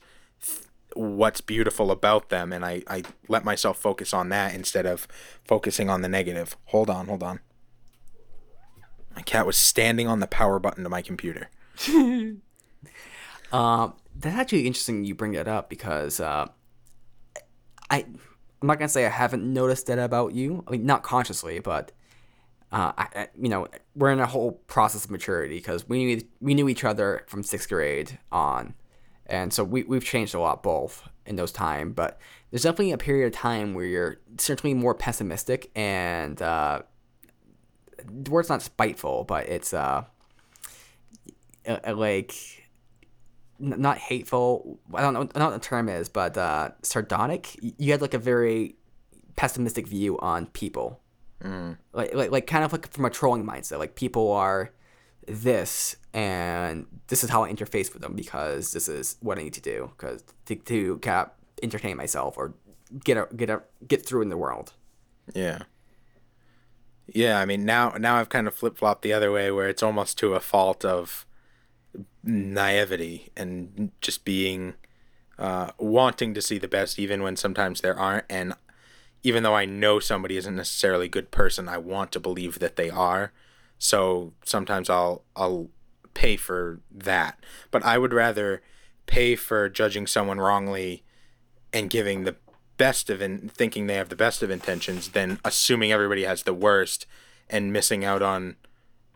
what's 0.94 1.40
beautiful 1.40 1.90
about 1.90 2.28
them 2.28 2.52
and 2.52 2.64
I, 2.64 2.82
I 2.88 3.02
let 3.28 3.44
myself 3.44 3.78
focus 3.78 4.12
on 4.12 4.28
that 4.30 4.54
instead 4.54 4.86
of 4.86 5.06
focusing 5.44 5.88
on 5.90 6.02
the 6.02 6.08
negative. 6.08 6.56
Hold 6.66 6.90
on, 6.90 7.06
hold 7.06 7.22
on. 7.22 7.40
My 9.14 9.22
cat 9.22 9.46
was 9.46 9.56
standing 9.56 10.08
on 10.08 10.20
the 10.20 10.26
power 10.26 10.58
button 10.58 10.84
to 10.84 10.90
my 10.90 11.02
computer. 11.02 11.50
um, 11.88 12.42
that's 14.14 14.36
actually 14.36 14.66
interesting 14.66 15.04
you 15.04 15.14
bring 15.14 15.32
that 15.32 15.48
up 15.48 15.68
because 15.68 16.20
uh, 16.20 16.46
I 17.90 18.06
I'm 18.62 18.68
not 18.68 18.78
gonna 18.78 18.88
say 18.88 19.04
I 19.04 19.10
haven't 19.10 19.44
noticed 19.44 19.86
that 19.86 19.98
about 19.98 20.34
you. 20.34 20.64
I 20.66 20.70
mean, 20.72 20.86
not 20.86 21.02
consciously, 21.02 21.58
but 21.58 21.92
uh, 22.70 22.92
I, 22.96 23.28
you 23.38 23.50
know, 23.50 23.68
we're 23.94 24.12
in 24.12 24.20
a 24.20 24.26
whole 24.26 24.52
process 24.66 25.04
of 25.04 25.10
maturity 25.10 25.56
because 25.56 25.86
we 25.88 26.04
knew 26.04 26.22
we 26.40 26.54
knew 26.54 26.68
each 26.68 26.84
other 26.84 27.24
from 27.26 27.42
sixth 27.42 27.68
grade 27.68 28.18
on, 28.30 28.74
and 29.32 29.52
so 29.52 29.64
we 29.64 29.82
we've 29.84 30.04
changed 30.04 30.34
a 30.34 30.40
lot 30.40 30.62
both 30.62 31.08
in 31.26 31.36
those 31.36 31.50
time. 31.50 31.92
But 31.92 32.20
there's 32.50 32.62
definitely 32.62 32.92
a 32.92 32.98
period 32.98 33.26
of 33.26 33.32
time 33.32 33.74
where 33.74 33.86
you're 33.86 34.20
certainly 34.38 34.74
more 34.74 34.94
pessimistic 34.94 35.70
and 35.74 36.40
uh, 36.40 36.82
the 38.04 38.30
word's 38.30 38.48
not 38.48 38.62
spiteful, 38.62 39.24
but 39.24 39.48
it's 39.48 39.72
uh, 39.72 40.04
like 41.92 42.34
not 43.58 43.98
hateful. 43.98 44.78
I 44.94 45.00
don't 45.00 45.14
know, 45.14 45.20
I 45.20 45.24
don't 45.24 45.36
know 45.36 45.46
what 45.46 45.62
the 45.62 45.66
term 45.66 45.88
is, 45.88 46.08
but 46.08 46.36
uh, 46.36 46.70
sardonic. 46.82 47.58
You 47.78 47.92
had 47.92 48.02
like 48.02 48.14
a 48.14 48.18
very 48.18 48.76
pessimistic 49.34 49.88
view 49.88 50.18
on 50.18 50.46
people 50.46 51.02
Mm. 51.42 51.76
Like, 51.92 52.14
like, 52.14 52.30
like 52.30 52.46
kind 52.46 52.64
of 52.64 52.72
like 52.72 52.90
from 52.92 53.04
a 53.04 53.10
trolling 53.10 53.44
mindset. 53.44 53.78
Like 53.78 53.94
people 53.94 54.32
are 54.32 54.72
this, 55.26 55.96
and 56.12 56.86
this 57.08 57.22
is 57.24 57.30
how 57.30 57.44
I 57.44 57.52
interface 57.52 57.92
with 57.92 58.02
them 58.02 58.14
because 58.14 58.72
this 58.72 58.88
is 58.88 59.16
what 59.20 59.38
I 59.38 59.42
need 59.42 59.54
to 59.54 59.60
do 59.60 59.90
because 59.96 60.24
to, 60.46 60.56
to 60.56 60.98
kind 60.98 61.26
of 61.26 61.30
entertain 61.62 61.96
myself 61.96 62.36
or 62.36 62.54
get 63.04 63.16
a, 63.16 63.28
get 63.34 63.50
a, 63.50 63.62
get 63.86 64.04
through 64.04 64.22
in 64.22 64.28
the 64.28 64.36
world. 64.36 64.72
Yeah. 65.34 65.62
Yeah, 67.06 67.40
I 67.40 67.44
mean 67.44 67.64
now 67.64 67.90
now 67.98 68.16
I've 68.16 68.28
kind 68.28 68.46
of 68.46 68.54
flip 68.54 68.78
flopped 68.78 69.02
the 69.02 69.12
other 69.12 69.32
way 69.32 69.50
where 69.50 69.68
it's 69.68 69.82
almost 69.82 70.18
to 70.18 70.34
a 70.34 70.40
fault 70.40 70.84
of 70.84 71.26
naivety 72.22 73.30
and 73.36 73.90
just 74.00 74.24
being 74.24 74.74
uh, 75.38 75.70
wanting 75.78 76.34
to 76.34 76.42
see 76.42 76.58
the 76.58 76.68
best, 76.68 76.98
even 76.98 77.22
when 77.22 77.36
sometimes 77.36 77.80
there 77.80 77.98
aren't. 77.98 78.26
And 78.30 78.54
even 79.22 79.42
though 79.42 79.54
I 79.54 79.64
know 79.64 79.98
somebody 79.98 80.36
isn't 80.36 80.56
necessarily 80.56 81.06
a 81.06 81.10
good 81.10 81.30
person, 81.30 81.68
I 81.68 81.78
want 81.78 82.12
to 82.12 82.20
believe 82.20 82.58
that 82.58 82.76
they 82.76 82.90
are. 82.90 83.32
So 83.82 84.32
sometimes 84.44 84.88
I'll 84.88 85.24
I'll 85.34 85.68
pay 86.14 86.36
for 86.36 86.78
that. 86.88 87.40
But 87.72 87.84
I 87.84 87.98
would 87.98 88.12
rather 88.12 88.62
pay 89.06 89.34
for 89.34 89.68
judging 89.68 90.06
someone 90.06 90.38
wrongly 90.38 91.02
and 91.72 91.90
giving 91.90 92.22
the 92.22 92.36
best 92.76 93.10
of 93.10 93.20
in 93.20 93.48
thinking 93.48 93.88
they 93.88 93.96
have 93.96 94.08
the 94.08 94.14
best 94.14 94.40
of 94.40 94.52
intentions 94.52 95.08
than 95.08 95.40
assuming 95.44 95.90
everybody 95.90 96.22
has 96.22 96.44
the 96.44 96.54
worst 96.54 97.06
and 97.50 97.72
missing 97.72 98.04
out 98.04 98.22
on 98.22 98.54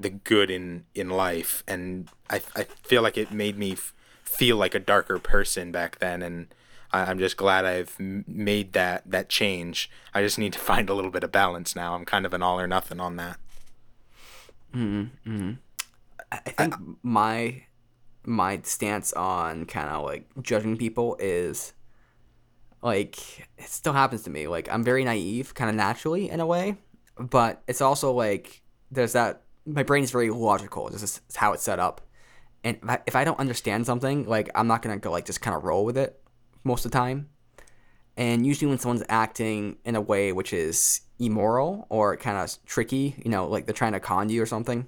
the 0.01 0.11
good 0.11 0.51
in 0.51 0.85
in 0.97 1.11
life. 1.11 1.63
And 1.69 2.09
i 2.29 2.43
i 2.57 2.65
feel 2.65 3.03
like 3.03 3.17
it 3.17 3.31
made 3.31 3.57
me 3.57 3.73
f- 3.75 3.95
feel 4.25 4.57
like 4.57 4.75
a 4.75 4.81
darker 4.81 5.21
person 5.21 5.71
back 5.71 6.01
then. 6.01 6.23
And 6.23 6.49
I, 6.91 7.03
i'm 7.05 7.21
just 7.21 7.37
glad 7.37 7.65
i've 7.65 7.95
made 8.01 8.73
that 8.73 9.09
that 9.09 9.29
change. 9.29 9.89
I 10.13 10.23
just 10.23 10.41
need 10.41 10.55
to 10.55 10.59
find 10.73 10.91
a 10.91 10.95
little 10.95 11.13
bit 11.13 11.23
of 11.23 11.31
balance 11.31 11.77
now. 11.77 11.95
I'm 11.95 12.05
kind 12.05 12.27
of 12.27 12.35
an 12.35 12.43
all 12.43 12.59
or 12.59 12.67
nothing 12.67 12.99
on 12.99 13.15
that 13.15 13.39
Mm-hmm, 14.77 15.31
mm-hmm. 15.31 15.53
I 16.31 16.41
I 16.47 16.51
think 16.51 16.75
my 17.03 17.63
my 18.25 18.61
stance 18.65 19.13
on 19.15 19.65
kind 19.65 19.89
of 19.89 20.05
like 20.05 20.27
judging 20.43 20.77
people 20.77 21.17
is 21.19 21.73
like 22.83 23.49
it 23.57 23.69
still 23.69 23.95
happens 23.95 24.23
to 24.25 24.31
me. 24.31 24.49
Like 24.49 24.69
I'm 24.71 24.85
very 24.85 25.05
naive, 25.05 25.55
kind 25.55 25.71
of 25.71 25.77
naturally 25.77 26.29
in 26.29 26.41
a 26.41 26.47
way, 26.47 26.77
but 27.19 27.63
it's 27.67 27.81
also 27.81 28.13
like 28.13 28.63
there's 28.91 29.15
that 29.15 29.43
my 29.65 29.83
brain 29.83 30.05
is 30.05 30.11
very 30.11 30.31
logical. 30.31 30.89
This 30.91 31.03
is 31.03 31.21
how 31.35 31.53
it's 31.55 31.63
set 31.63 31.79
up, 31.79 32.03
and 32.63 32.77
if 32.83 32.91
I, 32.91 32.99
if 33.07 33.17
I 33.17 33.25
don't 33.25 33.39
understand 33.41 33.87
something, 33.87 34.27
like 34.27 34.51
I'm 34.55 34.67
not 34.67 34.83
gonna 34.83 34.99
go 34.99 35.11
like 35.11 35.25
just 35.25 35.41
kind 35.41 35.57
of 35.57 35.65
roll 35.65 35.85
with 35.85 35.97
it 35.97 36.21
most 36.65 36.85
of 36.85 36.91
the 36.91 36.99
time. 36.99 37.31
And 38.19 38.47
usually 38.47 38.69
when 38.69 38.79
someone's 38.79 39.05
acting 39.09 39.77
in 39.85 39.95
a 39.95 40.01
way 40.01 40.33
which 40.33 40.53
is 40.53 41.03
immoral 41.19 41.87
or 41.89 42.17
kind 42.17 42.37
of 42.37 42.57
tricky, 42.67 43.15
you 43.25 43.31
know, 43.31 43.47
like 43.47 43.67
they're 43.67 43.75
trying 43.75 43.93
to 43.93 44.01
con 44.01 44.29
you 44.29 44.43
or 44.43 44.47
something, 44.47 44.87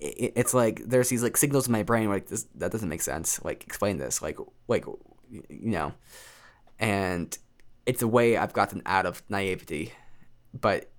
it, 0.00 0.32
it's 0.36 0.54
like 0.54 0.82
there's 0.86 1.08
these 1.08 1.22
like 1.22 1.36
signals 1.36 1.66
in 1.66 1.72
my 1.72 1.82
brain 1.82 2.08
like 2.08 2.28
this 2.28 2.46
that 2.56 2.72
doesn't 2.72 2.88
make 2.88 3.02
sense. 3.02 3.42
Like 3.44 3.64
explain 3.64 3.98
this, 3.98 4.22
like 4.22 4.38
like 4.68 4.86
you 5.30 5.42
know, 5.50 5.92
and 6.78 7.36
it's 7.86 8.02
a 8.02 8.08
way 8.08 8.36
I've 8.36 8.52
gotten 8.52 8.82
out 8.86 9.06
of 9.06 9.22
naivety, 9.28 9.92
but 10.54 10.90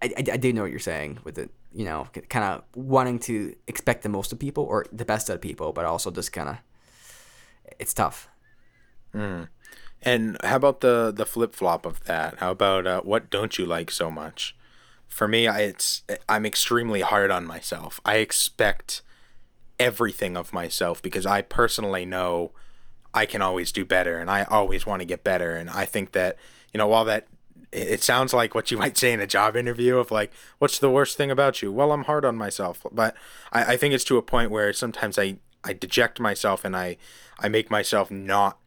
I, 0.00 0.06
I, 0.16 0.24
I 0.32 0.36
do 0.36 0.52
know 0.52 0.62
what 0.62 0.70
you're 0.70 0.80
saying 0.80 1.18
with 1.24 1.38
it. 1.38 1.50
You 1.74 1.86
know, 1.86 2.06
kind 2.28 2.44
of 2.44 2.64
wanting 2.74 3.18
to 3.20 3.54
expect 3.66 4.02
the 4.02 4.10
most 4.10 4.32
of 4.32 4.38
people 4.38 4.64
or 4.64 4.84
the 4.92 5.06
best 5.06 5.30
of 5.30 5.40
people, 5.40 5.72
but 5.72 5.86
also 5.86 6.10
just 6.10 6.32
kind 6.32 6.50
of 6.50 6.58
it's 7.78 7.94
tough. 7.94 8.28
Mm. 9.14 9.48
And 10.02 10.36
how 10.42 10.56
about 10.56 10.80
the 10.80 11.12
the 11.14 11.24
flip 11.26 11.54
flop 11.54 11.86
of 11.86 12.04
that? 12.04 12.38
How 12.38 12.50
about 12.50 12.86
uh, 12.86 13.00
what 13.02 13.30
don't 13.30 13.56
you 13.58 13.66
like 13.66 13.90
so 13.90 14.10
much? 14.10 14.56
For 15.08 15.28
me, 15.28 15.46
I, 15.46 15.60
it's 15.60 16.02
I'm 16.28 16.44
extremely 16.44 17.02
hard 17.02 17.30
on 17.30 17.44
myself. 17.44 18.00
I 18.04 18.16
expect 18.16 19.02
everything 19.78 20.36
of 20.36 20.52
myself 20.52 21.00
because 21.02 21.26
I 21.26 21.42
personally 21.42 22.04
know 22.04 22.52
I 23.14 23.26
can 23.26 23.42
always 23.42 23.72
do 23.72 23.84
better 23.84 24.18
and 24.18 24.30
I 24.30 24.44
always 24.44 24.86
want 24.86 25.00
to 25.00 25.06
get 25.06 25.22
better. 25.22 25.54
And 25.56 25.70
I 25.70 25.84
think 25.84 26.12
that 26.12 26.36
you 26.72 26.78
know 26.78 26.88
while 26.88 27.04
that 27.04 27.28
it 27.70 28.02
sounds 28.02 28.34
like 28.34 28.54
what 28.54 28.70
you 28.70 28.76
might 28.76 28.98
say 28.98 29.12
in 29.12 29.20
a 29.20 29.26
job 29.26 29.56
interview 29.56 29.96
of 29.96 30.10
like, 30.10 30.30
what's 30.58 30.78
the 30.78 30.90
worst 30.90 31.16
thing 31.16 31.30
about 31.30 31.62
you? 31.62 31.72
Well, 31.72 31.92
I'm 31.92 32.04
hard 32.04 32.24
on 32.24 32.36
myself, 32.36 32.84
but 32.92 33.16
I, 33.50 33.72
I 33.72 33.76
think 33.78 33.94
it's 33.94 34.04
to 34.04 34.18
a 34.18 34.22
point 34.22 34.50
where 34.50 34.72
sometimes 34.72 35.18
I 35.18 35.38
I 35.64 35.72
deject 35.72 36.18
myself 36.18 36.64
and 36.64 36.76
I 36.76 36.96
I 37.38 37.48
make 37.48 37.70
myself 37.70 38.10
not 38.10 38.58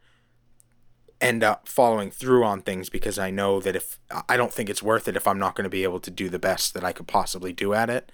end 1.25 1.43
up 1.43 1.67
following 1.67 2.11
through 2.11 2.43
on 2.43 2.61
things 2.61 2.89
because 2.89 3.17
I 3.17 3.31
know 3.31 3.59
that 3.59 3.75
if 3.75 3.99
I 4.29 4.37
don't 4.37 4.53
think 4.53 4.69
it's 4.69 4.83
worth 4.83 5.07
it 5.07 5.15
if 5.15 5.27
I'm 5.27 5.39
not 5.39 5.55
going 5.55 5.63
to 5.63 5.69
be 5.69 5.83
able 5.83 5.99
to 6.01 6.11
do 6.11 6.29
the 6.29 6.39
best 6.39 6.73
that 6.73 6.83
I 6.83 6.93
could 6.93 7.07
possibly 7.07 7.51
do 7.51 7.73
at 7.73 7.89
it, 7.89 8.11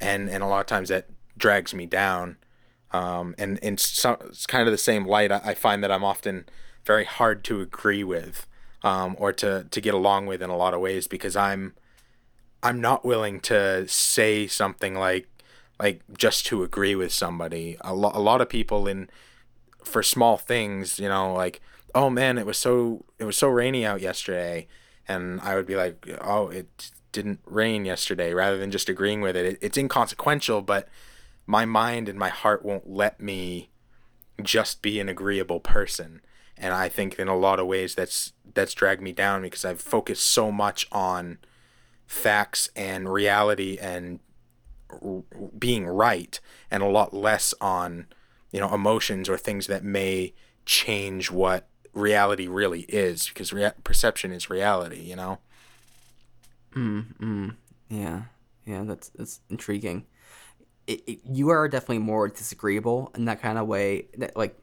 and 0.00 0.28
and 0.28 0.42
a 0.42 0.46
lot 0.46 0.60
of 0.60 0.66
times 0.66 0.88
that 0.90 1.08
drags 1.36 1.72
me 1.74 1.86
down, 1.86 2.36
um, 2.92 3.34
and 3.38 3.58
and 3.62 3.80
so, 3.80 4.18
it's 4.26 4.46
kind 4.46 4.66
of 4.68 4.72
the 4.72 4.78
same 4.78 5.06
light. 5.06 5.32
I, 5.32 5.40
I 5.44 5.54
find 5.54 5.82
that 5.82 5.90
I'm 5.90 6.04
often 6.04 6.46
very 6.84 7.04
hard 7.04 7.44
to 7.44 7.60
agree 7.60 8.04
with, 8.04 8.46
um, 8.82 9.16
or 9.18 9.32
to 9.34 9.66
to 9.70 9.80
get 9.80 9.94
along 9.94 10.26
with 10.26 10.42
in 10.42 10.50
a 10.50 10.56
lot 10.56 10.74
of 10.74 10.80
ways 10.80 11.08
because 11.08 11.34
I'm 11.34 11.74
I'm 12.62 12.80
not 12.80 13.04
willing 13.04 13.40
to 13.40 13.86
say 13.88 14.46
something 14.46 14.94
like 14.94 15.28
like 15.80 16.02
just 16.16 16.46
to 16.46 16.62
agree 16.62 16.94
with 16.94 17.12
somebody. 17.12 17.76
A, 17.80 17.94
lo- 17.94 18.12
a 18.14 18.20
lot 18.20 18.40
of 18.40 18.48
people 18.48 18.86
in 18.88 19.08
for 19.84 20.02
small 20.02 20.36
things, 20.36 20.98
you 20.98 21.08
know, 21.08 21.32
like 21.32 21.60
oh 21.98 22.08
man, 22.08 22.38
it 22.38 22.46
was 22.46 22.56
so 22.56 23.04
it 23.18 23.24
was 23.24 23.36
so 23.36 23.48
rainy 23.48 23.84
out 23.84 24.00
yesterday, 24.00 24.68
and 25.08 25.40
I 25.40 25.56
would 25.56 25.66
be 25.66 25.74
like, 25.74 26.08
oh, 26.20 26.46
it 26.48 26.92
didn't 27.10 27.40
rain 27.44 27.84
yesterday, 27.84 28.32
rather 28.32 28.56
than 28.56 28.70
just 28.70 28.88
agreeing 28.88 29.20
with 29.20 29.34
it. 29.34 29.44
it 29.44 29.58
it's 29.60 29.76
inconsequential, 29.76 30.62
but 30.62 30.88
my 31.44 31.64
mind 31.64 32.08
and 32.08 32.16
my 32.16 32.28
heart 32.28 32.64
won't 32.64 32.88
let 32.88 33.20
me 33.20 33.70
just 34.40 34.80
be 34.80 35.00
an 35.00 35.08
agreeable 35.08 35.58
person, 35.58 36.20
and 36.56 36.72
I 36.72 36.88
think 36.88 37.18
in 37.18 37.26
a 37.26 37.36
lot 37.36 37.58
of 37.58 37.66
ways 37.66 37.96
that's 37.96 38.32
that's 38.54 38.74
dragged 38.74 39.02
me 39.02 39.10
down 39.10 39.42
because 39.42 39.64
I've 39.64 39.80
focused 39.80 40.28
so 40.28 40.52
much 40.52 40.86
on 40.92 41.38
facts 42.06 42.70
and 42.76 43.12
reality 43.12 43.76
and 43.80 44.20
r- 44.88 45.24
being 45.58 45.84
right 45.84 46.38
and 46.70 46.80
a 46.80 46.86
lot 46.86 47.12
less 47.12 47.54
on 47.60 48.06
you 48.52 48.60
know 48.60 48.72
emotions 48.72 49.28
or 49.28 49.36
things 49.36 49.66
that 49.66 49.82
may 49.82 50.32
change 50.64 51.30
what 51.32 51.66
reality 51.98 52.46
really 52.46 52.82
is 52.82 53.28
because 53.28 53.52
rea- 53.52 53.72
perception 53.84 54.32
is 54.32 54.48
reality 54.48 55.00
you 55.00 55.16
know 55.16 55.38
Yeah, 57.88 58.22
yeah, 58.66 58.84
that's 58.84 59.08
that's 59.10 59.40
intriguing. 59.48 60.06
It, 60.86 61.02
it, 61.06 61.18
you 61.24 61.48
are 61.50 61.68
definitely 61.68 61.98
more 61.98 62.28
disagreeable 62.28 63.10
in 63.16 63.24
that 63.26 63.40
kind 63.40 63.58
of 63.58 63.66
way. 63.66 64.08
That, 64.18 64.36
like 64.36 64.58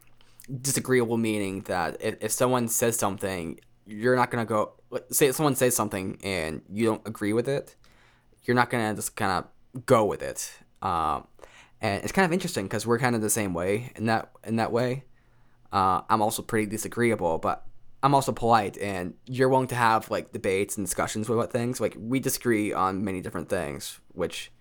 disagreeable 0.62 1.16
meaning 1.16 1.62
that 1.62 1.96
if, 2.00 2.16
if 2.20 2.32
someone 2.32 2.68
says 2.68 2.96
something, 2.96 3.58
you're 3.86 4.16
not 4.16 4.30
gonna 4.30 4.44
go. 4.44 4.72
like, 4.90 5.04
Say 5.10 5.30
someone 5.32 5.56
says 5.56 5.74
something 5.74 6.18
and 6.22 6.62
you 6.72 6.86
don't 6.86 7.06
agree 7.06 7.32
with 7.32 7.48
it, 7.48 7.74
you're 8.44 8.54
not 8.54 8.70
gonna 8.70 8.94
just 8.94 9.16
kind 9.16 9.32
of 9.32 9.84
go 9.84 10.04
with 10.04 10.22
it. 10.22 10.52
Um, 10.82 11.26
and 11.80 12.02
it's 12.02 12.12
kind 12.12 12.24
of 12.24 12.32
interesting 12.32 12.66
because 12.66 12.86
we're 12.86 12.98
kind 12.98 13.16
of 13.16 13.22
the 13.22 13.30
same 13.30 13.52
way 13.52 13.92
in 13.96 14.06
that 14.06 14.30
in 14.44 14.56
that 14.56 14.70
way. 14.72 15.04
Uh, 15.72 16.02
I'm 16.08 16.22
also 16.22 16.42
pretty 16.42 16.66
disagreeable, 16.66 17.38
but 17.38 17.64
I'm 18.02 18.14
also 18.14 18.32
polite, 18.32 18.78
and 18.78 19.14
you're 19.26 19.48
willing 19.48 19.66
to 19.68 19.74
have 19.74 20.10
like 20.10 20.32
debates 20.32 20.76
and 20.76 20.86
discussions 20.86 21.28
about 21.28 21.52
things. 21.52 21.80
Like 21.80 21.96
we 21.98 22.20
disagree 22.20 22.72
on 22.72 23.04
many 23.04 23.20
different 23.20 23.48
things, 23.48 23.98
which 24.12 24.52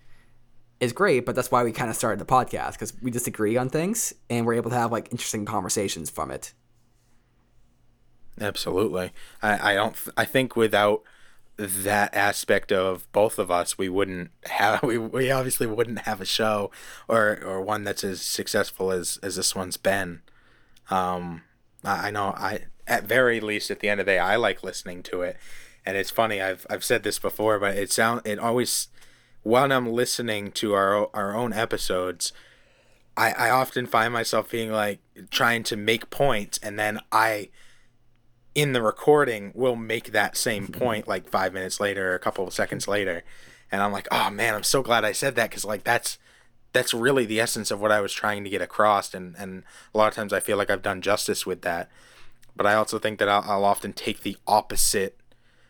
is 0.79 0.93
great. 0.93 1.25
But 1.25 1.35
that's 1.35 1.51
why 1.51 1.63
we 1.63 1.71
kind 1.71 1.89
of 1.89 1.95
started 1.95 2.19
the 2.19 2.25
podcast 2.25 2.73
because 2.73 2.93
we 3.01 3.11
disagree 3.11 3.57
on 3.57 3.69
things, 3.69 4.13
and 4.29 4.45
we're 4.45 4.55
able 4.55 4.71
to 4.71 4.77
have 4.77 4.91
like 4.91 5.11
interesting 5.11 5.45
conversations 5.45 6.09
from 6.09 6.31
it. 6.31 6.53
absolutely 8.39 9.11
i, 9.41 9.71
I 9.71 9.75
don't 9.75 9.95
th- 9.95 10.13
i 10.17 10.25
think 10.25 10.55
without 10.55 11.03
that 11.57 12.13
aspect 12.13 12.71
of 12.71 13.09
both 13.13 13.39
of 13.39 13.49
us 13.49 13.77
we 13.77 13.87
wouldn't 13.87 14.31
have 14.45 14.83
we, 14.91 14.97
we 14.97 15.31
obviously 15.31 15.67
wouldn't 15.67 15.99
have 15.99 16.21
a 16.21 16.25
show 16.25 16.71
or 17.07 17.39
or 17.43 17.61
one 17.61 17.83
that's 17.83 18.03
as 18.03 18.21
successful 18.21 18.91
as 18.91 19.17
as 19.23 19.35
this 19.37 19.55
one's 19.55 19.77
been 19.77 20.21
um 20.89 21.41
i, 21.83 22.09
know 22.11 22.33
i 22.37 22.61
at 22.87 23.03
very 23.03 23.39
least 23.39 23.71
at 23.71 23.79
the 23.79 23.89
end 23.89 23.99
of 23.99 24.05
the 24.05 24.13
day 24.13 24.19
i 24.19 24.35
like 24.35 24.63
listening 24.63 25.01
to 25.03 25.21
it. 25.21 25.37
And 25.85 25.97
it's 25.97 26.09
funny 26.09 26.41
i've 26.41 26.65
i've 26.69 26.83
said 26.83 27.03
this 27.03 27.19
before 27.19 27.59
but 27.59 27.77
it 27.77 27.91
sound 27.91 28.21
it 28.25 28.39
always 28.39 28.87
when 29.43 29.71
i'm 29.71 29.91
listening 29.91 30.51
to 30.53 30.73
our 30.73 31.09
our 31.13 31.35
own 31.35 31.53
episodes 31.53 32.33
I, 33.17 33.31
I 33.31 33.49
often 33.49 33.85
find 33.85 34.11
myself 34.11 34.51
being 34.51 34.71
like 34.71 34.99
trying 35.29 35.63
to 35.63 35.75
make 35.77 36.09
points 36.09 36.57
and 36.61 36.77
then 36.77 36.99
I 37.11 37.49
in 38.53 38.73
the 38.73 38.81
recording 38.81 39.51
will 39.53 39.75
make 39.75 40.11
that 40.11 40.37
same 40.37 40.67
point 40.71 41.07
like 41.07 41.29
five 41.29 41.53
minutes 41.53 41.79
later 41.79 42.11
or 42.11 42.15
a 42.15 42.19
couple 42.19 42.47
of 42.47 42.53
seconds 42.53 42.87
later. 42.87 43.23
And 43.71 43.81
i'm 43.81 43.91
like 43.91 44.07
oh 44.11 44.29
man 44.29 44.53
i'm 44.53 44.63
so 44.63 44.81
glad 44.81 45.03
i 45.03 45.11
said 45.11 45.35
that 45.35 45.49
because 45.49 45.65
like 45.65 45.83
that's 45.83 46.17
that's 46.75 46.93
really 46.93 47.25
the 47.25 47.39
essence 47.39 47.71
of 47.71 47.79
what 47.79 47.91
i 47.91 48.01
was 48.01 48.11
trying 48.11 48.43
to 48.43 48.49
get 48.49 48.61
across 48.61 49.13
and 49.13 49.33
and 49.39 49.63
a 49.93 49.97
lot 49.97 50.09
of 50.09 50.13
times 50.13 50.33
i 50.33 50.39
feel 50.41 50.57
like 50.57 50.69
i've 50.69 50.81
done 50.81 51.01
justice 51.01 51.45
with 51.45 51.61
that. 51.61 51.89
But 52.55 52.65
i 52.65 52.73
also 52.73 52.99
think 52.99 53.17
that 53.19 53.29
i'll, 53.29 53.43
I'll 53.47 53.65
often 53.65 53.93
take 53.93 54.21
the 54.21 54.37
opposite 54.45 55.17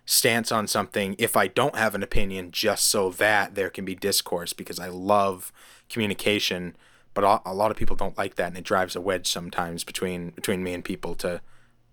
stance 0.06 0.51
on 0.51 0.68
something 0.68 1.16
if 1.18 1.38
i 1.38 1.47
don't 1.47 1.76
have 1.76 1.95
an 1.95 2.03
opinion 2.03 2.51
just 2.51 2.88
so 2.88 3.10
that 3.12 3.56
there 3.56 3.70
can 3.70 3.86
be 3.86 3.95
discourse 3.95 4.51
because 4.53 4.80
i 4.80 4.88
love 4.88 5.51
communication 5.89 6.76
but 7.14 7.41
a 7.45 7.53
lot 7.53 7.72
of 7.72 7.78
people 7.78 7.95
don't 7.95 8.18
like 8.18 8.36
that 8.36 8.47
and 8.49 8.58
it 8.58 8.64
drives 8.64 8.95
a 8.95 9.01
wedge 9.01 9.28
sometimes 9.28 9.84
between 9.84 10.32
between 10.32 10.64
me 10.64 10.74
and 10.74 10.84
people 10.84 11.16
to 11.16 11.41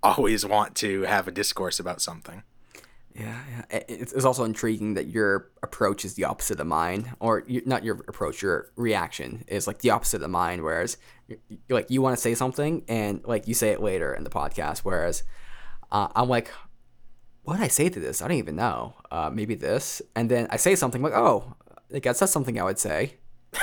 always 0.02 0.44
want 0.44 0.74
to 0.74 1.02
have 1.02 1.28
a 1.28 1.30
discourse 1.30 1.78
about 1.78 2.02
something 2.02 2.42
Yeah, 3.14 3.38
yeah. 3.50 3.80
It's, 3.88 4.24
also 4.24 4.44
intriguing 4.44 4.94
that 4.94 5.06
your 5.06 5.50
approach 5.62 6.04
is 6.04 6.14
the 6.14 6.24
opposite 6.24 6.60
of 6.60 6.66
mine, 6.66 7.12
or 7.20 7.44
not 7.66 7.84
your 7.84 7.96
approach, 8.08 8.40
your 8.42 8.70
reaction 8.76 9.44
is 9.48 9.66
like 9.66 9.80
the 9.80 9.90
opposite 9.90 10.22
of 10.22 10.30
mine. 10.30 10.62
Whereas, 10.62 10.96
like 11.68 11.90
you 11.90 12.00
want 12.00 12.16
to 12.16 12.20
say 12.20 12.34
something 12.34 12.84
and 12.88 13.22
like 13.24 13.46
you 13.46 13.54
say 13.54 13.70
it 13.70 13.82
later 13.82 14.14
in 14.14 14.24
the 14.24 14.30
podcast, 14.30 14.78
whereas 14.78 15.24
uh, 15.90 16.08
I'm 16.16 16.28
like, 16.28 16.50
what 17.42 17.56
did 17.56 17.64
I 17.64 17.68
say 17.68 17.88
to 17.90 18.00
this? 18.00 18.22
I 18.22 18.28
don't 18.28 18.38
even 18.38 18.56
know. 18.56 18.94
Uh, 19.10 19.30
maybe 19.32 19.54
this, 19.56 20.00
and 20.16 20.30
then 20.30 20.46
I 20.50 20.56
say 20.56 20.74
something 20.74 21.02
like, 21.02 21.12
oh, 21.12 21.54
I 21.94 21.98
guess 21.98 22.20
that's 22.20 22.32
something 22.32 22.58
I 22.58 22.64
would 22.64 22.78
say. 22.78 23.16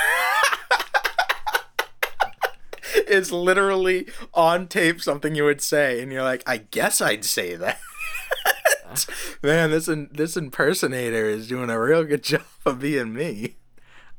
it's 2.94 3.32
literally 3.32 4.06
on 4.32 4.68
tape 4.68 5.00
something 5.00 5.34
you 5.34 5.42
would 5.44 5.60
say, 5.60 6.00
and 6.00 6.12
you're 6.12 6.22
like, 6.22 6.44
I 6.46 6.58
guess 6.58 7.00
I'd 7.00 7.24
say 7.24 7.56
that. 7.56 7.80
Man, 9.42 9.70
this 9.70 9.88
in, 9.88 10.08
this 10.12 10.36
impersonator 10.36 11.26
is 11.26 11.48
doing 11.48 11.70
a 11.70 11.80
real 11.80 12.04
good 12.04 12.22
job 12.30 12.42
of 12.64 12.80
being 12.80 13.12
me. 13.12 13.56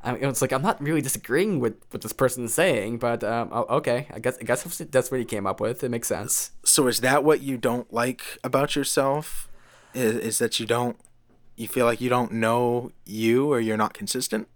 I 0.04 0.14
mean, 0.14 0.24
it's 0.24 0.42
like 0.42 0.52
I'm 0.52 0.64
not 0.64 0.82
really 0.82 1.02
disagreeing 1.02 1.60
with 1.60 1.76
what 1.92 2.02
this 2.02 2.14
person's 2.14 2.54
saying, 2.54 2.98
but 2.98 3.24
um, 3.24 3.50
oh, 3.52 3.78
okay, 3.78 4.08
I 4.12 4.20
guess 4.20 4.38
I 4.40 4.44
guess 4.44 4.64
that's 4.64 5.12
what 5.12 5.20
he 5.20 5.26
came 5.26 5.46
up 5.46 5.60
with. 5.60 5.84
It 5.84 5.90
makes 5.90 6.08
sense. 6.08 6.52
So 6.66 6.88
is 6.88 7.02
that 7.02 7.24
what 7.24 7.42
you 7.42 7.58
don't 7.58 7.92
like 7.94 8.40
about 8.44 8.76
yourself? 8.76 9.48
Is, 9.94 10.16
is 10.16 10.40
that 10.40 10.60
you 10.60 10.66
don't 10.66 10.98
you 11.56 11.68
feel 11.68 11.86
like 11.86 12.02
you 12.02 12.10
don't 12.10 12.32
know 12.32 12.92
you 13.06 13.52
or 13.52 13.60
you're 13.60 13.78
not 13.78 13.94
consistent? 13.94 14.48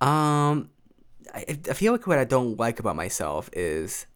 Um, 0.00 0.70
I, 1.32 1.58
I 1.68 1.72
feel 1.72 1.92
like 1.92 2.06
what 2.06 2.18
I 2.18 2.24
don't 2.24 2.58
like 2.58 2.80
about 2.80 2.96
myself 2.96 3.48
is 3.52 4.06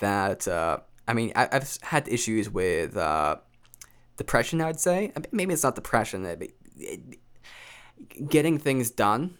that 0.00 0.48
uh, 0.48 0.78
I 1.06 1.12
mean 1.12 1.32
I, 1.36 1.48
have 1.52 1.78
had 1.82 2.08
issues 2.08 2.50
with 2.50 2.96
uh, 2.96 3.36
depression. 4.16 4.60
I'd 4.60 4.80
say 4.80 5.12
maybe 5.30 5.52
it's 5.54 5.62
not 5.62 5.74
depression. 5.74 6.24
It, 6.24 6.52
getting 8.28 8.58
things 8.58 8.90
done. 8.90 9.38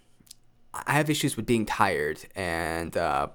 I 0.74 0.92
have 0.92 1.10
issues 1.10 1.36
with 1.36 1.46
being 1.46 1.66
tired 1.66 2.20
and 2.34 2.96
uh, 2.96 3.28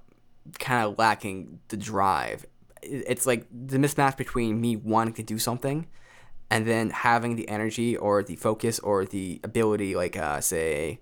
kind 0.60 0.86
of 0.86 0.98
lacking 0.98 1.60
the 1.68 1.78
drive. 1.78 2.46
It's 2.82 3.26
like 3.26 3.46
the 3.52 3.78
mismatch 3.78 4.18
between 4.18 4.60
me 4.60 4.76
wanting 4.76 5.14
to 5.16 5.24
do 5.24 5.38
something 5.38 5.88
and 6.50 6.66
then 6.66 6.90
having 6.90 7.36
the 7.36 7.48
energy 7.50 7.96
or 7.96 8.24
the 8.24 8.36
focus 8.38 8.80
or 8.80 9.06
the 9.06 9.40
ability, 9.44 9.96
like 9.96 10.18
uh, 10.18 10.40
say, 10.42 11.02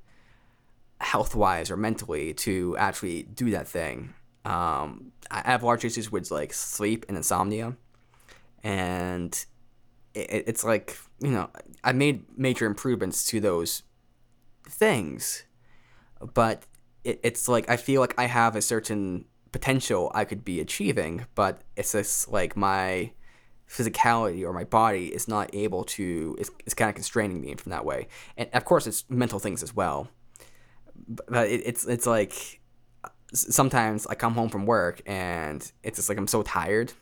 health 1.00 1.36
wise 1.36 1.70
or 1.70 1.78
mentally, 1.78 2.34
to 2.34 2.76
actually 2.78 3.24
do 3.24 3.52
that 3.52 3.68
thing. 3.68 4.14
Um, 4.44 5.12
I 5.30 5.42
have 5.52 5.64
large 5.64 5.86
issues 5.86 6.12
with 6.12 6.32
like 6.32 6.54
sleep 6.54 7.06
and 7.08 7.18
insomnia, 7.18 7.76
and 8.64 9.46
it, 10.16 10.45
it's 10.47 10.63
like 10.63 10.97
you 11.20 11.32
know 11.32 11.49
I 11.84 11.91
made 11.93 12.26
major 12.38 12.66
improvements 12.66 13.26
to 13.26 13.39
those 13.39 13.84
things, 14.68 15.43
but 16.34 16.63
it, 17.03 17.20
it's 17.24 17.47
like 17.47 17.70
I 17.70 17.78
feel 17.78 18.01
like 18.01 18.16
I 18.18 18.26
have 18.26 18.55
a 18.55 18.61
certain 18.61 19.26
potential 19.51 20.11
I 20.13 20.26
could 20.26 20.43
be 20.43 20.59
achieving, 20.59 21.26
but 21.36 21.61
it's 21.76 21.91
just 21.93 22.30
like 22.32 22.57
my 22.57 23.11
physicality 23.70 24.43
or 24.43 24.53
my 24.53 24.63
body 24.63 25.07
is 25.07 25.28
not 25.28 25.49
able 25.53 25.84
to 25.84 26.36
it's, 26.39 26.51
is 26.66 26.74
kind 26.74 26.89
of 26.89 26.95
constraining 26.95 27.41
me 27.41 27.55
from 27.55 27.72
that 27.72 27.86
way. 27.86 28.07
And 28.38 28.49
of 28.53 28.66
course 28.66 28.88
it's 28.88 29.05
mental 29.09 29.39
things 29.39 29.63
as 29.63 29.76
well 29.76 30.09
but 31.07 31.49
it, 31.49 31.61
it's 31.66 31.86
it's 31.86 32.07
like 32.07 32.61
sometimes 33.34 34.07
i 34.07 34.16
come 34.16 34.34
home 34.34 34.49
from 34.49 34.66
work 34.66 35.01
and 35.05 35.72
it's 35.84 35.97
just 35.97 36.09
like 36.09 36.18
i'm 36.18 36.28
so 36.28 36.41
tired 36.43 36.93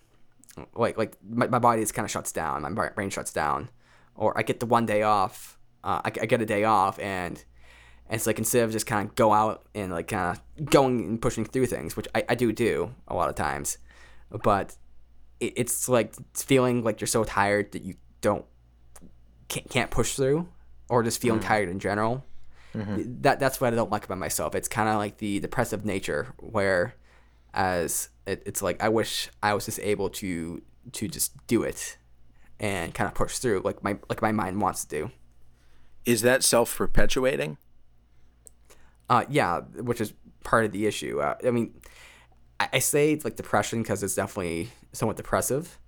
like 0.75 0.97
like 0.97 1.17
my, 1.27 1.47
my 1.47 1.59
body 1.59 1.81
just 1.81 1.93
kind 1.93 2.05
of 2.05 2.11
shuts 2.11 2.31
down 2.31 2.61
my 2.61 2.89
brain 2.89 3.09
shuts 3.09 3.33
down 3.33 3.69
or 4.15 4.37
i 4.37 4.43
get 4.43 4.59
the 4.59 4.65
one 4.65 4.85
day 4.85 5.01
off 5.01 5.57
uh, 5.83 5.99
I, 6.05 6.11
I 6.21 6.25
get 6.25 6.41
a 6.41 6.45
day 6.45 6.63
off 6.63 6.97
and 6.99 7.43
and 8.07 8.15
it's 8.15 8.27
like 8.27 8.37
instead 8.37 8.63
of 8.63 8.71
just 8.71 8.85
kind 8.85 9.09
of 9.09 9.15
go 9.15 9.33
out 9.33 9.65
and 9.73 9.91
like 9.91 10.07
kind 10.07 10.37
of 10.57 10.69
going 10.69 11.01
and 11.01 11.21
pushing 11.21 11.45
through 11.45 11.65
things 11.67 11.97
which 11.97 12.07
I, 12.13 12.23
I 12.29 12.35
do 12.35 12.51
do 12.51 12.93
a 13.07 13.15
lot 13.15 13.29
of 13.29 13.35
times 13.35 13.77
but 14.29 14.75
it's 15.39 15.89
like 15.89 16.13
feeling 16.35 16.83
like 16.83 17.01
you're 17.01 17.07
so 17.07 17.23
tired 17.23 17.71
that 17.73 17.83
you 17.83 17.95
don't 18.21 18.45
can't, 19.49 19.69
can't 19.69 19.91
push 19.91 20.15
through 20.15 20.47
or 20.89 21.03
just 21.03 21.21
feeling 21.21 21.39
mm-hmm. 21.39 21.47
tired 21.47 21.69
in 21.69 21.79
general 21.79 22.23
mm-hmm. 22.73 23.21
that 23.21 23.39
that's 23.39 23.59
what 23.59 23.73
i 23.73 23.75
don't 23.75 23.91
like 23.91 24.05
about 24.05 24.17
myself 24.17 24.55
it's 24.55 24.67
kind 24.67 24.87
of 24.87 24.95
like 24.95 25.17
the 25.17 25.39
depressive 25.39 25.85
nature 25.85 26.33
where 26.39 26.95
as 27.53 28.09
it, 28.25 28.41
it's 28.45 28.61
like 28.61 28.81
i 28.81 28.89
wish 28.89 29.29
i 29.41 29.53
was 29.53 29.65
just 29.65 29.79
able 29.79 30.09
to 30.09 30.61
to 30.91 31.07
just 31.07 31.35
do 31.47 31.63
it 31.63 31.97
and 32.59 32.93
kind 32.93 33.07
of 33.07 33.13
push 33.13 33.37
through 33.37 33.61
like 33.63 33.83
my 33.83 33.97
like 34.09 34.21
my 34.21 34.31
mind 34.31 34.61
wants 34.61 34.85
to 34.85 35.01
do 35.01 35.11
is 36.05 36.21
that 36.21 36.43
self-perpetuating 36.43 37.57
uh 39.09 39.23
yeah 39.29 39.59
which 39.59 40.01
is 40.01 40.13
part 40.43 40.65
of 40.65 40.71
the 40.71 40.85
issue 40.85 41.19
uh, 41.19 41.35
i 41.45 41.51
mean 41.51 41.73
I, 42.59 42.69
I 42.73 42.79
say 42.79 43.11
it's 43.11 43.25
like 43.25 43.35
depression 43.35 43.81
because 43.81 44.03
it's 44.03 44.15
definitely 44.15 44.69
somewhat 44.91 45.17
depressive, 45.17 45.79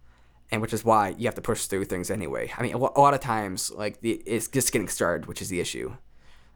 and 0.52 0.62
which 0.62 0.74
is 0.74 0.84
why 0.84 1.10
you 1.18 1.26
have 1.26 1.36
to 1.36 1.42
push 1.42 1.66
through 1.66 1.86
things 1.86 2.10
anyway. 2.12 2.52
I 2.58 2.64
mean, 2.64 2.74
a 2.74 2.78
lot 2.78 3.14
of 3.14 3.20
times, 3.20 3.72
like 3.72 4.02
the 4.02 4.14
it's 4.26 4.48
just 4.48 4.72
getting 4.72 4.88
started, 4.88 5.28
which 5.28 5.42
is 5.42 5.50
the 5.50 5.60
issue. 5.60 5.96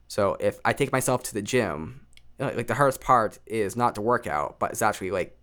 So 0.08 0.38
if 0.40 0.60
I 0.66 0.74
take 0.74 0.92
myself 0.92 1.24
to 1.24 1.34
the 1.34 1.42
gym, 1.42 2.02
like 2.40 2.68
the 2.68 2.76
hardest 2.76 3.02
part 3.02 3.40
is 3.46 3.76
not 3.76 3.96
to 3.96 4.02
work 4.02 4.28
out, 4.28 4.60
but 4.60 4.72
it's 4.72 4.82
actually 4.82 5.12
like 5.12 5.38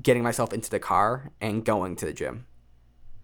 getting 0.00 0.22
myself 0.22 0.52
into 0.52 0.70
the 0.70 0.78
car 0.78 1.30
and 1.40 1.64
going 1.64 1.96
to 1.96 2.06
the 2.06 2.12
gym. 2.12 2.46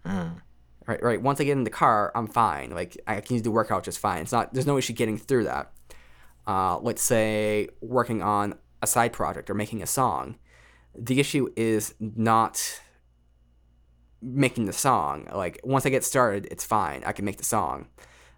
Mm. 0.05 0.41
Right, 0.87 1.03
right. 1.03 1.21
Once 1.21 1.39
I 1.39 1.43
get 1.43 1.53
in 1.53 1.63
the 1.63 1.69
car, 1.69 2.11
I'm 2.15 2.27
fine. 2.27 2.71
Like 2.71 2.99
I 3.05 3.21
can 3.21 3.37
do 3.37 3.43
the 3.43 3.51
workout 3.51 3.83
just 3.83 3.99
fine. 3.99 4.23
It's 4.23 4.31
not. 4.31 4.53
There's 4.53 4.65
no 4.65 4.77
issue 4.77 4.93
getting 4.93 5.17
through 5.17 5.43
that. 5.45 5.71
Uh, 6.47 6.79
let's 6.79 7.01
say 7.01 7.69
working 7.81 8.21
on 8.21 8.55
a 8.81 8.87
side 8.87 9.13
project 9.13 9.49
or 9.49 9.53
making 9.53 9.83
a 9.83 9.87
song. 9.87 10.37
The 10.95 11.19
issue 11.19 11.49
is 11.55 11.93
not 11.99 12.81
making 14.21 14.65
the 14.65 14.73
song. 14.73 15.27
Like 15.33 15.59
once 15.63 15.85
I 15.85 15.89
get 15.89 16.03
started, 16.03 16.47
it's 16.49 16.63
fine. 16.63 17.03
I 17.05 17.11
can 17.11 17.25
make 17.25 17.37
the 17.37 17.43
song. 17.43 17.87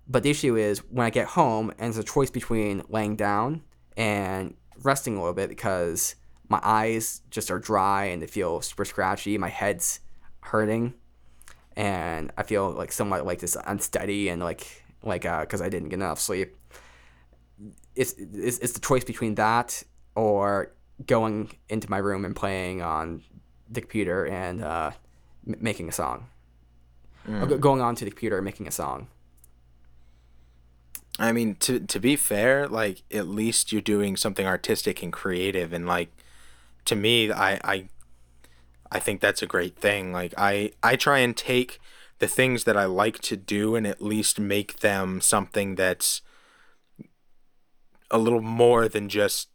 But 0.07 0.23
the 0.23 0.29
issue 0.29 0.57
is 0.57 0.79
when 0.89 1.05
I 1.05 1.09
get 1.09 1.27
home 1.27 1.69
and 1.71 1.93
there's 1.93 1.97
a 1.97 2.03
choice 2.03 2.29
between 2.29 2.83
laying 2.89 3.15
down 3.15 3.61
and 3.95 4.55
resting 4.83 5.15
a 5.15 5.19
little 5.19 5.33
bit 5.33 5.49
because 5.49 6.15
my 6.49 6.59
eyes 6.63 7.21
just 7.29 7.49
are 7.51 7.59
dry 7.59 8.05
and 8.05 8.21
they 8.21 8.27
feel 8.27 8.61
super 8.61 8.85
scratchy. 8.85 9.37
My 9.37 9.49
head's 9.49 9.99
hurting, 10.41 10.93
and 11.75 12.31
I 12.37 12.43
feel 12.43 12.71
like 12.71 12.91
somewhat 12.91 13.25
like 13.25 13.39
this 13.39 13.57
unsteady 13.65 14.29
and 14.29 14.41
like 14.41 14.83
like 15.03 15.25
uh 15.25 15.41
because 15.41 15.61
I 15.61 15.69
didn't 15.69 15.89
get 15.89 15.97
enough 15.97 16.19
sleep. 16.19 16.55
It's, 17.95 18.13
it's 18.17 18.57
it's 18.59 18.73
the 18.73 18.79
choice 18.79 19.03
between 19.03 19.35
that 19.35 19.83
or 20.15 20.73
going 21.05 21.51
into 21.69 21.89
my 21.89 21.97
room 21.97 22.25
and 22.25 22.35
playing 22.35 22.81
on 22.81 23.23
the 23.69 23.81
computer 23.81 24.25
and 24.25 24.63
uh, 24.63 24.91
m- 25.47 25.55
making 25.59 25.89
a 25.89 25.91
song. 25.91 26.27
Mm. 27.27 27.59
going 27.59 27.81
on 27.81 27.95
to 27.95 28.05
the 28.05 28.09
computer 28.09 28.37
and 28.37 28.45
making 28.45 28.67
a 28.67 28.71
song. 28.71 29.07
I 31.21 31.31
mean, 31.31 31.55
to 31.61 31.79
to 31.79 31.99
be 31.99 32.15
fair, 32.15 32.67
like 32.67 33.03
at 33.11 33.27
least 33.27 33.71
you're 33.71 33.81
doing 33.81 34.17
something 34.17 34.45
artistic 34.45 35.03
and 35.03 35.13
creative, 35.13 35.71
and 35.73 35.85
like 35.85 36.09
to 36.85 36.95
me, 36.95 37.31
I 37.31 37.59
I 37.63 37.89
I 38.91 38.99
think 38.99 39.21
that's 39.21 39.41
a 39.41 39.47
great 39.47 39.75
thing. 39.77 40.11
Like 40.11 40.33
I 40.37 40.71
I 40.81 40.95
try 40.95 41.19
and 41.19 41.35
take 41.35 41.79
the 42.19 42.27
things 42.27 42.63
that 42.65 42.77
I 42.77 42.85
like 42.85 43.19
to 43.19 43.35
do 43.37 43.75
and 43.75 43.87
at 43.87 44.01
least 44.01 44.39
make 44.39 44.79
them 44.79 45.21
something 45.21 45.75
that's 45.75 46.21
a 48.11 48.17
little 48.17 48.41
more 48.41 48.87
than 48.87 49.09
just 49.09 49.49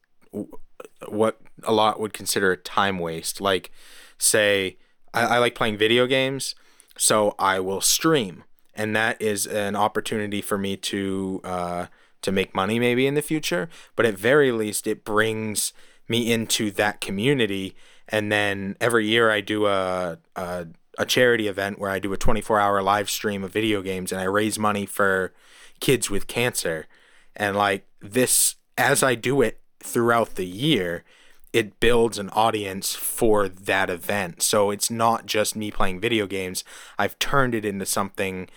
what 1.09 1.41
a 1.63 1.73
lot 1.73 2.01
would 2.01 2.13
consider 2.13 2.53
a 2.53 2.57
time 2.57 2.99
waste. 2.99 3.41
Like, 3.41 3.71
say, 4.19 4.79
I, 5.15 5.23
I 5.23 5.39
like 5.39 5.55
playing 5.55 5.77
video 5.77 6.07
games, 6.07 6.55
so 6.97 7.35
I 7.39 7.61
will 7.61 7.81
stream, 7.81 8.45
and 8.77 8.95
that 8.95 9.21
is 9.21 9.47
an 9.47 9.75
opportunity 9.75 10.41
for 10.41 10.59
me 10.59 10.77
to 10.77 11.41
uh, 11.43 11.87
to 12.23 12.31
make 12.31 12.55
money 12.55 12.79
maybe 12.79 13.07
in 13.07 13.15
the 13.15 13.23
future. 13.23 13.69
But 13.97 14.07
at 14.07 14.15
very 14.15 14.53
least, 14.53 14.87
it 14.87 15.05
brings 15.05 15.73
me 16.09 16.31
into 16.33 16.71
that 16.73 17.01
community, 17.01 17.75
and 18.09 18.31
then 18.31 18.77
every 18.81 19.07
year 19.07 19.31
I 19.31 19.41
do 19.41 19.67
a, 19.67 20.19
a 20.37 20.67
a 20.99 21.07
charity 21.07 21.49
event 21.49 21.79
where 21.79 21.91
I 21.91 21.99
do 21.99 22.13
a 22.13 22.17
24 22.17 22.59
hour 22.61 22.83
live 22.83 23.11
stream 23.11 23.45
of 23.45 23.53
video 23.53 23.83
games 23.83 24.13
and 24.13 24.21
I 24.21 24.25
raise 24.25 24.59
money 24.59 24.87
for 24.87 25.33
kids 25.81 26.11
with 26.11 26.27
cancer. 26.27 26.87
And 27.35 27.57
like 27.57 27.87
this, 28.01 28.57
as 28.79 29.03
I 29.03 29.15
do 29.15 29.43
it 29.43 29.61
throughout 29.81 30.37
the 30.37 30.47
year, 30.47 31.05
it 31.53 31.81
builds 31.81 32.19
an 32.19 32.31
audience 32.31 32.95
for 32.95 33.49
that 33.49 33.89
event. 33.89 34.43
So 34.43 34.71
it's 34.71 34.91
not 34.91 35.27
just 35.27 35.57
me 35.57 35.71
playing 35.71 36.01
video 36.01 36.27
games. 36.27 36.65
I've 36.99 37.19
turned 37.19 37.55
it 37.55 37.65
into 37.65 37.87
something 37.87 38.49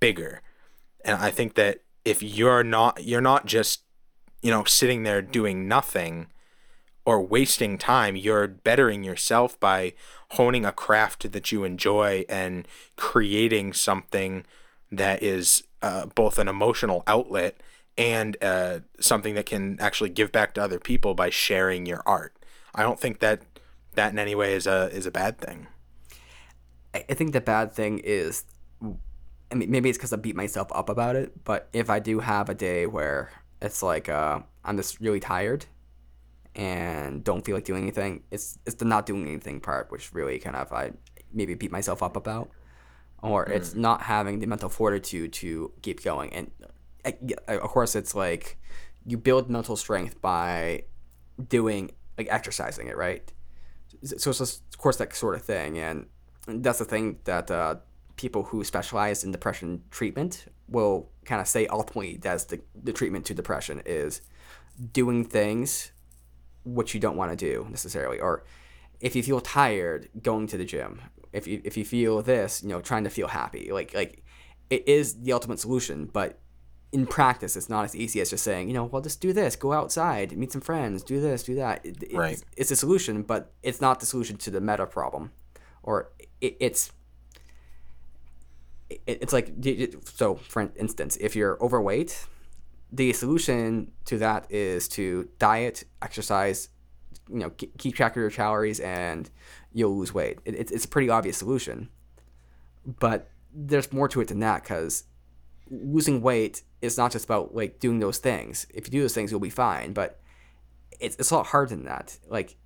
bigger. 0.00 0.42
And 1.04 1.16
I 1.18 1.30
think 1.30 1.54
that 1.54 1.82
if 2.04 2.22
you're 2.22 2.64
not 2.64 3.04
you're 3.04 3.20
not 3.20 3.46
just, 3.46 3.82
you 4.42 4.50
know, 4.50 4.64
sitting 4.64 5.02
there 5.02 5.22
doing 5.22 5.68
nothing 5.68 6.28
or 7.04 7.22
wasting 7.22 7.78
time, 7.78 8.16
you're 8.16 8.48
bettering 8.48 9.04
yourself 9.04 9.58
by 9.60 9.94
honing 10.32 10.64
a 10.64 10.72
craft 10.72 11.30
that 11.30 11.52
you 11.52 11.64
enjoy 11.64 12.24
and 12.28 12.66
creating 12.96 13.72
something 13.72 14.44
that 14.90 15.22
is 15.22 15.62
uh, 15.82 16.06
both 16.06 16.38
an 16.38 16.48
emotional 16.48 17.02
outlet 17.06 17.60
and 17.96 18.36
uh, 18.42 18.80
something 19.00 19.34
that 19.34 19.46
can 19.46 19.78
actually 19.80 20.10
give 20.10 20.32
back 20.32 20.52
to 20.54 20.62
other 20.62 20.78
people 20.78 21.14
by 21.14 21.30
sharing 21.30 21.86
your 21.86 22.02
art. 22.06 22.34
I 22.74 22.82
don't 22.82 23.00
think 23.00 23.20
that 23.20 23.42
that 23.94 24.12
in 24.12 24.18
any 24.18 24.34
way 24.34 24.54
is 24.54 24.66
a 24.66 24.90
is 24.92 25.06
a 25.06 25.10
bad 25.10 25.38
thing. 25.38 25.68
I 26.94 27.14
think 27.14 27.32
the 27.32 27.40
bad 27.40 27.72
thing 27.72 27.98
is, 27.98 28.44
I 29.50 29.54
mean, 29.54 29.70
maybe 29.70 29.88
it's 29.88 29.98
because 29.98 30.12
I 30.12 30.16
beat 30.16 30.36
myself 30.36 30.68
up 30.72 30.88
about 30.88 31.16
it. 31.16 31.44
But 31.44 31.68
if 31.72 31.90
I 31.90 31.98
do 31.98 32.20
have 32.20 32.48
a 32.48 32.54
day 32.54 32.86
where 32.86 33.30
it's 33.62 33.82
like 33.82 34.08
uh, 34.08 34.40
I'm 34.64 34.76
just 34.76 35.00
really 35.00 35.20
tired 35.20 35.66
and 36.54 37.22
don't 37.22 37.44
feel 37.44 37.54
like 37.54 37.64
doing 37.64 37.82
anything, 37.82 38.22
it's 38.30 38.58
it's 38.66 38.76
the 38.76 38.84
not 38.84 39.06
doing 39.06 39.26
anything 39.26 39.60
part 39.60 39.90
which 39.90 40.12
really 40.14 40.38
kind 40.38 40.56
of 40.56 40.72
I 40.72 40.92
maybe 41.32 41.54
beat 41.54 41.70
myself 41.70 42.02
up 42.02 42.16
about, 42.16 42.50
or 43.22 43.46
mm. 43.46 43.50
it's 43.50 43.74
not 43.74 44.02
having 44.02 44.40
the 44.40 44.46
mental 44.46 44.68
fortitude 44.68 45.32
to 45.34 45.72
keep 45.82 46.02
going. 46.02 46.32
And 46.32 46.50
of 47.48 47.70
course, 47.70 47.94
it's 47.94 48.14
like 48.14 48.58
you 49.04 49.16
build 49.16 49.48
mental 49.48 49.76
strength 49.76 50.20
by 50.20 50.84
doing 51.48 51.92
like 52.18 52.28
exercising 52.30 52.88
it, 52.88 52.96
right? 52.96 53.32
So 54.02 54.30
it's 54.30 54.38
just, 54.38 54.62
of 54.72 54.78
course 54.78 54.96
that 54.96 55.14
sort 55.14 55.34
of 55.36 55.42
thing, 55.42 55.78
and 55.78 56.06
that's 56.46 56.78
the 56.78 56.84
thing 56.84 57.18
that 57.24 57.50
uh, 57.50 57.76
people 58.16 58.44
who 58.44 58.64
specialize 58.64 59.24
in 59.24 59.30
depression 59.30 59.82
treatment 59.90 60.46
will 60.68 61.10
kind 61.24 61.40
of 61.40 61.46
say 61.46 61.66
ultimately 61.68 62.16
that's 62.16 62.44
the, 62.44 62.60
the 62.82 62.92
treatment 62.92 63.24
to 63.26 63.34
depression 63.34 63.82
is 63.86 64.22
doing 64.92 65.24
things 65.24 65.92
which 66.64 66.94
you 66.94 67.00
don't 67.00 67.16
want 67.16 67.30
to 67.30 67.36
do 67.36 67.66
necessarily 67.70 68.18
or 68.18 68.44
if 69.00 69.14
you 69.14 69.22
feel 69.22 69.40
tired 69.40 70.08
going 70.22 70.46
to 70.46 70.56
the 70.56 70.64
gym 70.64 71.00
if 71.32 71.46
you 71.46 71.60
if 71.64 71.76
you 71.76 71.84
feel 71.84 72.22
this 72.22 72.62
you 72.62 72.68
know 72.68 72.80
trying 72.80 73.04
to 73.04 73.10
feel 73.10 73.28
happy 73.28 73.70
like 73.70 73.94
like 73.94 74.24
it 74.70 74.86
is 74.88 75.20
the 75.22 75.32
ultimate 75.32 75.60
solution 75.60 76.06
but 76.06 76.40
in 76.92 77.06
practice 77.06 77.56
it's 77.56 77.68
not 77.68 77.84
as 77.84 77.94
easy 77.94 78.20
as 78.20 78.30
just 78.30 78.42
saying 78.42 78.68
you 78.68 78.74
know 78.74 78.84
well 78.84 79.02
just 79.02 79.20
do 79.20 79.32
this 79.32 79.54
go 79.54 79.72
outside 79.72 80.36
meet 80.36 80.52
some 80.52 80.60
friends 80.60 81.02
do 81.02 81.20
this 81.20 81.42
do 81.42 81.54
that 81.54 81.84
it, 81.84 82.12
right. 82.12 82.32
it's, 82.32 82.44
it's 82.56 82.70
a 82.70 82.76
solution 82.76 83.22
but 83.22 83.52
it's 83.62 83.80
not 83.80 84.00
the 84.00 84.06
solution 84.06 84.36
to 84.36 84.50
the 84.50 84.60
meta 84.60 84.86
problem 84.86 85.30
or 85.82 86.10
it, 86.40 86.56
it's 86.58 86.88
it, 86.88 86.92
it's 89.06 89.32
like 89.32 89.52
so 90.04 90.36
for 90.36 90.70
instance 90.76 91.16
if 91.16 91.34
you're 91.34 91.60
overweight 91.62 92.26
the 92.92 93.12
solution 93.12 93.90
to 94.04 94.18
that 94.18 94.50
is 94.50 94.86
to 94.88 95.28
diet 95.38 95.84
exercise 96.02 96.68
you 97.28 97.38
know 97.38 97.50
keep 97.50 97.94
track 97.94 98.12
of 98.12 98.20
your 98.20 98.30
calories 98.30 98.80
and 98.80 99.30
you'll 99.72 99.96
lose 99.96 100.14
weight. 100.14 100.38
It, 100.44 100.54
it's, 100.54 100.72
it's 100.72 100.84
a 100.84 100.88
pretty 100.88 101.08
obvious 101.08 101.36
solution 101.36 101.88
but 103.00 103.28
there's 103.52 103.92
more 103.92 104.08
to 104.08 104.20
it 104.20 104.28
than 104.28 104.40
that 104.40 104.62
because 104.62 105.04
losing 105.70 106.22
weight 106.22 106.62
is 106.80 106.96
not 106.96 107.10
just 107.10 107.24
about 107.24 107.54
like 107.54 107.80
doing 107.80 107.98
those 107.98 108.18
things. 108.18 108.66
If 108.72 108.86
you 108.86 108.92
do 108.92 109.00
those 109.00 109.14
things 109.14 109.30
you'll 109.30 109.40
be 109.40 109.50
fine 109.50 109.92
but 109.92 110.20
it's, 111.00 111.16
it's 111.16 111.30
a 111.30 111.34
lot 111.34 111.46
harder 111.46 111.70
than 111.70 111.84
that. 111.84 112.18
Like 112.28 112.56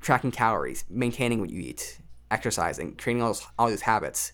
tracking 0.00 0.30
calories 0.30 0.84
maintaining 0.88 1.40
what 1.40 1.50
you 1.50 1.60
eat 1.60 1.98
exercising, 2.30 2.96
training 2.96 3.22
all 3.22 3.30
those 3.30 3.46
all 3.58 3.68
these 3.68 3.82
habits, 3.82 4.32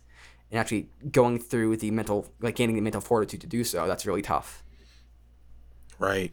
and 0.51 0.59
actually 0.59 0.89
going 1.11 1.39
through 1.39 1.77
the 1.77 1.91
mental, 1.91 2.27
like 2.41 2.57
gaining 2.57 2.75
the 2.77 2.81
mental 2.81 3.01
fortitude 3.01 3.41
to 3.43 3.47
do 3.47 3.65
so, 3.65 3.87
that's 3.87 4.07
really 4.07 4.23
tough. 4.23 4.63
Right. 5.99 6.33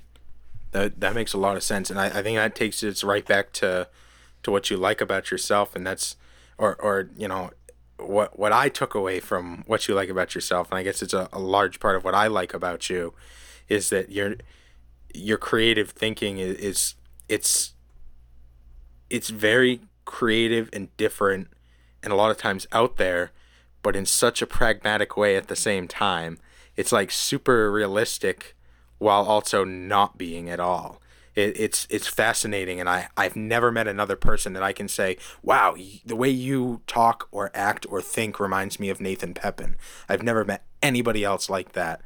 That 0.72 1.00
that 1.00 1.16
makes 1.16 1.34
a 1.34 1.38
lot 1.38 1.56
of 1.56 1.64
sense, 1.64 1.90
and 1.90 2.00
I, 2.00 2.08
I 2.08 2.22
think 2.22 2.38
that 2.38 2.54
takes 2.54 2.84
us 2.84 3.04
right 3.04 3.26
back 3.26 3.54
to 3.54 3.88
to 4.44 4.52
what 4.52 4.70
you 4.70 4.78
like 4.78 5.02
about 5.02 5.32
yourself, 5.32 5.76
and 5.76 5.88
that's 5.88 6.18
or 6.58 6.76
or 6.82 7.10
you 7.16 7.28
know 7.28 7.52
what 7.98 8.38
what 8.38 8.52
I 8.52 8.70
took 8.70 8.94
away 8.94 9.20
from 9.20 9.64
what 9.68 9.88
you 9.88 9.96
like 9.96 10.10
about 10.10 10.36
yourself, 10.36 10.70
and 10.70 10.78
I 10.78 10.84
guess 10.84 11.02
it's 11.02 11.14
a, 11.14 11.30
a 11.32 11.40
large 11.40 11.80
part 11.80 11.96
of 11.96 12.04
what 12.04 12.14
I 12.14 12.28
like 12.28 12.54
about 12.54 12.90
you, 12.90 13.14
is 13.70 13.90
that 13.90 14.12
your 14.12 14.36
your 15.14 15.38
creative 15.38 15.92
thinking 15.92 16.40
is, 16.40 16.58
is 16.58 16.96
it's 17.30 17.74
it's 19.10 19.30
very 19.30 19.82
creative 20.04 20.70
and 20.74 20.96
different 20.98 21.48
and 22.04 22.12
a 22.14 22.16
lot 22.16 22.32
of 22.32 22.38
times 22.38 22.68
out 22.72 22.98
there, 22.98 23.32
but 23.86 23.96
in 23.96 24.08
such 24.08 24.42
a 24.42 24.48
pragmatic 24.48 25.16
way 25.16 25.36
at 25.36 25.48
the 25.48 25.56
same 25.56 25.88
time. 25.88 26.40
It's 26.76 26.92
like 26.92 27.12
super 27.12 27.72
realistic 27.72 28.56
while 28.98 29.26
also 29.26 29.64
not 29.64 30.18
being 30.18 30.50
at 30.50 30.60
all. 30.60 31.00
It, 31.36 31.56
it's 31.60 31.86
it's 31.92 32.08
fascinating, 32.08 32.80
and 32.80 32.90
I 32.90 33.10
I've 33.16 33.36
never 33.36 33.72
met 33.72 33.88
another 33.88 34.16
person 34.16 34.54
that 34.54 34.64
I 34.64 34.74
can 34.74 34.88
say, 34.88 35.18
wow, 35.44 35.76
the 36.04 36.16
way 36.16 36.30
you 36.30 36.82
talk 36.88 37.28
or 37.32 37.52
act 37.54 37.86
or 37.88 38.02
think 38.02 38.40
reminds 38.40 38.80
me 38.80 38.90
of 38.90 39.00
Nathan 39.00 39.36
Pepin. 39.36 39.76
I've 40.10 40.24
never 40.24 40.44
met 40.44 40.66
anybody 40.82 41.24
else 41.24 41.48
like 41.48 41.74
that, 41.74 42.02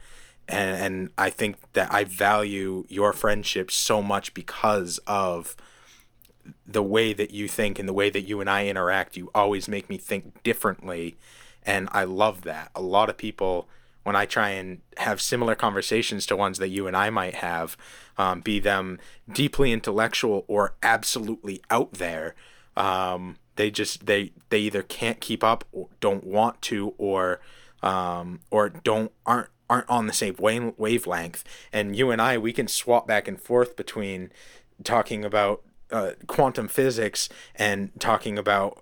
and 0.49 0.83
and 0.83 1.09
I 1.17 1.29
think 1.29 1.55
that 1.73 1.93
I 1.93 2.03
value 2.03 2.87
your 2.89 3.13
friendship 3.13 3.71
so 3.71 4.01
much 4.01 4.33
because 4.33 4.97
of 5.07 5.55
the 6.67 6.83
way 6.83 7.13
that 7.13 7.31
you 7.31 7.47
think 7.47 7.79
and 7.79 7.87
the 7.87 7.93
way 7.93 8.09
that 8.09 8.23
you 8.23 8.41
and 8.41 8.49
I 8.49 8.67
interact, 8.67 9.15
you 9.15 9.31
always 9.33 9.69
make 9.69 9.89
me 9.89 9.97
think 9.97 10.43
differently. 10.43 11.15
And 11.69 11.87
I 11.91 12.03
love 12.03 12.41
that. 12.41 12.71
A 12.73 12.81
lot 12.81 13.11
of 13.11 13.17
people, 13.17 13.69
when 14.01 14.15
I 14.15 14.25
try 14.25 14.49
and 14.49 14.81
have 14.97 15.21
similar 15.21 15.53
conversations 15.53 16.25
to 16.25 16.35
ones 16.35 16.57
that 16.57 16.69
you 16.69 16.87
and 16.87 16.97
I 16.97 17.11
might 17.11 17.35
have, 17.35 17.77
um, 18.17 18.41
be 18.41 18.59
them 18.59 18.97
deeply 19.31 19.71
intellectual 19.71 20.45
or 20.47 20.73
absolutely 20.81 21.61
out 21.69 21.93
there, 21.93 22.33
um, 22.75 23.37
they 23.55 23.69
just 23.69 24.07
they 24.07 24.31
they 24.49 24.61
either 24.61 24.81
can't 24.81 25.19
keep 25.19 25.43
up, 25.43 25.63
or 25.71 25.89
don't 25.99 26.23
want 26.23 26.59
to, 26.63 26.95
or 26.97 27.39
um, 27.83 28.39
or 28.49 28.69
don't 28.69 29.11
aren't 29.27 29.49
aren't 29.69 29.89
on 29.89 30.07
the 30.07 30.13
same 30.13 30.37
wave, 30.39 30.73
wavelength. 30.75 31.43
And 31.71 31.95
you 31.95 32.09
and 32.09 32.19
I, 32.19 32.39
we 32.39 32.51
can 32.51 32.67
swap 32.67 33.05
back 33.05 33.27
and 33.27 33.39
forth 33.39 33.75
between 33.75 34.31
talking 34.83 35.23
about 35.23 35.61
uh, 35.91 36.13
quantum 36.25 36.67
physics 36.67 37.29
and 37.53 37.91
talking 37.99 38.39
about 38.39 38.81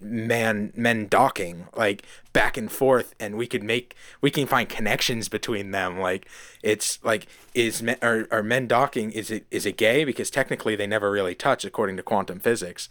man 0.00 0.72
men 0.76 1.08
docking 1.08 1.66
like 1.76 2.04
back 2.32 2.56
and 2.56 2.70
forth 2.70 3.14
and 3.18 3.36
we 3.36 3.46
could 3.46 3.62
make 3.62 3.94
we 4.20 4.30
can 4.30 4.46
find 4.46 4.68
connections 4.68 5.28
between 5.28 5.70
them. 5.70 5.98
Like 5.98 6.28
it's 6.62 7.02
like 7.04 7.26
is 7.54 7.82
men 7.82 7.96
are, 8.02 8.26
are 8.30 8.42
men 8.42 8.66
docking 8.66 9.10
is 9.10 9.30
it 9.30 9.46
is 9.50 9.66
it 9.66 9.76
gay? 9.76 10.04
Because 10.04 10.30
technically 10.30 10.76
they 10.76 10.86
never 10.86 11.10
really 11.10 11.34
touch 11.34 11.64
according 11.64 11.96
to 11.96 12.02
quantum 12.02 12.40
physics. 12.40 12.88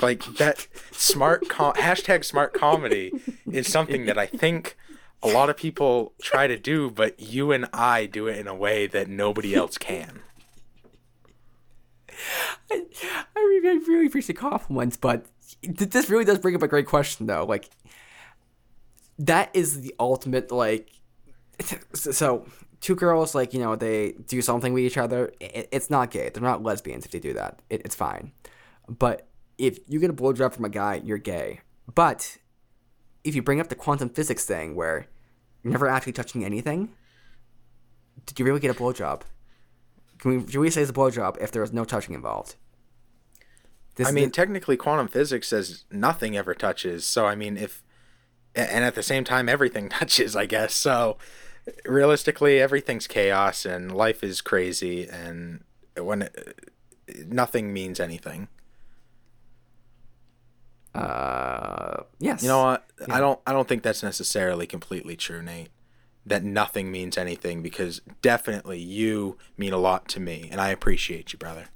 Like 0.00 0.24
that 0.36 0.66
smart 0.92 1.48
com- 1.48 1.72
hashtag 1.74 2.24
smart 2.24 2.54
comedy 2.54 3.12
is 3.50 3.70
something 3.70 4.06
that 4.06 4.18
i 4.18 4.26
think 4.26 4.76
a 5.22 5.28
lot 5.28 5.50
of 5.50 5.56
people 5.56 6.12
try 6.20 6.46
to 6.46 6.58
do 6.58 6.90
but 6.90 7.18
you 7.18 7.52
and 7.52 7.66
i 7.72 8.06
do 8.06 8.26
it 8.26 8.38
in 8.38 8.46
a 8.46 8.54
way 8.54 8.86
that 8.86 9.08
nobody 9.08 9.54
else 9.54 9.78
can. 9.78 10.20
I, 12.70 12.84
I 13.36 13.40
really, 13.40 13.68
I 13.68 13.72
really 13.86 14.06
appreciate 14.06 14.36
compliments, 14.36 14.96
but 14.96 15.26
this 15.62 16.08
really 16.08 16.24
does 16.24 16.38
bring 16.38 16.54
up 16.54 16.62
a 16.62 16.68
great 16.68 16.86
question, 16.86 17.26
though. 17.26 17.44
Like, 17.44 17.70
that 19.18 19.50
is 19.54 19.80
the 19.80 19.94
ultimate, 19.98 20.52
like, 20.52 20.90
so 21.94 22.46
two 22.80 22.94
girls, 22.94 23.34
like, 23.34 23.52
you 23.52 23.60
know, 23.60 23.76
they 23.76 24.12
do 24.26 24.40
something 24.40 24.72
with 24.72 24.84
each 24.84 24.96
other. 24.96 25.32
It, 25.40 25.68
it's 25.72 25.90
not 25.90 26.10
gay. 26.10 26.28
They're 26.28 26.42
not 26.42 26.62
lesbians 26.62 27.04
if 27.04 27.10
they 27.10 27.18
do 27.18 27.32
that. 27.34 27.60
It, 27.68 27.82
it's 27.84 27.94
fine. 27.94 28.32
But 28.88 29.26
if 29.58 29.78
you 29.88 29.98
get 29.98 30.10
a 30.10 30.14
blowjob 30.14 30.54
from 30.54 30.64
a 30.64 30.68
guy, 30.68 31.00
you're 31.04 31.18
gay. 31.18 31.60
But 31.92 32.38
if 33.24 33.34
you 33.34 33.42
bring 33.42 33.60
up 33.60 33.68
the 33.68 33.74
quantum 33.74 34.08
physics 34.08 34.44
thing 34.44 34.76
where 34.76 35.08
you're 35.62 35.72
never 35.72 35.88
actually 35.88 36.12
touching 36.12 36.44
anything, 36.44 36.90
did 38.26 38.38
you 38.38 38.44
really 38.44 38.60
get 38.60 38.70
a 38.70 38.78
blowjob? 38.78 39.22
Can 40.18 40.46
we, 40.46 40.58
we 40.58 40.70
say 40.70 40.82
it's 40.82 40.90
a 40.90 40.94
blowjob 40.94 41.36
if 41.40 41.50
there 41.50 41.62
was 41.62 41.72
no 41.72 41.84
touching 41.84 42.14
involved? 42.14 42.56
This 43.98 44.06
I 44.06 44.12
mean, 44.12 44.26
the, 44.26 44.30
technically, 44.30 44.76
quantum 44.76 45.08
physics 45.08 45.48
says 45.48 45.84
nothing 45.90 46.36
ever 46.36 46.54
touches. 46.54 47.04
So, 47.04 47.26
I 47.26 47.34
mean, 47.34 47.56
if 47.56 47.82
and 48.54 48.84
at 48.84 48.94
the 48.94 49.02
same 49.02 49.24
time, 49.24 49.48
everything 49.48 49.88
touches, 49.90 50.36
I 50.36 50.46
guess. 50.46 50.72
So, 50.72 51.18
realistically, 51.84 52.60
everything's 52.60 53.08
chaos 53.08 53.66
and 53.66 53.92
life 53.92 54.22
is 54.22 54.40
crazy, 54.40 55.08
and 55.08 55.64
when 56.00 56.22
it, 56.22 56.70
nothing 57.26 57.72
means 57.72 57.98
anything. 57.98 58.46
Uh, 60.94 62.04
yes. 62.20 62.42
You 62.42 62.48
know 62.48 62.62
what? 62.62 62.86
Yeah. 63.00 63.16
I 63.16 63.18
don't. 63.18 63.40
I 63.48 63.52
don't 63.52 63.66
think 63.66 63.82
that's 63.82 64.04
necessarily 64.04 64.68
completely 64.68 65.16
true, 65.16 65.42
Nate 65.42 65.70
that 66.28 66.44
nothing 66.44 66.90
means 66.90 67.16
anything 67.16 67.62
because 67.62 68.00
definitely 68.20 68.78
you 68.78 69.38
mean 69.56 69.72
a 69.72 69.78
lot 69.78 70.06
to 70.08 70.20
me 70.20 70.48
and 70.52 70.60
I 70.60 70.68
appreciate 70.68 71.32
you, 71.32 71.38
brother. 71.38 71.68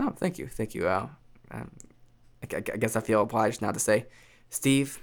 Oh, 0.00 0.10
thank 0.10 0.38
you. 0.38 0.48
Thank 0.48 0.74
you, 0.74 0.88
Al. 0.88 1.12
Um, 1.52 1.70
I, 2.42 2.56
I 2.56 2.60
guess 2.60 2.96
I 2.96 3.00
feel 3.00 3.22
obliged 3.22 3.62
now 3.62 3.70
to 3.72 3.78
say, 3.78 4.06
Steve, 4.50 4.98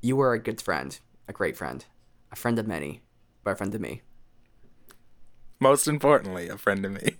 you 0.00 0.16
were 0.16 0.32
a 0.32 0.38
good 0.38 0.60
friend, 0.60 0.98
a 1.28 1.32
great 1.32 1.56
friend, 1.56 1.84
a 2.32 2.36
friend 2.36 2.58
of 2.58 2.66
many, 2.66 3.02
but 3.44 3.52
a 3.52 3.56
friend 3.56 3.74
of 3.74 3.80
me. 3.80 4.02
Most 5.60 5.86
importantly, 5.86 6.48
a 6.48 6.56
friend 6.56 6.84
of 6.84 6.92
me. 6.92 7.16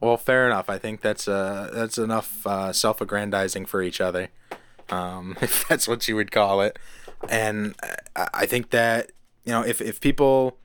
Well, 0.00 0.16
fair 0.16 0.46
enough. 0.46 0.68
I 0.68 0.78
think 0.78 1.00
that's 1.00 1.26
uh 1.26 1.70
that's 1.72 1.98
enough 1.98 2.46
uh, 2.46 2.72
self-aggrandizing 2.72 3.66
for 3.66 3.82
each 3.82 4.00
other, 4.00 4.28
um, 4.90 5.36
if 5.42 5.66
that's 5.68 5.88
what 5.88 6.06
you 6.06 6.16
would 6.16 6.30
call 6.30 6.60
it. 6.60 6.78
and 7.28 7.74
I, 8.14 8.28
I 8.34 8.46
think 8.46 8.70
that 8.70 9.12
you 9.44 9.52
know 9.52 9.62
if 9.62 9.80
if 9.80 10.00
people 10.00 10.58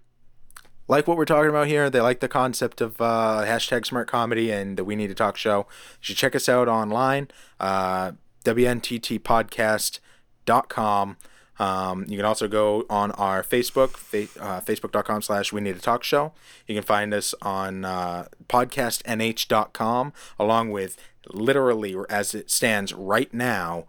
like 0.92 1.08
what 1.08 1.18
we're 1.18 1.24
talking 1.24 1.50
about 1.50 1.68
here, 1.68 1.90
they 1.90 2.02
like 2.02 2.20
the 2.20 2.28
concept 2.28 2.82
of 2.82 3.00
uh, 3.00 3.44
hashtag 3.46 3.86
smart 3.86 4.10
comedy 4.10 4.52
and 4.52 4.76
the 4.76 4.84
We 4.84 4.98
Need 4.98 5.08
to 5.08 5.16
Talk 5.16 5.38
show. 5.38 5.60
You 5.60 5.66
should 6.02 6.18
check 6.18 6.36
us 6.36 6.50
out 6.50 6.68
online, 6.68 7.30
uh, 7.62 8.12
WNTTpodcast.com. 8.44 11.18
Um, 11.60 12.06
you 12.10 12.18
can 12.18 12.26
also 12.26 12.50
go 12.50 12.86
on 12.90 13.12
our 13.12 13.42
Facebook, 13.42 13.92
fa- 13.92 14.28
uh, 14.42 14.60
facebook.com 14.60 15.22
slash 15.22 15.54
We 15.54 15.62
Need 15.62 15.76
to 15.76 15.82
Talk 15.82 16.04
Show. 16.04 16.34
You 16.68 16.76
can 16.76 16.84
find 16.84 17.14
us 17.14 17.34
on 17.42 17.86
uh, 17.86 18.26
podcastnh.com, 18.50 20.12
along 20.38 20.72
with 20.72 20.98
literally, 21.30 21.96
as 22.10 22.36
it 22.36 22.52
stands 22.52 22.94
right 22.94 23.34
now, 23.34 23.86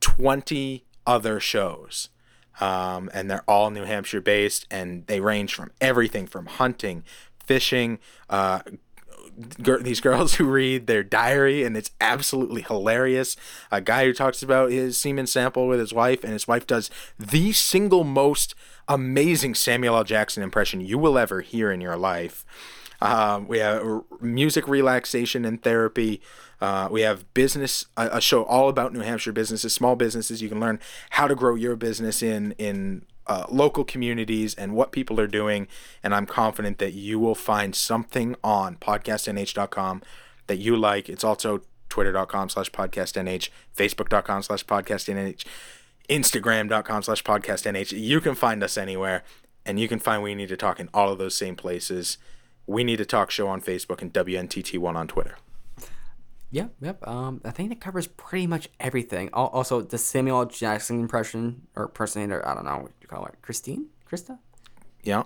20 0.00 0.86
other 1.06 1.38
shows. 1.38 2.08
Um, 2.60 3.10
and 3.14 3.30
they're 3.30 3.44
all 3.48 3.70
New 3.70 3.84
Hampshire 3.84 4.20
based, 4.20 4.66
and 4.70 5.06
they 5.06 5.20
range 5.20 5.54
from 5.54 5.70
everything 5.80 6.26
from 6.26 6.46
hunting, 6.46 7.04
fishing, 7.44 7.98
uh, 8.28 8.60
these 9.80 10.00
girls 10.00 10.34
who 10.36 10.44
read 10.44 10.86
their 10.86 11.02
diary, 11.02 11.64
and 11.64 11.76
it's 11.76 11.90
absolutely 12.00 12.62
hilarious. 12.62 13.36
A 13.70 13.80
guy 13.80 14.04
who 14.04 14.12
talks 14.12 14.42
about 14.42 14.70
his 14.70 14.96
semen 14.96 15.26
sample 15.26 15.68
with 15.68 15.78
his 15.78 15.92
wife, 15.92 16.24
and 16.24 16.32
his 16.32 16.48
wife 16.48 16.66
does 16.66 16.90
the 17.18 17.52
single 17.52 18.04
most 18.04 18.54
amazing 18.88 19.54
Samuel 19.54 19.96
L. 19.96 20.04
Jackson 20.04 20.42
impression 20.42 20.80
you 20.80 20.98
will 20.98 21.18
ever 21.18 21.40
hear 21.40 21.70
in 21.70 21.80
your 21.80 21.96
life. 21.96 22.44
Um, 23.00 23.46
we 23.46 23.58
have 23.58 24.02
music 24.20 24.66
relaxation 24.66 25.44
and 25.44 25.62
therapy. 25.62 26.20
Uh, 26.60 26.88
we 26.90 27.02
have 27.02 27.32
business, 27.34 27.86
a, 27.96 28.08
a 28.14 28.20
show 28.20 28.44
all 28.44 28.68
about 28.68 28.92
New 28.92 29.00
Hampshire 29.00 29.32
businesses, 29.32 29.72
small 29.72 29.96
businesses. 29.96 30.42
You 30.42 30.48
can 30.48 30.60
learn 30.60 30.80
how 31.10 31.28
to 31.28 31.34
grow 31.34 31.54
your 31.54 31.76
business 31.76 32.22
in 32.22 32.52
in 32.52 33.04
uh, 33.28 33.44
local 33.50 33.84
communities 33.84 34.54
and 34.54 34.74
what 34.74 34.90
people 34.90 35.20
are 35.20 35.26
doing. 35.26 35.68
And 36.02 36.14
I'm 36.14 36.26
confident 36.26 36.78
that 36.78 36.94
you 36.94 37.18
will 37.18 37.34
find 37.34 37.76
something 37.76 38.34
on 38.42 38.76
podcastnh.com 38.76 40.02
that 40.46 40.56
you 40.56 40.76
like. 40.76 41.08
It's 41.08 41.24
also 41.24 41.62
twitter.com 41.88 42.48
slash 42.48 42.70
podcastnh, 42.70 43.50
facebook.com 43.76 44.42
slash 44.42 44.64
podcastnh, 44.64 45.44
instagram.com 46.08 47.02
slash 47.02 47.22
podcastnh. 47.22 47.92
You 47.92 48.20
can 48.20 48.34
find 48.34 48.62
us 48.62 48.78
anywhere 48.78 49.22
and 49.66 49.78
you 49.78 49.88
can 49.88 49.98
find 49.98 50.22
We 50.22 50.34
Need 50.34 50.48
to 50.48 50.56
Talk 50.56 50.80
in 50.80 50.88
all 50.94 51.12
of 51.12 51.18
those 51.18 51.34
same 51.34 51.54
places. 51.54 52.16
We 52.66 52.84
Need 52.84 52.96
to 52.96 53.04
Talk 53.04 53.30
show 53.30 53.48
on 53.48 53.60
Facebook 53.60 54.00
and 54.00 54.12
WNTT1 54.12 54.94
on 54.94 55.06
Twitter. 55.06 55.36
Yep, 56.50 56.74
yep. 56.80 57.06
Um, 57.06 57.40
I 57.44 57.50
think 57.50 57.68
that 57.68 57.80
covers 57.80 58.06
pretty 58.06 58.46
much 58.46 58.68
everything. 58.80 59.28
Al- 59.34 59.48
Also, 59.48 59.82
the 59.82 59.98
Samuel. 59.98 60.46
Jackson 60.46 60.98
impression 61.00 61.66
or 61.76 61.84
impersonator, 61.84 62.46
I 62.46 62.54
don't 62.54 62.64
know 62.64 62.78
what 62.78 62.92
you 63.02 63.06
call 63.08 63.26
it, 63.26 63.34
Christine, 63.42 63.86
Krista. 64.10 64.38
Yeah, 65.02 65.24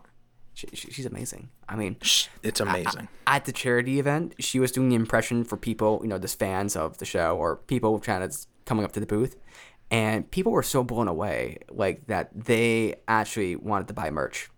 She, 0.54 0.66
she, 0.74 0.90
she's 0.90 1.06
amazing. 1.06 1.48
I 1.68 1.76
mean, 1.76 1.96
Shh, 2.02 2.26
it's 2.42 2.60
amazing. 2.60 3.08
at 3.26 3.44
the 3.46 3.52
charity 3.52 3.98
event, 4.00 4.34
she 4.40 4.58
was 4.60 4.72
doing 4.72 4.88
the 4.90 4.96
impression 4.96 5.44
for 5.44 5.56
people, 5.56 6.00
you 6.02 6.08
know, 6.08 6.18
just 6.18 6.38
fans 6.38 6.76
of 6.76 6.98
the 6.98 7.04
show 7.04 7.36
or 7.36 7.56
people 7.56 7.98
trying 8.00 8.28
to 8.28 8.36
coming 8.64 8.84
up 8.84 8.92
to 8.92 9.00
the 9.00 9.06
booth, 9.06 9.36
and 9.90 10.30
people 10.30 10.50
were 10.52 10.62
so 10.62 10.82
blown 10.84 11.08
away, 11.08 11.58
like 11.70 12.06
that 12.08 12.30
they 12.34 12.96
actually 13.08 13.54
wanted 13.56 13.88
to 13.88 13.94
buy 13.94 14.10
merch. 14.10 14.50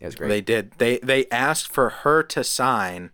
It 0.00 0.06
was 0.06 0.14
great. 0.14 0.28
They 0.28 0.40
did. 0.40 0.72
They 0.78 0.98
they 0.98 1.26
asked 1.30 1.68
for 1.70 1.88
her 1.90 2.22
to 2.24 2.42
sign 2.44 3.10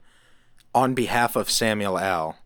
on 0.74 0.94
behalf 0.94 1.36
of 1.36 1.50
Samuel 1.50 1.98
L. 1.98 2.36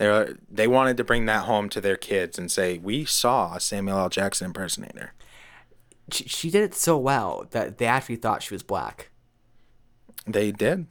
They 0.00 0.34
they 0.50 0.66
wanted 0.66 0.96
to 0.96 1.04
bring 1.04 1.26
that 1.26 1.44
home 1.44 1.68
to 1.68 1.80
their 1.80 1.96
kids 1.96 2.38
and 2.38 2.50
say, 2.50 2.78
"We 2.78 3.04
saw 3.04 3.54
a 3.54 3.60
Samuel 3.60 3.98
L. 3.98 4.08
Jackson 4.08 4.46
impersonator." 4.46 5.12
she, 6.12 6.24
she 6.24 6.50
did 6.50 6.62
it 6.62 6.74
so 6.74 6.96
well 6.96 7.46
that 7.50 7.78
they 7.78 7.86
actually 7.86 8.16
thought 8.16 8.42
she 8.42 8.54
was 8.54 8.62
black. 8.62 9.10
They 10.26 10.52
did. 10.52 10.86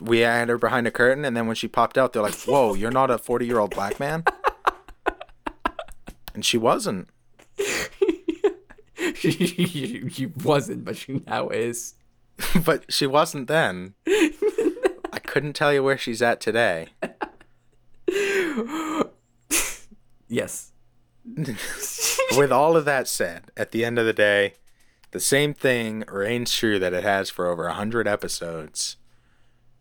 We 0.00 0.20
had 0.20 0.48
her 0.48 0.58
behind 0.58 0.86
a 0.86 0.90
curtain, 0.90 1.24
and 1.24 1.36
then 1.36 1.46
when 1.46 1.56
she 1.56 1.68
popped 1.68 1.98
out, 1.98 2.12
they're 2.12 2.22
like, 2.22 2.38
"Whoa, 2.40 2.74
you're 2.78 2.90
not 2.90 3.10
a 3.10 3.18
forty-year-old 3.18 3.74
black 3.74 3.98
man." 3.98 4.24
And 6.34 6.44
she 6.44 6.56
wasn't. 6.56 7.08
she, 9.14 10.08
she 10.08 10.26
wasn't, 10.44 10.84
but 10.84 10.96
she 10.96 11.20
now 11.26 11.48
is. 11.48 11.94
but 12.64 12.90
she 12.90 13.06
wasn't 13.06 13.48
then. 13.48 13.94
I 14.06 15.18
couldn't 15.22 15.52
tell 15.54 15.74
you 15.74 15.82
where 15.82 15.98
she's 15.98 16.22
at 16.22 16.40
today. 16.40 16.88
Yes. 20.32 20.72
With 22.38 22.50
all 22.50 22.74
of 22.74 22.86
that 22.86 23.06
said, 23.06 23.50
at 23.54 23.70
the 23.70 23.84
end 23.84 23.98
of 23.98 24.06
the 24.06 24.14
day, 24.14 24.54
the 25.10 25.20
same 25.20 25.52
thing 25.52 26.04
reigns 26.10 26.54
true 26.54 26.78
that 26.78 26.94
it 26.94 27.04
has 27.04 27.28
for 27.28 27.48
over 27.48 27.64
100 27.64 28.08
episodes. 28.08 28.96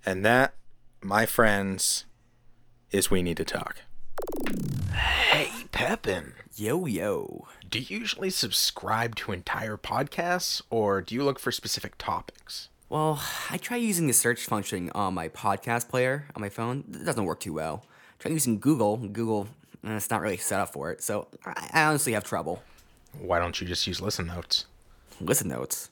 And 0.05 0.25
that, 0.25 0.55
my 1.01 1.25
friends, 1.25 2.03
is 2.91 3.09
We 3.09 3.21
Need 3.21 3.37
to 3.37 3.45
Talk. 3.45 3.77
Hey, 4.93 5.51
Pepin. 5.71 6.33
Yo 6.57 6.85
yo. 6.85 7.47
Do 7.69 7.79
you 7.79 7.99
usually 7.99 8.29
subscribe 8.29 9.15
to 9.15 9.31
entire 9.31 9.77
podcasts 9.77 10.61
or 10.69 11.01
do 11.01 11.15
you 11.15 11.23
look 11.23 11.39
for 11.39 11.53
specific 11.53 11.97
topics? 11.97 12.67
Well, 12.89 13.21
I 13.49 13.55
try 13.55 13.77
using 13.77 14.07
the 14.07 14.13
search 14.13 14.43
function 14.43 14.89
on 14.93 15.13
my 15.13 15.29
podcast 15.29 15.87
player 15.87 16.25
on 16.35 16.41
my 16.41 16.49
phone. 16.49 16.83
It 16.93 17.05
doesn't 17.05 17.23
work 17.23 17.39
too 17.39 17.53
well. 17.53 17.85
Try 18.21 18.31
using 18.31 18.59
Google. 18.59 18.97
Google, 18.97 19.47
eh, 19.83 19.95
it's 19.95 20.11
not 20.11 20.21
really 20.21 20.37
set 20.37 20.59
up 20.59 20.71
for 20.71 20.91
it, 20.91 21.01
so 21.01 21.27
I 21.43 21.69
I 21.73 21.83
honestly 21.83 22.13
have 22.13 22.23
trouble. 22.23 22.61
Why 23.19 23.39
don't 23.39 23.59
you 23.59 23.67
just 23.67 23.87
use 23.87 23.99
Listen 23.99 24.27
Notes? 24.27 24.65
Listen 25.19 25.49
notes. 25.49 25.89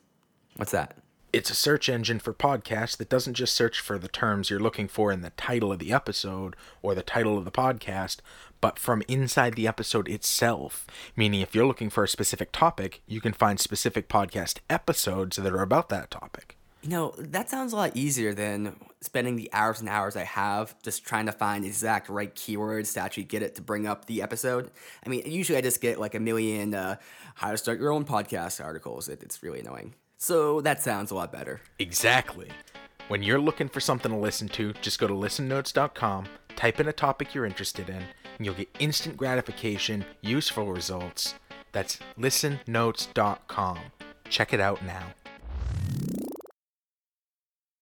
What's 0.56 0.72
that? 0.72 0.96
It's 1.34 1.50
a 1.50 1.56
search 1.56 1.90
engine 1.90 2.20
for 2.20 2.34
podcasts 2.34 2.98
that 2.98 3.10
doesn't 3.10 3.36
just 3.36 3.54
search 3.54 3.80
for 3.80 3.98
the 4.00 4.08
terms 4.08 4.50
you're 4.50 4.60
looking 4.60 4.88
for 4.88 5.12
in 5.12 5.22
the 5.22 5.32
title 5.32 5.72
of 5.72 5.80
the 5.80 5.92
episode 5.92 6.56
or 6.82 6.96
the 6.96 7.04
title 7.04 7.38
of 7.38 7.46
the 7.46 7.52
podcast, 7.52 8.18
but 8.62 8.80
from 8.80 9.04
inside 9.08 9.56
the 9.56 9.68
episode 9.68 10.08
itself. 10.08 10.86
Meaning, 11.16 11.42
if 11.42 11.54
you're 11.54 11.68
looking 11.68 11.90
for 11.90 12.04
a 12.04 12.08
specific 12.08 12.52
topic, 12.52 13.02
you 13.08 13.22
can 13.22 13.34
find 13.34 13.60
specific 13.60 14.08
podcast 14.08 14.60
episodes 14.70 15.38
that 15.38 15.54
are 15.54 15.62
about 15.62 15.90
that 15.90 16.12
topic. 16.12 16.56
You 16.82 16.90
know, 16.90 17.14
that 17.18 17.50
sounds 17.50 17.74
a 17.74 17.76
lot 17.76 17.96
easier 17.96 18.34
than 18.34 18.76
spending 19.02 19.36
the 19.36 19.50
hours 19.52 19.80
and 19.82 19.90
hours 19.90 20.16
I 20.16 20.24
have 20.24 20.82
just 20.82 21.06
trying 21.06 21.26
to 21.26 21.32
find 21.32 21.64
the 21.64 21.68
exact 21.68 22.10
right 22.10 22.34
keywords 22.34 22.94
to 22.94 23.02
actually 23.02 23.24
get 23.24 23.44
it 23.44 23.56
to 23.56 23.62
bring 23.62 23.86
up 23.86 24.06
the 24.06 24.22
episode. 24.22 24.72
I 25.06 25.10
mean, 25.10 25.24
usually 25.26 25.58
I 25.58 25.62
just 25.62 25.82
get 25.82 26.00
like 26.00 26.16
a 26.16 26.20
million 26.20 26.74
uh, 26.74 26.96
how 27.36 27.52
to 27.52 27.58
start 27.58 27.80
your 27.80 27.92
own 27.92 28.06
podcast 28.06 28.64
articles. 28.64 29.10
It, 29.10 29.22
it's 29.24 29.44
really 29.44 29.60
annoying. 29.60 29.96
So 30.18 30.62
that 30.62 30.82
sounds 30.82 31.12
a 31.12 31.16
lot 31.16 31.32
better. 31.32 31.62
Exactly. 31.80 32.50
When 33.10 33.24
you're 33.24 33.40
looking 33.40 33.70
for 33.70 33.80
something 33.80 34.12
to 34.12 34.18
listen 34.18 34.48
to, 34.50 34.74
just 34.74 35.00
go 35.00 35.08
to 35.08 35.14
listennotes.com, 35.14 36.28
type 36.56 36.80
in 36.80 36.88
a 36.88 36.94
topic 36.94 37.34
you're 37.34 37.46
interested 37.46 37.90
in, 37.90 37.96
and 38.38 38.46
you'll 38.46 38.56
get 38.56 38.70
instant 38.80 39.18
gratification, 39.18 40.06
useful 40.22 40.68
results. 40.72 41.36
That's 41.72 42.00
listennotes.com. 42.20 43.80
Check 44.30 44.54
it 44.54 44.60
out 44.60 44.86
now. 44.86 45.08